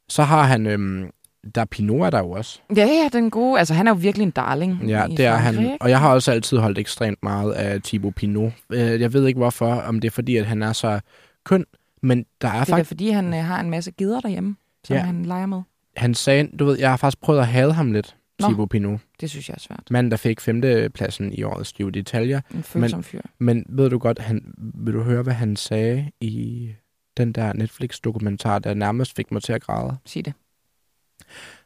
[0.08, 0.66] Så har han...
[0.66, 1.10] Øhm,
[1.54, 2.60] der er Pinot er der jo også.
[2.76, 3.58] Ja, ja, den gode.
[3.58, 4.88] Altså, han er jo virkelig en darling.
[4.88, 5.78] Ja, det er Frankrig, han.
[5.80, 8.52] Og jeg har også altid holdt ekstremt meget af Thibaut Pinot.
[8.72, 11.00] Øh, Jeg ved ikke hvorfor, om det er fordi, at han er så
[11.44, 11.64] køn,
[12.02, 12.88] men der er Det er faktisk...
[12.88, 15.02] fordi, han øh, har en masse gider derhjemme, som Ja.
[15.02, 15.60] han leger med.
[15.96, 18.46] Han sagde, du ved, jeg har faktisk prøvet at hade ham lidt, Nå.
[18.48, 19.00] Thibaut Pinot.
[19.20, 19.82] Det synes jeg er svært.
[19.90, 22.40] Manden, der fik femtepladsen i årets Giro d'Italia.
[22.56, 23.20] En følsom fyr.
[23.38, 26.68] Men ved du godt, han, vil du høre, hvad han sagde i
[27.16, 29.96] den der Netflix-dokumentar, der nærmest fik mig til at græde?
[30.06, 30.32] Sig det.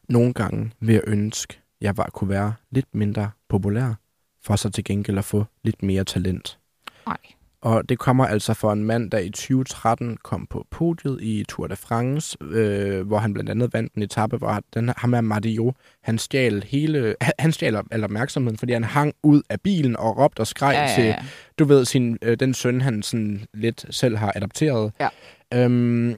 [0.09, 3.93] Nogle gange vil jeg ønske, jeg var kunne være lidt mindre populær,
[4.43, 6.59] for så til gengæld at få lidt mere talent.
[7.05, 7.17] Nej.
[7.61, 11.67] Og det kommer altså for en mand, der i 2013 kom på podiet i Tour
[11.67, 15.73] de France, øh, hvor han blandt andet vandt en etape, hvor den, ham er Madio,
[16.03, 20.39] han stjal hele, han stjal al opmærksomheden, fordi han hang ud af bilen og råbte
[20.39, 21.15] og skreg Ja, ja, til, ja.
[21.59, 24.91] du ved, sin, øh, den søn, han sådan lidt selv har adopteret.
[24.99, 25.09] Ja.
[25.53, 26.15] Øhm,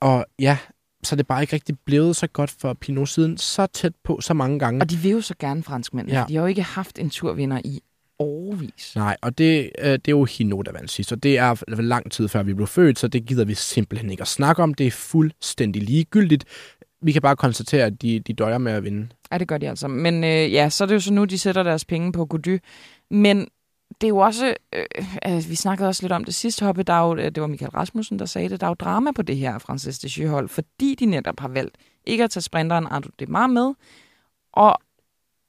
[0.00, 0.58] og ja,
[1.02, 4.20] så er det bare ikke rigtig blevet så godt for Pinot siden så tæt på
[4.20, 4.80] så mange gange.
[4.80, 6.08] Og de vil jo så gerne franskmænd.
[6.08, 6.18] Ja.
[6.18, 6.24] Ja.
[6.28, 7.80] De har jo ikke haft en turvinder i
[8.18, 8.92] årvis.
[8.96, 12.12] Nej, og det, øh, det er jo Hino, der vandt sidst, og det er lang
[12.12, 14.74] tid før vi blev født, så det gider vi simpelthen ikke at snakke om.
[14.74, 16.44] Det er fuldstændig ligegyldigt.
[17.02, 19.08] Vi kan bare konstatere, at de, de døjer med at vinde.
[19.32, 19.88] Ja, det gør de altså.
[19.88, 22.58] Men øh, ja, så er det jo så nu, de sætter deres penge på Gody.
[23.10, 23.48] Men
[24.00, 24.84] det er jo også, øh,
[25.22, 27.70] altså, vi snakkede også lidt om det sidste hoppe, der er jo, det var Michael
[27.70, 30.94] Rasmussen, der sagde det, der er jo drama på det her Francis de hold fordi
[30.94, 33.74] de netop har valgt ikke at tage sprinteren Ardo Demar med.
[34.52, 34.78] Og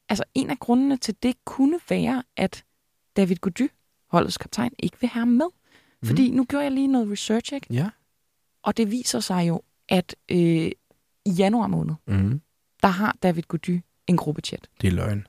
[0.09, 2.63] altså, en af grundene til det kunne være, at
[3.17, 3.69] David Gody,
[4.11, 5.45] holdets kaptajn, ikke vil have ham med.
[6.03, 7.67] Fordi nu gjorde jeg lige noget research, ikke?
[7.73, 7.89] Ja.
[8.63, 10.37] og det viser sig jo, at øh,
[11.25, 12.41] i januar måned, Mm.
[12.81, 14.67] der har David Gody en gruppechat.
[14.81, 15.27] Det er løgn.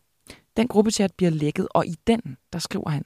[0.56, 3.04] Den gruppechat bliver lækket, og i den, der skriver han,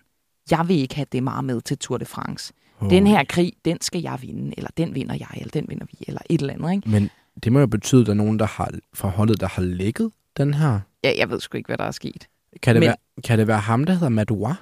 [0.51, 2.52] jeg vil ikke have det meget med til Tour de France.
[2.81, 2.90] Oh.
[2.90, 5.98] Den her krig, den skal jeg vinde, eller den vinder jeg, eller den vinder vi,
[6.09, 6.73] eller et eller andet.
[6.73, 6.90] Ikke?
[6.90, 7.10] Men
[7.44, 10.10] det må jo betyde, at der er nogen der har, fra holdet, der har lækket
[10.36, 10.81] den her.
[11.05, 12.28] Ja, jeg ved sgu ikke, hvad der er sket.
[12.62, 14.56] Kan det, Men- være, kan det være ham, der hedder Madouas?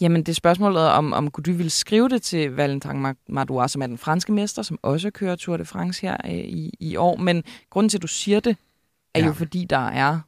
[0.00, 3.86] Jamen, det er spørgsmålet om, om Gody ville skrive det til Valentin Madouas, som er
[3.86, 7.16] den franske mester, som også kører Tour de France her øh, i, i år.
[7.16, 8.56] Men grunden til, at du siger det,
[9.14, 9.26] er Ja.
[9.26, 10.20] jo fordi, der er...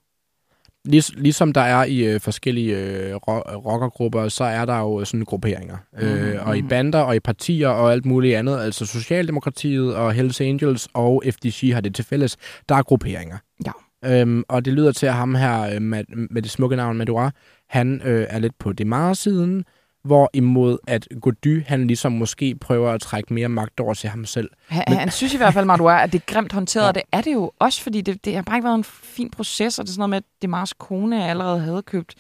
[0.87, 5.25] Lig, ligesom der er i øh, forskellige øh, ro- rockergrupper, så er der jo sådan
[5.25, 5.77] grupperinger.
[5.93, 6.09] Mm-hmm.
[6.09, 6.69] Øh, og i mhm.
[6.69, 8.61] bander og i partier og alt muligt andet.
[8.61, 12.37] Altså Socialdemokratiet og Hells Angels og FDC har det til fælles.
[12.69, 13.37] Der er grupperinger.
[13.67, 13.73] Ja.
[14.05, 17.33] Øhm, og det lyder til, at ham her øh, med, med det smukke navn Madouas,
[17.69, 19.65] han øh, er lidt på Demar-siden,
[20.07, 24.25] hvor imod at Gody, han ligesom måske prøver at trække mere magt over til ham
[24.25, 24.51] selv.
[24.69, 24.99] Han, Men...
[24.99, 26.93] han synes i hvert fald, Madouas, at det er grimt håndteret, Ja.
[26.93, 29.79] det er det jo også, fordi det, det har bare ikke været en fin proces,
[29.79, 32.15] og det er sådan noget med, at Demars kone allerede havde købt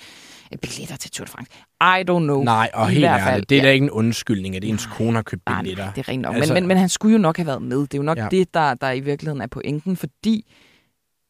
[0.52, 1.50] øh, billetter til Tour de France.
[1.80, 2.42] I don't know.
[2.44, 3.66] Nej, og I helt hvert fald, ærligt, det er ja.
[3.68, 5.84] da ikke en undskyldning, at ens kone har købt Nej, billetter.
[5.84, 6.34] nej, det er rent nok.
[6.34, 6.54] Altså-.
[6.54, 7.78] Men, men, men han skulle jo nok have været med.
[7.78, 8.28] Det er jo nok ja.
[8.30, 10.52] det, der, der i virkeligheden er pointen, fordi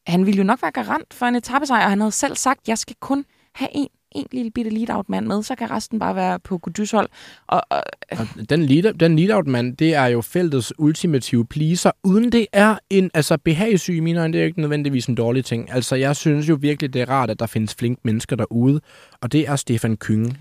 [0.07, 2.77] han ville jo nok være garant for en etappesejr, og han havde selv sagt, jeg
[2.77, 3.25] skal kun
[3.55, 7.09] have en, en lille bitte lead-out-mand med, så kan resten bare være på Godys hold.
[7.47, 12.47] Og, og, Og den lead, den lead-out-mand, det er jo feltets ultimative pleaser, uden det
[12.53, 15.71] er en, altså behagsyg i mine øjne, det er jo ikke nødvendigvis en dårlig ting.
[15.71, 18.81] Altså jeg synes jo virkelig, det er rart, at der findes flinke mennesker derude,
[19.21, 20.35] og det er Stefan Kynge.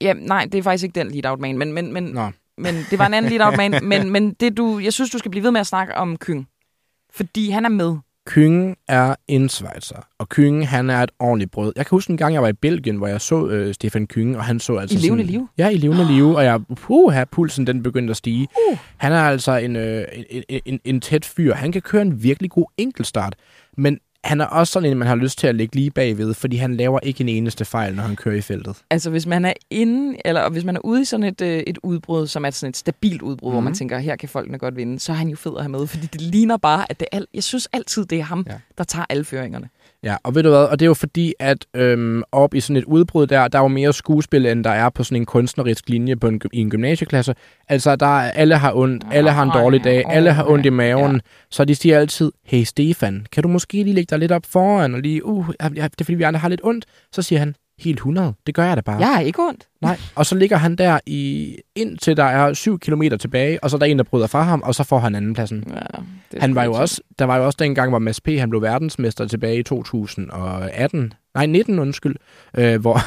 [0.00, 3.06] ja, nej, det er faktisk ikke den lead-out-man, men, men, men, Nå, men det var
[3.06, 3.74] en anden lead-out-man.
[3.82, 6.48] men, men det du, jeg synes, du skal blive ved med at snakke om Kyng.
[7.12, 7.96] Fordi han er med.
[8.26, 11.72] Kynge er en svejser, og Kynge, han er et ordentligt brød.
[11.76, 14.36] Jeg kan huske en gang, jeg var i Belgien, hvor jeg så øh, Stefan Kynge,
[14.36, 15.48] og han så altså I levende sådan, liv?
[15.58, 18.48] Ja, i levende liv, og jeg, puha, pulsen den begyndte at stige.
[18.70, 18.78] Uh.
[18.96, 21.54] Han er altså en, øh, en, en, en, en tæt fyr.
[21.54, 23.36] Han kan køre en virkelig god enkeltstart,
[23.76, 26.56] men han er også sådan en, man har lyst til at ligge lige bagved, fordi
[26.56, 28.76] han laver ikke en eneste fejl, når han kører i feltet.
[28.90, 31.78] Altså, hvis man er inde, eller hvis man er ude i sådan et, øh, et
[31.82, 33.52] udbrud, som er sådan et stabilt udbrud, mm.
[33.54, 33.74] hvor man Mhm.
[33.78, 36.06] tænker, her kan folkene godt vinde, så er han jo fed at have med, fordi
[36.06, 38.54] det ligner bare, at det er, al- jeg synes altid, det er ham, ja.
[38.78, 39.68] der tager alle føringerne.
[40.04, 42.76] Ja, og ved du hvad, og det er jo fordi, at øhm, op i sådan
[42.76, 45.88] et udbrud der, der er jo mere skuespil, end der er på sådan en kunstnerisk
[45.88, 47.34] linje på en, i en gymnasieklasse.
[47.68, 50.70] Altså, der er, alle har ondt, alle har en dårlig dag, alle har ondt i
[50.70, 51.20] maven, ja.
[51.50, 54.94] så de siger altid, hey Stefan, kan du måske lige lægge dig lidt op foran,
[54.94, 57.96] og lige, uh, det er fordi vi andre har lidt ondt, så siger han, helt
[57.96, 58.34] 100.
[58.46, 58.96] Det gør jeg da bare.
[58.96, 59.68] Jeg har ikke ondt.
[59.80, 59.98] Nej.
[60.14, 63.78] Og så ligger han der i indtil der er 7 km tilbage, og så er
[63.78, 65.64] der en, der bryder fra ham, og så får han andenpladsen.
[65.70, 68.28] Ja, Han var jo også, der var jo også dengang, hvor Mads P.
[68.28, 71.12] han blev verdensmester tilbage i 2018.
[71.34, 72.16] Nej, 19, undskyld.
[72.58, 72.98] Øh, hvor,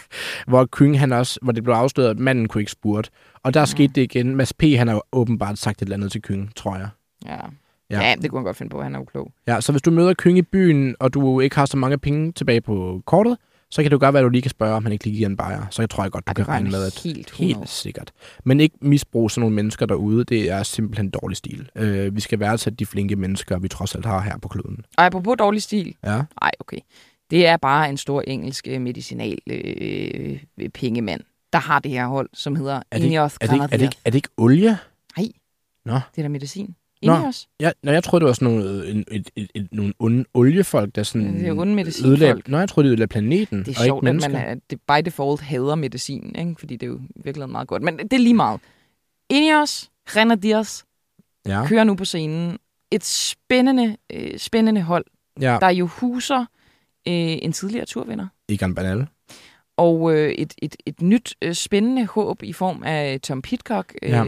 [0.50, 3.10] hvor Kyng, han også, hvor det blev afsløret, at manden kunne ikke spurte.
[3.42, 3.66] Og der mm.
[3.66, 4.36] skete det igen.
[4.36, 4.62] Mads P.
[4.62, 6.88] han har jo åbenbart sagt et eller andet til Kyng, tror jeg.
[7.26, 7.36] Ja.
[7.90, 8.08] Ja.
[8.08, 8.14] Ja.
[8.22, 8.82] det kunne man godt finde på.
[8.82, 9.32] Han er jo klog.
[9.46, 12.32] Ja, så hvis du møder Kyng i byen, og du ikke har så mange penge
[12.32, 13.36] tilbage på kortet,
[13.76, 15.16] så kan det jo godt være, at du lige kan spørge, om han ikke lige
[15.16, 15.66] giver en bajer.
[15.70, 17.58] Så jeg tror jeg godt, du kan regne med, at helt 100.
[17.58, 18.12] Helt sikkert.
[18.44, 20.24] Men ikke misbruge sådan nogle mennesker derude.
[20.24, 21.70] Det er simpelthen dårlig stil.
[21.76, 24.84] Øh, vi skal værdsætte de flinke mennesker, vi trods alt har her på kloden.
[24.98, 25.94] Og apropos dårlig stil.
[26.04, 26.22] Ja.
[26.40, 26.78] Nej, okay.
[27.30, 31.20] Det er bare en stor engelsk øh, medicinal øh, øh, pengemand,
[31.52, 33.96] der har det her hold, som hedder Er Ineos er, det, ikke- er, det ikke,
[34.04, 34.78] er det ikke olie?
[35.18, 35.26] Nej.
[35.84, 35.92] Nå.
[35.94, 36.74] Det er da medicin.
[37.02, 37.16] Nå.
[37.16, 37.48] Ineos.
[37.60, 40.94] Ja, når jeg troede, det var sådan nogle, en, et, et, et, nogle onde oliefolk,
[40.94, 41.34] der sådan...
[41.34, 42.48] Ja, det er onde medicinfolk.
[42.48, 44.32] Nå, jeg troede, det ødelagde planeten, Det er og sjovt, ikke at mennesker.
[44.32, 46.54] man er, det by default hader medicin, ikke?
[46.58, 47.82] fordi det er jo virkelig meget godt.
[47.82, 48.60] Men det er lige meget.
[49.30, 50.84] Ineos Grenadiers
[51.46, 52.58] Ja, kører nu på scenen.
[52.90, 55.04] Et spændende, øh, spændende hold,
[55.40, 55.58] ja.
[55.60, 56.40] der jo huser
[57.08, 58.26] øh, en tidligere turvinder.
[58.48, 59.06] Egan Banal.
[59.76, 64.10] Og øh, et, et, et nyt øh, spændende håb i form af Tom Pitcock, øh,
[64.10, 64.24] Ja.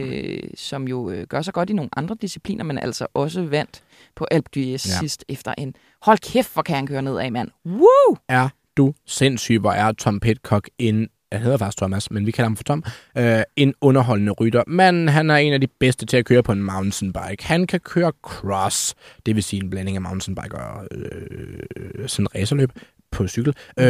[0.55, 3.83] som jo øh, gør sig godt i nogle andre discipliner, men altså også vandt
[4.15, 4.77] på d'Huez Ja.
[4.77, 5.75] sidst efter en...
[6.01, 7.49] Hold kæft, hvor kan han køre nedad, mand.
[7.65, 8.17] Woo!
[8.29, 12.49] Er du sindssyg, hvor er Tom Pitcock en jeg hedder faktisk Thomas, men vi kalder
[12.49, 12.83] ham for Tom,
[13.17, 14.63] øh, en underholdende rytter.
[14.67, 17.43] Men han er en af de bedste til at køre på en mountainbike.
[17.43, 18.95] Han kan køre cross,
[19.25, 21.59] det vil sige en blanding af mountainbike og øh,
[22.07, 22.71] sådan en racerløb
[23.11, 23.53] på cykel.
[23.79, 23.85] Øh,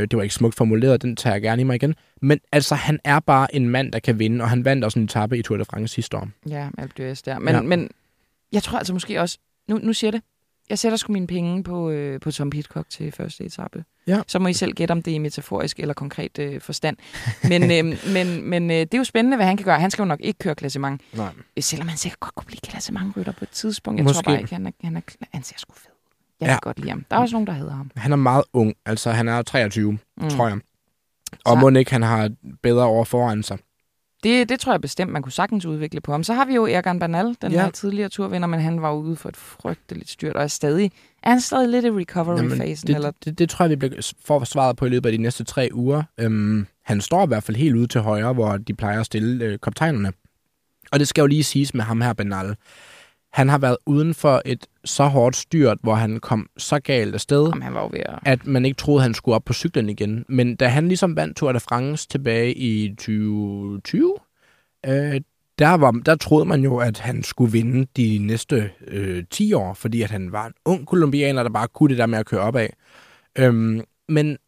[0.00, 1.94] det var ikke smukt formuleret, den tager jeg gerne i mig igen.
[2.22, 5.04] Men altså, han er bare en mand, der kan vinde, og han vandt også en
[5.04, 6.28] etape i Tour de France sidste år.
[6.48, 7.38] Ja, Alpe d'Huez der.
[7.38, 7.62] Men, Ja.
[7.62, 7.90] men
[8.52, 9.38] jeg tror altså måske også...
[9.68, 10.22] Nu, nu siger det.
[10.70, 13.84] Jeg sætter sgu mine penge på, øh, på Tom Pitcock til første etape.
[14.06, 14.20] Ja.
[14.26, 16.96] Så må I selv gætte, om det er metaforisk eller konkret øh, forstand.
[17.48, 17.62] Men,
[17.94, 19.80] øh, men, men øh, det er jo spændende, hvad han kan gøre.
[19.80, 21.00] Han skal jo nok ikke køre klassement.
[21.14, 21.32] Nej.
[21.60, 23.98] Selvom han sikkert godt kunne blive klassementrytter på et tidspunkt.
[23.98, 24.14] Jeg Måske.
[24.16, 25.00] tror bare ikke, han er, han er,
[25.32, 25.90] han ser sgu fed.
[26.40, 26.52] Jeg Ja.
[26.52, 27.04] kan godt lide ham.
[27.10, 27.90] Der er også nogen, der hedder ham.
[27.96, 30.30] Han er meget ung, altså han er 23, mm.
[30.30, 30.58] tror jeg.
[31.44, 32.30] Og må ikke han har
[32.62, 33.58] bedre år foran sig.
[34.22, 36.24] Det, det tror jeg bestemt, man kunne sagtens udvikle på ham.
[36.24, 37.58] Så har vi jo Ergan Bernal, den Ja.
[37.58, 37.64] ja.
[37.64, 40.92] her tidligere turvinder, men han var ude for et frygteligt styrt, og er stadig,
[41.22, 42.86] er han stadig lidt i recovery-fasen?
[42.86, 43.12] det, eller?
[43.24, 45.68] det, det tror jeg, vi bliver får svaret på i løbet af de næste tre
[45.72, 46.02] uger.
[46.18, 49.44] Øhm, han står i hvert fald helt ude til højre, hvor de plejer at stille
[49.44, 50.12] øh, kaptajnerne.
[50.92, 52.56] Og det skal jo lige siges med ham her, Benal.
[53.36, 57.42] Han har været uden for et så hårdt styrt, hvor han kom så galt afsted,
[57.42, 58.18] Jamen, han var ved at...
[58.24, 60.24] at man ikke troede, han skulle op på cyklen igen.
[60.28, 64.14] Men da han ligesom vandt Tour de France tilbage i 2020,
[64.86, 65.20] øh,
[65.58, 69.74] der, var, der troede man jo, at han skulle vinde de næste øh, 10 år,
[69.74, 72.40] fordi at han var en ung kolumbianer, der bare kunne det der med at køre
[72.40, 72.68] opad.
[73.38, 74.38] Øhm, men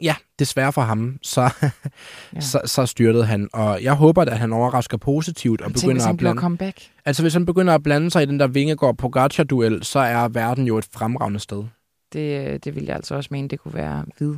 [0.00, 1.40] ja, desværre for ham, så,
[2.34, 2.40] ja.
[2.40, 3.48] Så, så styrtede han.
[3.52, 6.40] Og jeg håber, at han overrasker positivt og Tænk, begynder at blande...
[6.40, 6.82] comeback.
[7.04, 10.66] Altså, hvis han begynder at blande sig i den der Vingegaard Pogacar-duel, så er verden
[10.66, 11.64] jo et fremragende sted.
[12.12, 14.34] Det, det vil jeg altså også mene, det kunne være vid.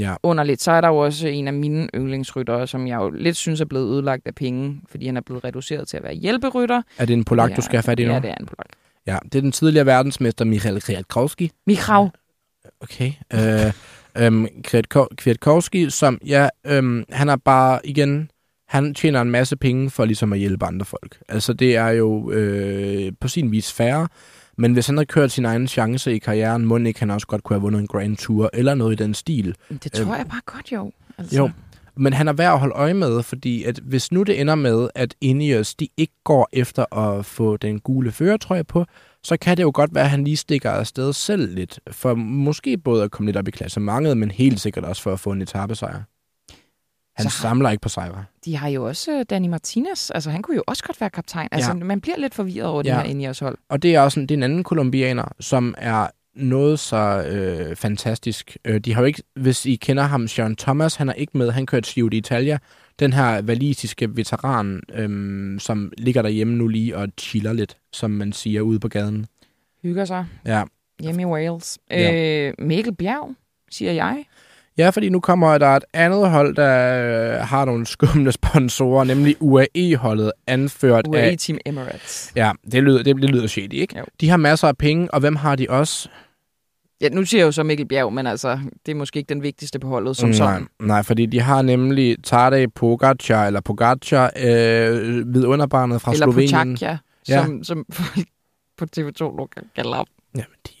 [0.00, 0.62] Ja, Underligt.
[0.62, 3.64] Så er der jo også en af mine yndlingsryttere, som jeg jo lidt synes er
[3.64, 6.82] blevet ødelagt af penge, fordi han er blevet reduceret til at være hjælperytter.
[6.98, 8.12] er det en polak, ja, du skal have fat i nu?
[8.12, 8.68] Ja, det er en polak.
[9.06, 11.50] Ja, det er den tidligere verdensmester Michael Kwiatkowski.
[11.66, 12.10] Michał.
[12.80, 13.12] Okay.
[13.32, 13.72] Øh,
[14.18, 18.30] øhm, Kwiatko- Kwiatkowski, som, ja, øhm, han er bare, igen,
[18.68, 21.18] han tjener en masse penge for ligesom at hjælpe andre folk.
[21.28, 24.08] Altså, det er jo øh, på sin vis færre,
[24.58, 27.42] men hvis han havde kørt sin egen chance i karrieren, må ikke han også godt
[27.42, 29.54] kunne have vundet en Grand Tour, eller noget i den stil.
[29.82, 30.92] Det tror Øhm, jeg bare godt, jo.
[31.18, 31.50] Altså, Jo.
[31.96, 34.88] Men han er værd at holde øje med, fordi at hvis nu det ender med,
[34.94, 38.84] at Ineos de ikke går efter at få den gule førertrøje på,
[39.24, 41.80] så kan det jo godt være, at han lige stikker afsted selv lidt.
[41.90, 45.20] For måske både at komme lidt op i klassementet, men helt sikkert også for at
[45.20, 46.02] få en etappesejr.
[47.16, 48.24] Han Så har- samler ikke på sejre.
[48.44, 50.10] De har jo også øh, Danny Martinez.
[50.10, 51.48] Altså, han kunne jo også godt være kaptajn.
[51.52, 51.74] Altså, Ja.
[51.84, 52.90] man bliver lidt forvirret over Ja.
[52.90, 53.58] det her Ineos hold.
[53.68, 56.06] Og det er også en, det er en anden kolumbianer, som er
[56.40, 58.56] noget så øh, fantastisk.
[58.64, 61.50] Øh, de har jo ikke, hvis I kender ham, Sean Thomas, han er ikke med,
[61.50, 62.58] han kørte Giro d'Italia.
[62.98, 68.32] Den her valisiske veteran, øhm, som ligger derhjemme nu lige og chiller lidt, som man
[68.32, 69.26] siger ude på gaden.
[69.82, 70.62] Hygger sig Ja.
[71.02, 71.78] hjemme i Wales.
[71.90, 72.46] Ja.
[72.48, 73.34] Øh, Mikkel Bjerg,
[73.70, 74.24] siger jeg.
[74.78, 79.36] ja, fordi nu kommer der et andet hold, der øh, har nogle skumle sponsorer, nemlig
[79.40, 81.36] UAE-holdet, anført UAE af...
[81.38, 82.32] Team Emirates.
[82.36, 83.98] Ja, det lyder, det, det lyder shady, ikke?
[83.98, 84.04] Jo.
[84.20, 86.08] De har masser af penge, og hvem har de også?
[87.00, 89.42] Ja, nu siger jeg jo så Mikkel Bjerg, men altså, det er måske ikke den
[89.42, 90.66] vigtigste på holdet som nej, sådan.
[90.80, 96.74] nej, fordi de har nemlig Tadej Pogacar, eller Pogacar, øh, vidunderbarnet fra Eller Slovenien.
[96.74, 96.98] Pochakja,
[97.28, 97.44] Ja.
[97.44, 98.26] som, som folk
[98.78, 100.06] på TV2 nu kan kalde op.
[100.34, 100.72] Jamen, de,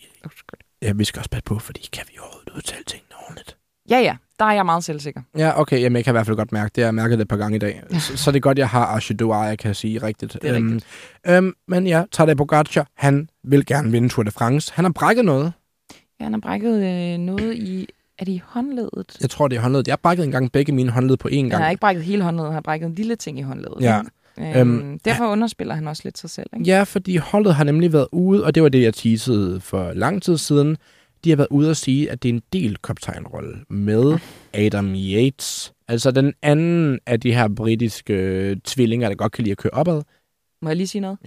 [0.82, 3.56] ja, vi skal også passe på, fordi kan vi overhovedet udtale tingene ordentligt?
[3.90, 4.16] Ja, ja.
[4.38, 5.22] der er jeg meget selvsikker.
[5.38, 5.80] Ja, okay.
[5.80, 6.78] Jamen, jeg kan i hvert fald godt mærke det.
[6.78, 7.82] Jeg har mærket det et par gange i dag.
[8.06, 10.32] så, så det er godt, jeg har Archidua, jeg kan sige rigtigt.
[10.42, 10.84] Det er rigtigt.
[11.26, 14.72] Øhm, øhm, men ja, Tadej Pogacar, han vil gerne vinde Tour de France.
[14.74, 15.52] Han har brækket noget.
[16.20, 17.88] Ja, han har brækket øh, noget i...
[18.18, 19.16] Er det i håndledet?
[19.20, 19.86] Jeg tror, det er håndledet.
[19.88, 21.52] Jeg har brækket engang begge mine håndled på én gang.
[21.52, 23.80] Han har ikke brækket hele håndledet, han har brækket en lille ting i håndledet.
[23.80, 24.00] Ja.
[24.38, 26.46] Øhm, Øhm, derfor underspiller han også lidt sig selv.
[26.56, 26.70] Ikke?
[26.70, 30.22] Ja, fordi holdet har nemlig været ude, og det var det, jeg teasede for lang
[30.22, 30.76] tid siden.
[31.24, 34.18] De har været ude og sige, at det er en del kaptajnrolle med
[34.54, 35.72] Adam Yates.
[35.88, 39.72] Altså den anden af de her britiske øh, tvillinger, der godt kan lide at køre
[39.72, 40.02] opad.
[40.62, 41.18] Må jeg lige sige noget?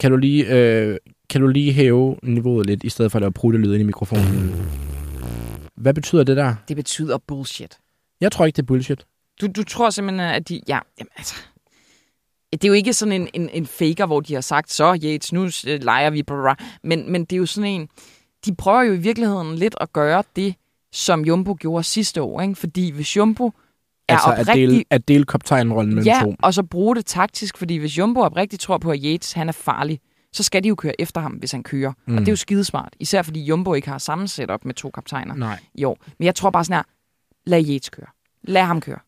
[0.00, 0.96] Kan du lige, øh,
[1.30, 4.54] kan du lige hæve niveauet lidt, i stedet for at lave pruttelyd ind i mikrofonen?
[5.74, 6.54] Hvad betyder det der?
[6.68, 7.78] Det betyder bullshit.
[8.20, 9.06] Jeg tror ikke, det er bullshit.
[9.40, 10.60] Du, du tror simpelthen, at de...
[10.68, 11.34] Ja, jamen, altså...
[12.52, 15.32] Det er jo ikke sådan en, en, en faker, hvor de har sagt, så Yates,
[15.32, 16.56] nu øh, leger vi, blah.
[16.84, 17.88] Men, men det er jo sådan en...
[18.44, 20.54] De prøver jo i virkeligheden lidt at gøre det,
[20.92, 22.40] som Jumbo gjorde sidste år.
[22.40, 22.54] Ikke?
[22.54, 23.52] Fordi hvis Jumbo er
[24.08, 24.68] altså at oprigtig...
[24.68, 26.34] dele, at dele kaptajnrollen mellem Ja, to.
[26.42, 29.52] og så bruge det taktisk, fordi hvis Jumbo oprigtigt tror på, at Yates han er
[29.52, 30.00] farlig,
[30.32, 31.92] så skal de jo køre efter ham, hvis han kører.
[32.06, 32.14] Mm.
[32.14, 32.96] Og det er jo skidesmart.
[33.00, 35.58] Især fordi Jumbo ikke har samme setup med to kaptajner Nej.
[35.74, 35.98] i år.
[36.18, 36.82] Men jeg tror bare sådan her,
[37.46, 38.06] lad Yates køre.
[38.42, 38.98] Lad ham køre.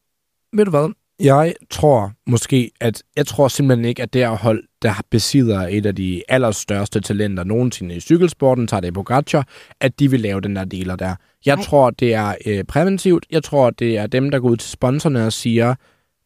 [0.53, 0.93] Ved du hvad?
[1.21, 5.87] Jeg tror måske, at jeg tror simpelthen ikke, at det er hold, der besidder et
[5.87, 9.47] af de allerstørste talenter nogensinde i cykelsporten, Tadej Pogacar,
[9.81, 11.15] at de vil lave den der deler der.
[11.47, 11.65] Jeg Nej.
[11.65, 13.27] tror, det er øh, præventivt.
[13.31, 15.75] Jeg tror, det er dem, der går ud til sponsorerne og siger,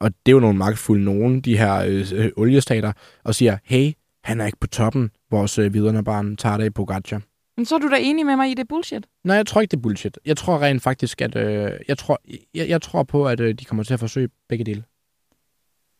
[0.01, 2.93] og det er jo nogle magtfulde nogen, de her øh, øh, oliestater,
[3.25, 3.93] og siger, hey,
[4.25, 7.23] han er ikke på toppen, vores øh, videre barn, Tadej Pogacar.
[7.57, 9.07] Men så er du da enig med mig i, det er bullshit.
[9.25, 10.19] Nej, jeg tror ikke, det er bullshit.
[10.25, 12.21] Jeg tror rent faktisk, at øh, jeg, tror,
[12.55, 14.85] jeg, jeg tror på, at øh, de kommer til at forsøge begge dele.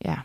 [0.05, 0.15] Ja.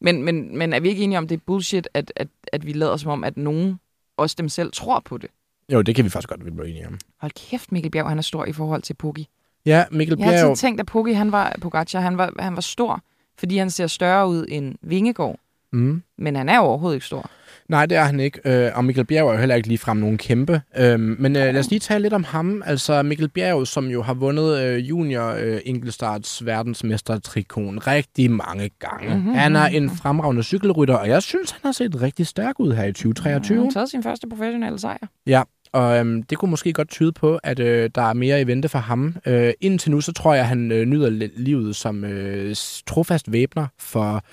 [0.00, 2.72] Men, men, men er vi ikke enige om, det er bullshit, at, at, at vi
[2.72, 3.80] lader som om, at nogen,
[4.16, 5.30] også dem selv, tror på det?
[5.72, 6.98] Jo, det kan vi faktisk godt blive enige om.
[7.20, 9.28] Hold kæft, Mikkel Bjerg, han er stor i forhold til Poggi.
[9.66, 10.48] Ja, Mikkel Jeg har Bjerg...
[10.48, 13.00] altid tænkt, at Poggi, han var, Pogacar, han var, han var stor,
[13.38, 15.38] fordi han ser større ud end Vingegaard.
[15.72, 16.02] Mm.
[16.18, 17.30] Men han er jo overhovedet ikke stor.
[17.68, 18.40] Nej, det er han ikke.
[18.44, 20.60] Øh, og Mikkel Bjerg er jo heller ikke lige frem nogen kæmpe.
[20.78, 22.62] Øh, men øh, lad os lige tale lidt om ham.
[22.66, 29.08] Altså Mikkel Bjerg, som jo har vundet øh, junior øh, enkeltstarts verdensmestertrikon rigtig mange gange.
[29.08, 29.34] Mhm, Mm-hmm.
[29.34, 32.84] Han er en fremragende cykelrytter, og jeg synes, han har set rigtig stærk ud her
[32.84, 33.56] i 2023.
[33.56, 35.06] Han har taget sin første professionelle sejr.
[35.26, 35.42] Ja,
[35.72, 38.68] og øhm, det kunne måske godt tyde på, at øh, der er mere i vente
[38.68, 39.16] for ham.
[39.26, 43.32] Øh, indtil nu, så tror jeg, at han øh, nyder li- livet som øh, trofast
[43.32, 44.24] væbner for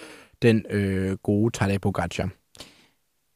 [0.42, 2.30] den øh, gode Tadej Pogacar.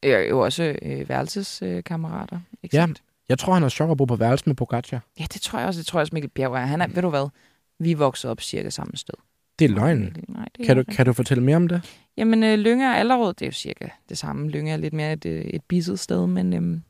[0.02, 2.40] Er jo også øh, værelseskammerater.
[2.62, 2.86] Ikke Ja.
[3.28, 5.00] Jeg tror, han er sjov at bo på værelse med Pogacar.
[5.20, 5.78] ja, det tror jeg også.
[5.78, 6.58] Det tror jeg også, Mikkel Bjerg er.
[6.58, 7.28] Han er, ved du hvad?
[7.78, 9.14] Vi er vokset op cirka samme sted.
[9.58, 10.16] Det er løgn.
[10.28, 11.82] Nej, det er Kan du, kan du fortælle mere om det?
[12.16, 14.50] Jamen, øh, Lynge og Allerød, det er jo cirka det samme.
[14.50, 16.82] Lynge er lidt mere et, øh, et bisset sted, men øhm,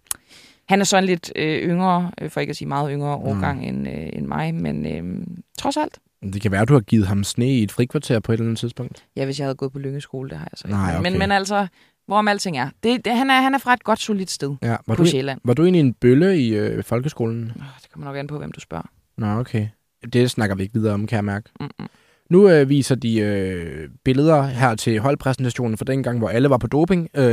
[0.68, 3.68] han er sådan lidt øh, yngre, øh, for ikke at sige meget yngre årgang mm.
[3.68, 5.26] end, øh, end mig, men øh,
[5.58, 5.98] trods alt.
[6.32, 8.46] Det kan være, at du har givet ham sne i et frikvarter på et eller
[8.46, 9.04] andet tidspunkt.
[9.16, 10.76] Ja, hvis jeg havde gået på Lynge skole, det har jeg så ikke.
[10.78, 11.10] Nej, okay.
[11.10, 11.66] men, men altså,
[12.06, 12.68] hvorom alting er.
[12.82, 15.04] Det, det, han, er han er fra et godt, solidt sted Ja, var, på du,
[15.06, 15.40] Sjælland.
[15.44, 17.52] var du egentlig en bølle i øh, folkeskolen?
[17.56, 18.90] Oh, det kommer nok an på, hvem du spørger.
[19.18, 19.68] Nå, okay.
[20.12, 21.50] Det snakker vi ikke videre om, kan jeg mærke.
[21.60, 21.88] Mm-mm.
[22.30, 26.56] Nu øh, viser de øh, billeder her til holdpræsentationen fra den gang, hvor alle var
[26.58, 27.08] på doping.
[27.16, 27.24] Øh,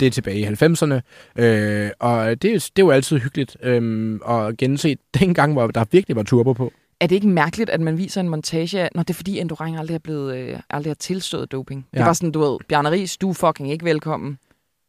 [0.00, 1.00] det er tilbage i 90'erne.
[1.42, 5.66] Øh, og det, er- det er jo altid hyggeligt øh, at gense den gang, hvor
[5.66, 6.72] der virkelig var turbo på.
[7.00, 9.78] Er det ikke mærkeligt, at man viser en montage af, når det er fordi Endurang
[9.78, 11.86] aldrig er blevet, øh, aldrig har tilstået doping?
[11.92, 11.98] Ja.
[11.98, 14.38] Det var sådan, du ved, Bjarne Ries, du er fucking ikke velkommen.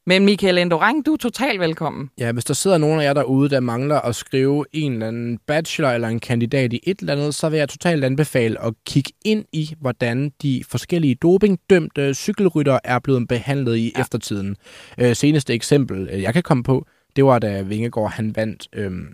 [0.08, 2.10] Men Michael Endurang, du er totalt velkommen.
[2.18, 5.38] Ja, hvis der sidder nogen af jer derude, der mangler at skrive en eller anden
[5.48, 9.12] bachelor eller en kandidat i et eller andet, så vil jeg totalt anbefale at kigge
[9.26, 14.02] ind i, hvordan de forskellige dopingdømte cykelrytter er blevet behandlet i ja.
[14.02, 14.56] eftertiden.
[14.98, 19.08] Øh, seneste eksempel, øh, jeg kan komme på, det var da Vingegaard han vandt øhm,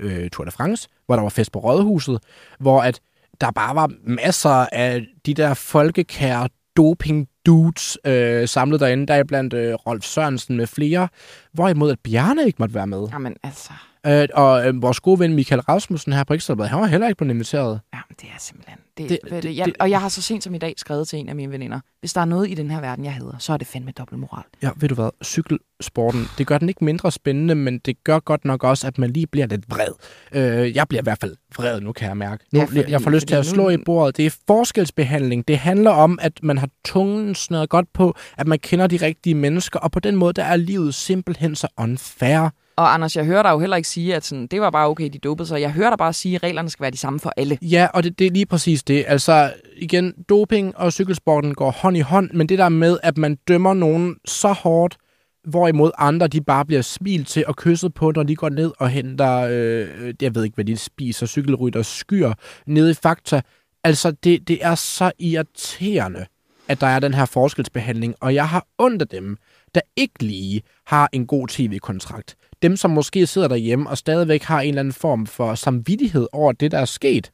[0.00, 2.18] øh, Tour de France, hvor der var fest på Rådhuset,
[2.58, 3.00] hvor at
[3.40, 9.24] der bare var masser af de der folkekære doping dudes øh, samlet derinde, der er
[9.24, 11.08] blandt øh, Rolf Sørensen med flere,
[11.52, 13.08] hvorimod at Bjarne ikke måtte være med.
[13.12, 13.72] Jamen altså,
[14.06, 17.16] Øh, og øh, vores gode ven Michael Rasmussen her på Ekstrabladet, han var heller ikke
[17.18, 17.80] blevet inviteret.
[17.94, 18.78] jamen, det er simpelthen...
[18.98, 21.18] Det, Det- det, det, jeg, og jeg har så sent som i dag skrevet til
[21.18, 23.52] en af mine veninder, hvis der er noget i den her verden, jeg hedder, så
[23.52, 24.44] er det fandme dobbeltmoral.
[24.62, 25.10] Ja, ved du hvad?
[25.24, 29.10] Cykelsporten, det gør den ikke mindre spændende, men det gør godt nok også, at man
[29.10, 29.92] lige bliver lidt vred.
[30.32, 32.44] Øh, jeg bliver i hvert fald vred nu, kan jeg mærke.
[32.52, 34.16] Nu, Ja, fordi- jeg får lyst til at slå i bordet.
[34.16, 35.48] Det er forskelsbehandling.
[35.48, 39.34] Det handler om, at man har tungen snøret godt på, at man kender de rigtige
[39.34, 42.48] mennesker, og på den måde, der er livet simpelthen så unfair.
[42.78, 45.08] Og Anders, jeg hører dig jo heller ikke sige, at sådan, det var bare okay,
[45.12, 45.60] de dopede sig.
[45.60, 47.58] Jeg hører dig bare sige, at reglerne skal være de samme for alle.
[47.62, 49.04] Ja, og det, det er lige præcis det.
[49.08, 53.38] Altså, igen, doping og cykelsporten går hånd i hånd, men det der med, at man
[53.48, 54.96] dømmer nogen så hårdt,
[55.44, 58.88] Hvorimod andre, de bare bliver smilt til og kysset på, når de går ned og
[58.88, 62.32] henter, øh, jeg ved ikke, hvad de spiser, cykelrytter skyer
[62.66, 63.42] nede i Fakta.
[63.84, 66.26] Altså, det, det er så irriterende,
[66.68, 69.36] at der er den her forskelsbehandling, og jeg har ondt af dem,
[69.74, 72.36] der ikke lige har en god tv-kontrakt.
[72.62, 76.52] Dem, som måske sidder derhjemme og stadigvæk har en eller anden form for samvittighed over
[76.52, 77.30] det, der er sket.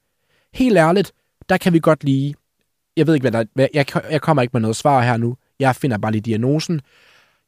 [0.54, 1.12] Helt ærligt,
[1.48, 2.34] der kan vi godt lige...
[2.96, 3.66] Jeg ved ikke, hvad der...
[3.74, 5.36] Jeg, jeg kommer ikke med noget svar her nu.
[5.58, 6.80] Jeg finder bare lige diagnosen.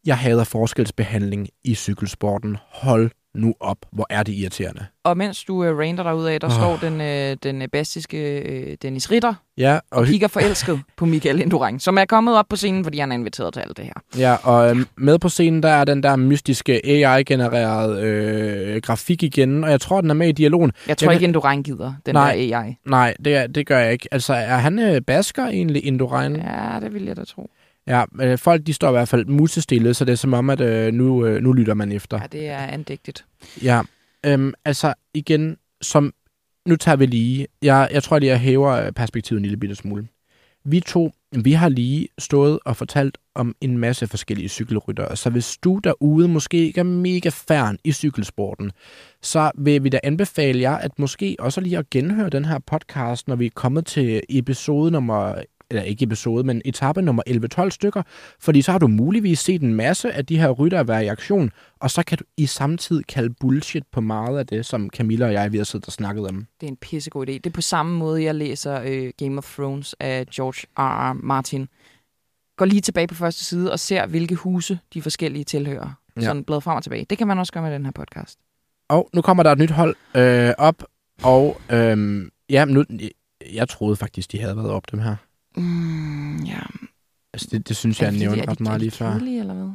[0.07, 2.57] Jeg hader forskelsbehandling i cykelsporten.
[2.71, 3.79] Hold nu op.
[3.93, 4.87] Hvor er det irriterende.
[5.05, 6.53] Og mens du uh, rander derude af, der oh.
[6.53, 11.41] står den, uh, den bastiske uh, Dennis Ritter ja, og, og kigger forelsket på Michael
[11.41, 13.93] Indurain, som er kommet op på scenen, fordi han er inviteret til alt det her.
[14.19, 19.65] Ja, og øh, med på scenen, der er den der mystiske AI-genererede øh, grafik igen,
[19.65, 20.73] og jeg tror, den er med i dialogen.
[20.89, 22.77] Jeg tror jeg ikke, Indurain gider den nej, der AI.
[22.87, 24.09] Nej, det, det gør jeg ikke.
[24.13, 26.37] Altså, er han øh, basker egentlig, Indurain?
[26.37, 27.51] Ja, det vil jeg da tro.
[27.87, 30.61] Ja, øh, folk de står i hvert fald musestille, så det er som om, at
[30.61, 32.19] øh, nu, øh, nu lytter man efter.
[32.21, 33.25] Ja, det er andægtigt.
[33.63, 33.83] Ja,
[34.27, 36.13] øhm, altså igen, som
[36.67, 39.75] nu tager vi lige, jeg, jeg tror lige, jeg hæver øh, perspektivet en lille bitte
[39.75, 40.09] smule.
[40.65, 45.57] Vi to, vi har lige stået og fortalt om en masse forskellige cykelryttere, så hvis
[45.57, 48.73] du derude måske ikke er mega færn i cykelsporten,
[49.23, 53.29] så vil vi da anbefale jer at måske også lige at genhøre den her podcast,
[53.29, 55.35] når vi er kommet til episode nummer
[55.71, 57.23] eller ikke episode, men etape nummer
[57.65, 58.03] 11-12 stykker,
[58.41, 61.51] fordi så har du muligvis set en masse af de her rytter være i aktion,
[61.81, 65.33] og så kan du i samtidig kalde bullshit på meget af det, som Camilla og
[65.33, 66.47] jeg vi har siddet og snakket om.
[66.61, 67.33] Det er en pissegod idé.
[67.33, 71.11] Det er på samme måde, jeg læser øh, Game of Thrones af George R.
[71.11, 71.13] R.
[71.13, 71.69] Martin.
[72.57, 76.01] Går lige tilbage på første side og ser, hvilke huse de forskellige tilhører.
[76.17, 76.21] Ja.
[76.21, 77.07] Sådan blad frem og tilbage.
[77.11, 78.39] Det kan man også gøre med den her podcast.
[78.89, 80.85] Og nu kommer der et nyt hold øh, op,
[81.23, 82.85] og øh, ja, nu,
[83.53, 85.17] jeg troede faktisk, de havde været op, dem her.
[85.57, 86.61] Mm, ja.
[87.35, 89.11] Altså, det, det synes jeg, jeg nævnte ret meget lige før.
[89.11, 89.71] eller hvad?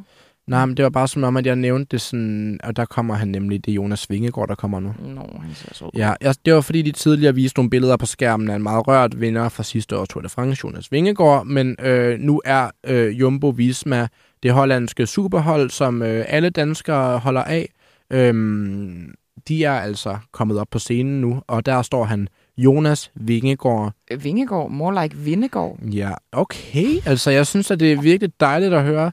[0.46, 3.14] Nej, men det var bare som om, at jeg nævnte det sådan, og der kommer
[3.14, 4.94] han nemlig, det er Jonas Vingegaard, der kommer nu.
[4.98, 8.06] Nå, han ser så Ja, jeg, det var fordi, de tidligere viste nogle billeder på
[8.06, 11.76] skærmen af en meget rørt vinder fra sidste år, Tour de France, Jonas Vingegaard, men
[11.80, 14.08] øh, nu er øh, Jumbo Visma
[14.42, 17.68] det hollandske superhold, som øh, alle danskere holder af.
[18.12, 18.34] Øh,
[19.48, 23.92] de er altså kommet op på scenen nu, og der står han Jonas Vingegaard.
[24.22, 24.70] Vingegaard?
[24.70, 25.78] More like Vindegård?
[25.82, 26.86] Ja, okay.
[27.06, 29.06] Altså, jeg synes, at det er virkelig dejligt at høre,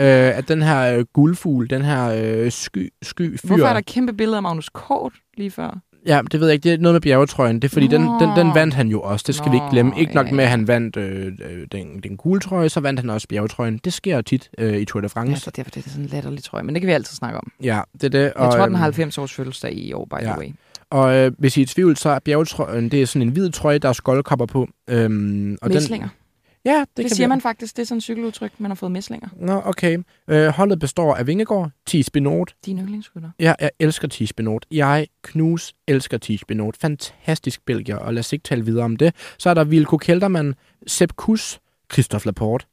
[0.00, 3.46] øh, at den her øh, guldfugl, den her øh, sky, sky fyr...
[3.46, 5.80] Hvorfor er der kæmpe billeder af Magnus Kort lige før?
[6.06, 6.64] Ja, det ved jeg ikke.
[6.64, 7.56] Det er noget med bjergetrøjen.
[7.56, 9.24] Det er fordi, den, den, den vandt han jo også.
[9.26, 9.92] Det skal Nå, vi ikke glemme.
[9.98, 13.10] Ikke nok med, at han vandt øh, øh, den, den gule trøje, så vandt han
[13.10, 13.78] også bjergetrøjen.
[13.84, 15.30] Det sker tit øh, i Tour de France.
[15.30, 16.62] Ja, så derfor det er sådan en latterlig trøje.
[16.62, 17.52] Men det kan vi altid snakke om.
[17.62, 18.32] Ja, det er det.
[18.32, 20.30] Og, jeg tror, den har 90 øhm, års fødselsdag i år, by ja.
[20.30, 20.48] the way.
[20.90, 23.50] Og øh, hvis I er i tvivl, så er bjergetrøjen, det er sådan en hvid
[23.50, 24.68] trøje, der er skoldkopper på.
[24.90, 26.08] Øhm, og Mæslinger.
[26.08, 27.28] Den, ja, det, det kan siger vi...
[27.28, 27.76] man faktisk.
[27.76, 29.28] Det er sådan en cykeludtryk, man har fået mæslinger.
[29.40, 29.98] Nå, okay.
[30.28, 32.54] Øh, holdet består af Vingegaard, Thies Benot.
[32.66, 33.30] Din yndlingsrytter.
[33.40, 34.66] Ja, jeg elsker Thies Benot.
[34.70, 36.76] Jeg, Knus, elsker Thies Benot.
[36.76, 39.14] Fantastisk belgier, og lad os ikke tale videre om det.
[39.38, 40.54] Så er der Wilco Kelderman,
[40.86, 41.60] Sepp Kuss,
[41.92, 42.66] Christoph Laporte,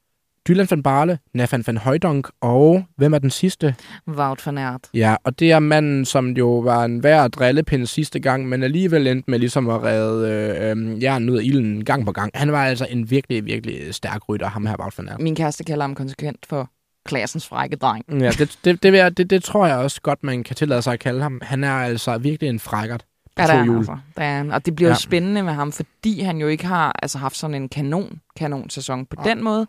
[0.47, 3.75] Dylan van Barle, Nathan van Højdonk og hvem er den sidste?
[4.07, 4.81] Wout van Aert.
[4.93, 9.07] Ja, og det er manden, som jo var en værd drillepind sidste gang, men alligevel
[9.07, 12.31] endte med ligesom at redde øh, øh, jernen ud af ilden gang på gang.
[12.35, 15.21] Han var altså en virkelig, virkelig stærk rytter, ham her Wout van Aert.
[15.21, 16.69] Min kæreste kalder ham konsekvent for
[17.05, 18.05] klassens frække dreng.
[18.09, 20.93] Ja, det, det, det, det, det, det tror jeg også godt, man kan tillade sig
[20.93, 21.41] at kalde ham.
[21.43, 23.05] Han er altså virkelig en frækkert.
[23.37, 23.97] Ja, det er han altså.
[24.15, 24.51] Det er han.
[24.51, 24.93] Og det bliver ja.
[24.93, 28.69] jo spændende med ham, fordi han jo ikke har altså, haft sådan en kanon, kanon
[28.69, 29.29] sæson på ja.
[29.29, 29.67] den måde.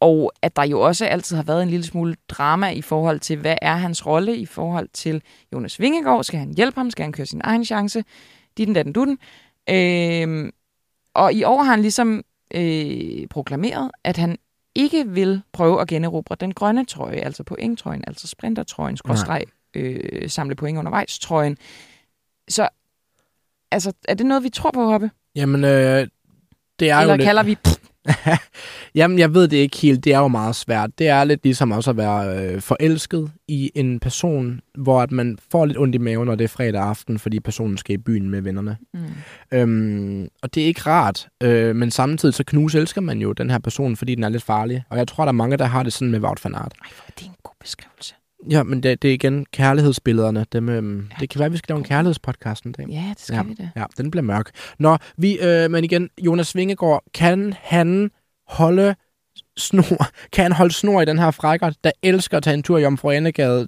[0.00, 3.36] Og at der jo også altid har været en lille smule drama i forhold til,
[3.36, 5.22] hvad er hans rolle i forhold til
[5.52, 6.24] Jonas Vingegaard?
[6.24, 6.90] Skal han hjælpe ham?
[6.90, 8.04] Skal han køre sin egen chance?
[8.56, 9.18] Ditten, datten, dutten.
[9.70, 10.50] Øhm,
[11.14, 14.38] og i år har han ligesom øh, proklameret, at han
[14.74, 19.44] ikke vil prøve at generobre den grønne trøje, altså pointtrøjen, altså sprintertrøjen, skråstreg,
[19.74, 21.56] øh, samle point undervejs trøjen.
[22.48, 22.68] Så
[23.70, 25.10] altså, er det noget, vi tror på, Hoppe?
[25.34, 26.08] Jamen, øh,
[26.78, 27.66] det er Eller jo kalder lidt...
[27.66, 27.87] vi
[28.94, 30.04] Jamen, jeg ved det ikke helt.
[30.04, 30.90] Det er jo meget svært.
[30.98, 35.38] Det er lidt ligesom også at være øh, forelsket i en person, hvor at man
[35.50, 38.30] får lidt ondt i maven, når det er fredag aften, fordi personen skal i byen
[38.30, 38.76] med vennerne.
[38.94, 39.00] Mm.
[39.52, 41.28] Øhm, og det er ikke rart.
[41.42, 44.42] Øh, men samtidig så knus elsker man jo den her person, fordi den er lidt
[44.42, 44.84] farlig.
[44.90, 46.72] Og jeg tror, der er mange, der har det sådan med Wout van Aert.
[46.84, 48.14] Ej, det er en god beskrivelse.
[48.50, 50.46] Ja, men det, det er igen kærlighedsbillederne.
[50.52, 52.86] Dem, øhm, ja, det kan være, at vi skal lave en kærlighedspodcast en dag.
[52.88, 53.70] Ja, det skal ja, vi det.
[53.76, 54.50] Ja, den bliver mørk.
[54.78, 58.10] Nå, vi, øh, men igen, Jonas Vingegaard, kan han
[58.48, 58.94] holde
[59.56, 62.78] snor, kan han holde snor i den her frækker, der elsker at tage en tur
[62.78, 63.12] i Jomfru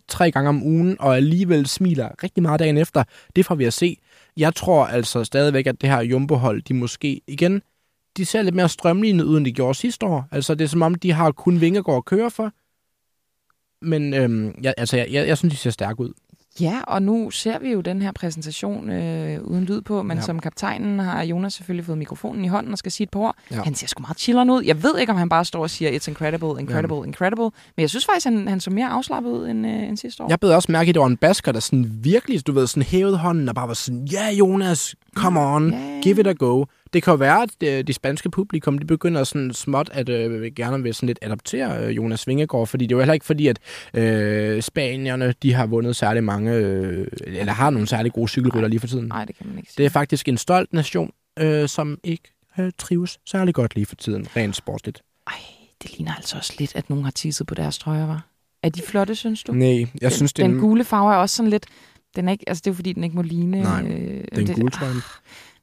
[0.08, 3.04] tre gange om ugen, og alligevel smiler rigtig meget dagen efter.
[3.36, 3.96] Det får vi at se.
[4.36, 7.62] Jeg tror altså stadigvæk, at det her Jumbo-hold, de måske igen,
[8.16, 10.28] de ser lidt mere strømlignet ud, end de gjorde sidste år.
[10.32, 12.52] Altså, det er som om, de har kun Vingegaard at køre for.
[13.82, 16.12] Men øhm, jeg, altså, jeg, jeg, jeg synes, de ser stærke ud.
[16.60, 20.22] Ja, og nu ser vi jo den her præsentation øh, uden lyd på, men Ja.
[20.22, 23.36] som kaptajnen har Jonas selvfølgelig fået mikrofonen i hånden og skal sige et par ord.
[23.50, 23.62] Ja.
[23.62, 24.62] Han ser sgu meget chilleren ud.
[24.62, 27.04] Jeg ved ikke, om han bare står og siger, it's incredible, incredible, ja.
[27.04, 27.42] incredible.
[27.44, 30.28] Men jeg synes faktisk, han, han så mere afslappet ud end, øh, end sidste år.
[30.28, 32.82] Jeg bed også mærke, at det var en basker, der sådan virkelig, du ved, sådan
[32.82, 36.00] hævede hånden og bare var sådan, ja yeah, Jonas, come on, ja.
[36.02, 36.64] give it a go.
[36.92, 40.52] Det kan jo være, at øh, de spanske publikum, de begynder sådan småt at øh,
[40.56, 43.46] gerne vil sådan lidt adoptere øh, Jonas Vingegaard, fordi det er jo heller ikke fordi,
[43.46, 43.58] at
[43.94, 48.80] øh, spanierne, de har vundet særlig mange, øh, eller har nogle særlig gode cykelrytter lige
[48.80, 49.06] for tiden.
[49.08, 49.84] Nej, det kan man ikke Det sige.
[49.86, 54.26] er faktisk en stolt nation, øh, som ikke øh, trives særlig godt lige for tiden,
[54.36, 55.02] rent sportsligt.
[55.26, 55.32] Ej,
[55.82, 58.26] det ligner altså også lidt, at nogen har tisset på deres trøjer, var.
[58.62, 59.52] Er de flotte, synes du?
[59.52, 61.66] Nej, jeg den, synes, det er den en, gule farve er også sådan lidt...
[62.16, 63.62] Den er ikke, altså det er jo fordi, den ikke må ligne...
[63.62, 64.92] Nej, øh, det er en det- gul trøje.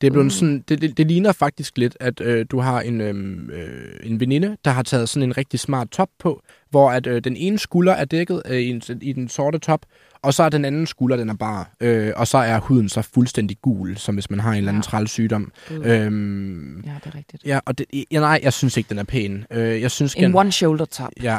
[0.02, 0.30] Det, er blevet Mm.
[0.30, 4.20] sådan, det, det, det ligner faktisk lidt, at øh, du har en, øhm, øh, en
[4.20, 7.60] veninde, der har taget sådan en rigtig smart top på, hvor at øh, den ene
[7.60, 9.86] skulder er dækket øh, i, en, i den sorte top,
[10.22, 13.02] og så er den anden skulder, den er bar, øh, og så er huden så
[13.02, 15.06] fuldstændig gul, som hvis man har en eller anden Ja.
[15.06, 15.52] sygdom.
[15.70, 15.86] Gud.
[15.86, 17.44] Øhm, Ja, det er rigtigt.
[17.46, 19.46] ja, og det, ja, nej, jeg synes ikke, den er pæn.
[19.52, 21.12] Øh, jeg synes, En one shoulder top.
[21.24, 21.38] Ja.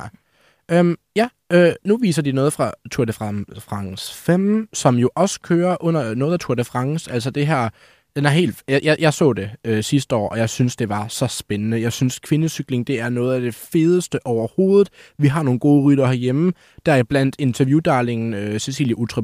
[0.70, 5.10] Øhm, ja, øh, nu viser de noget fra Tour de Fran- France 5, som jo
[5.14, 7.12] også kører under noget af Tour de France.
[7.12, 7.68] Altså det her,
[8.16, 8.62] den er helt...
[8.68, 11.80] Jeg, jeg, jeg så det øh, sidste år, og jeg synes, det var så spændende.
[11.80, 14.88] Jeg synes, kvindecykling, det er noget af det fedeste overhovedet.
[15.18, 16.52] Vi har nogle gode rytter herhjemme.
[16.86, 19.22] Der er blandt interviewdarlingen øh, Cecilie Utre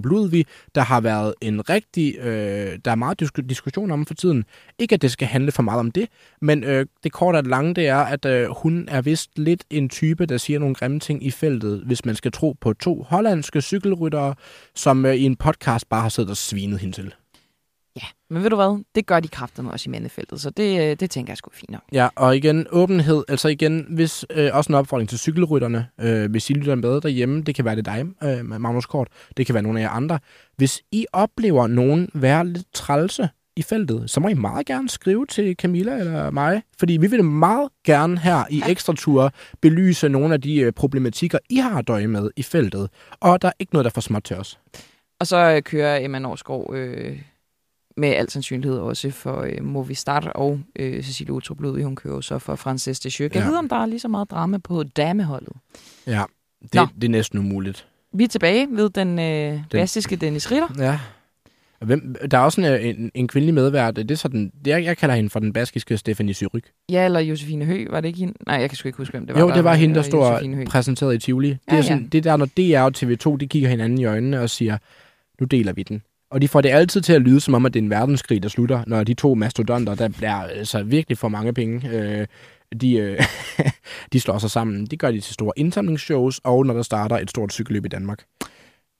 [0.75, 2.19] der har været en rigtig...
[2.19, 4.45] Øh, der er meget disk- diskussion om for tiden.
[4.79, 6.09] Ikke, at det skal handle for meget om det,
[6.41, 9.65] men øh, det korte og det lange, det er, at øh, hun er vist lidt
[9.71, 13.03] en type, der siger nogle grimme ting i feltet, hvis man skal tro på to
[13.03, 14.35] hollandske cykelryttere,
[14.75, 17.15] som øh, i en podcast bare har siddet og svinet hende til.
[18.35, 18.85] Men ved du hvad?
[18.95, 21.71] Det gør de kræfterne også i mandefeltet, så det, øh, det tænker jeg sgu fint
[21.71, 21.83] nok.
[21.93, 26.51] Ja, og igen, åbenhed, altså igen, hvis øh, også en opfordring til cykelrytterne, øh, hvis
[26.51, 29.63] I lytter med derhjemme, det kan være det dig, øh, Magnus Kort, det kan være
[29.63, 30.19] nogle af jer andre.
[30.57, 35.27] Hvis I oplever nogen være lidt trælse i feltet, så må I meget gerne skrive
[35.27, 40.35] til Camilla eller mig, fordi vi vil meget gerne her i Ekstra Tour belyse nogle
[40.35, 42.91] af de øh, problematikker, I har at døje med i feltet,
[43.21, 44.59] og der er ikke noget, der er for småt til os.
[45.21, 47.19] Og så kører Emma Norsgaard øh,
[47.97, 52.39] med al sandsynlighed også for øh, Movistar og øh, Cecilie Utrup Ludvig, hun kører så
[52.39, 53.11] for Frances de.
[53.21, 53.47] Jeg Ja.
[53.49, 55.53] ved, om der er lige så meget drama på dameholdet.
[56.07, 56.23] Ja,
[56.63, 56.87] det, Nå.
[56.95, 57.87] det er næsten umuligt.
[58.13, 60.69] Vi er tilbage ved den øh, bastiske Dennis Ritter.
[60.79, 60.99] Ja.
[61.85, 63.97] Hvem, der er også en, en, en kvindelig medvært.
[63.97, 66.71] Det er sådan, det, jeg, jeg kalder hende for den baskiske Stephanie Syryk.
[66.91, 68.35] Ja, eller Josefine Høgh, var det ikke hende?
[68.47, 69.41] Nej, jeg kan sgu ikke huske, hvem det var.
[69.41, 71.49] Jo, det var hende, der øh, stod præsenteret i Tivoli.
[71.49, 72.09] Det Ja, er sådan, ja.
[72.13, 74.79] det er der, når DR og TV2, de kigger hinanden i øjnene og siger,
[75.41, 76.03] nu deler vi den.
[76.35, 78.43] Og de får det altid til at lyde, som om, at det er en verdenskrig,
[78.43, 82.27] der slutter, når de to mastodonter, der bliver altså virkelig for mange penge, øh,
[82.81, 83.23] de, øh,
[84.13, 84.87] de slår sig sammen.
[84.87, 88.25] De gør de til store indsamlingsshows, og når der starter et stort cykelløb i Danmark.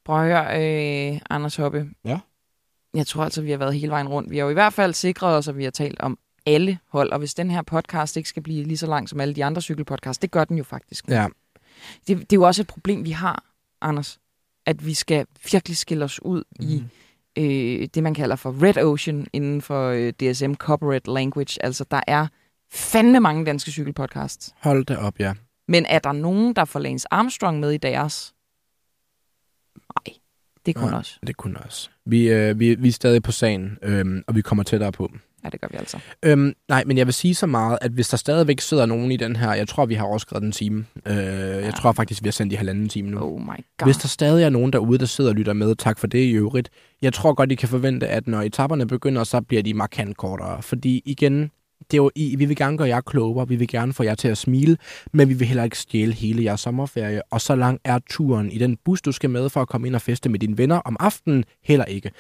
[0.05, 1.89] Prøv at høre, øh, Anders Hoppe.
[2.05, 2.19] Ja.
[2.95, 4.31] Jeg tror altså, vi har været hele vejen rundt.
[4.31, 7.13] Vi har jo i hvert fald sikret os, at vi har talt om alle hold,
[7.13, 9.63] og hvis den her podcast ikke skal blive lige så lang som alle de andre
[9.63, 11.09] cykelpodcasts, det gør den jo faktisk.
[11.09, 11.27] Ja,
[12.09, 13.45] Det, det er jo også et problem, vi har,
[13.81, 14.19] Anders,
[14.67, 16.67] at vi skal virkelig skille os ud mm.
[16.69, 16.83] i
[17.39, 21.65] øh, det, man kalder for Red Ocean inden for øh, DSM Corporate Language.
[21.65, 22.27] Altså, der er
[22.73, 24.55] fandme mange danske cykelpodcasts.
[24.61, 25.35] hold da op, ja.
[25.69, 28.35] Men er der nogen, der får Lance Armstrong med i deres?
[29.77, 30.15] Nej,
[30.67, 30.99] det kun Nej.
[30.99, 31.19] os.
[31.27, 31.91] Det kunne også.
[32.07, 35.11] Vi, øh, vi, vi er stadig på sagen, øhm, og vi kommer tættere på.
[35.45, 35.99] Ja, det gør vi altså.
[36.23, 39.17] Øhm, nej, men jeg vil sige så meget, at hvis der stadigvæk sidder nogen i
[39.17, 40.87] den her, jeg tror, vi har overskrevet en time.
[41.07, 41.17] Øh,
[41.65, 43.21] Jeg tror faktisk, vi har sendt i halvanden time nu.
[43.21, 43.87] Oh my god.
[43.87, 46.31] Hvis der stadig er nogen derude, der sidder og lytter med, tak for det i
[46.31, 46.71] øvrigt.
[47.03, 50.63] Jeg tror godt, I kan forvente, at når etaperne begynder, så bliver de markant kortere.
[50.63, 51.51] Fordi igen,
[51.91, 54.15] det er jo, I, vi vil gerne gøre jer klogere, vi vil gerne få jer
[54.15, 54.77] til at smile,
[55.13, 57.23] men vi vil heller ikke stjæle hele jeres sommerferie.
[57.31, 59.95] Og så lang er turen i den bus, du skal med for at komme ind
[59.95, 62.11] og feste med dine venner om aftenen, heller ikke.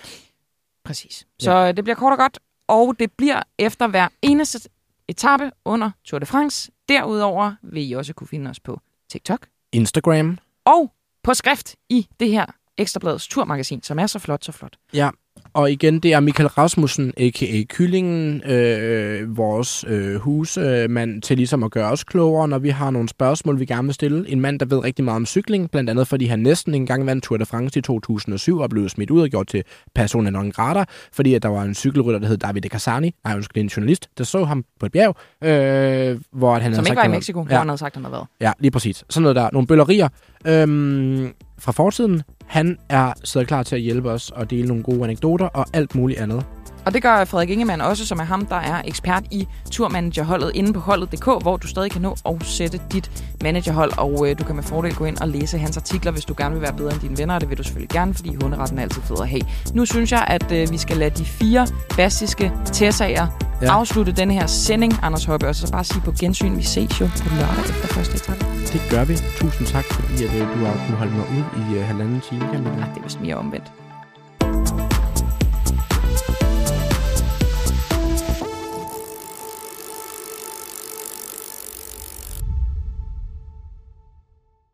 [0.84, 1.26] Præcis.
[1.38, 1.72] Så ja.
[1.72, 2.38] det bliver kort og godt,
[2.68, 4.68] og det bliver efter hver eneste
[5.08, 6.72] etape under Tour de France.
[6.88, 10.92] Derudover vil I også kunne finde os på TikTok Instagram, og
[11.22, 12.46] på skrift i det her
[12.78, 14.76] Ekstrabladets turmagasin, som er så flot, så flot.
[14.92, 15.10] Ja,
[15.54, 17.62] og igen, det er Michael Rasmussen, a.k.a.
[17.68, 23.08] Kyllingen, øh, vores øh, husmand, til ligesom at gøre os klogere, når vi har nogle
[23.08, 24.28] spørgsmål, vi gerne vil stille.
[24.28, 27.24] En mand, der ved rigtig meget om cykling, blandt andet fordi han næsten engang vandt
[27.24, 29.62] Tour de France i 2007 og blev smidt ud og gjort til
[29.94, 33.62] persona non grata, fordi at der var en cykelrytter, der hed David Casani, nej, undskyld,
[33.62, 36.96] en journalist, der så ham på et bjerg, øh, hvor han Som havde ikke sagt,
[36.96, 38.26] var i Mexico, hvor Ja, han havde sagt, han havde været.
[38.40, 39.04] Ja, lige præcis.
[39.10, 39.48] Sådan noget der.
[39.52, 40.08] Nogle bøllerier
[40.46, 42.22] øhm, fra fortiden.
[42.46, 45.94] Han er sidder klar til at hjælpe os og dele nogle gode anekdoter og alt
[45.94, 46.46] muligt andet.
[46.86, 50.72] Og det gør Frederik Ingemann også, som er ham, der er ekspert i turmanagerholdet inde
[50.72, 54.54] på holdet.dk, hvor du stadig kan nå at sætte dit managerhold, og øh, du kan
[54.54, 57.00] med fordel gå ind og læse hans artikler, hvis du gerne vil være bedre end
[57.00, 59.42] dine venner, og det vil du selvfølgelig gerne, fordi hunderetten er altid fed at have.
[59.74, 61.66] Nu synes jeg, at øh, vi skal lade de fire
[61.96, 63.26] bastiske tessager
[63.62, 63.72] ja.
[63.72, 67.06] afslutte den her sending, Anders Højberg, og så bare sige på gensyn, vi ses jo
[67.06, 68.44] på lørdag efter første etape.
[68.72, 69.16] Det gør vi.
[69.36, 72.40] Tusind tak, fordi at, øh, du har kunnet holde mig ud i uh, halvanden time.
[72.40, 72.70] Camilla.
[72.70, 73.72] Ja, det er vist mere omvendt.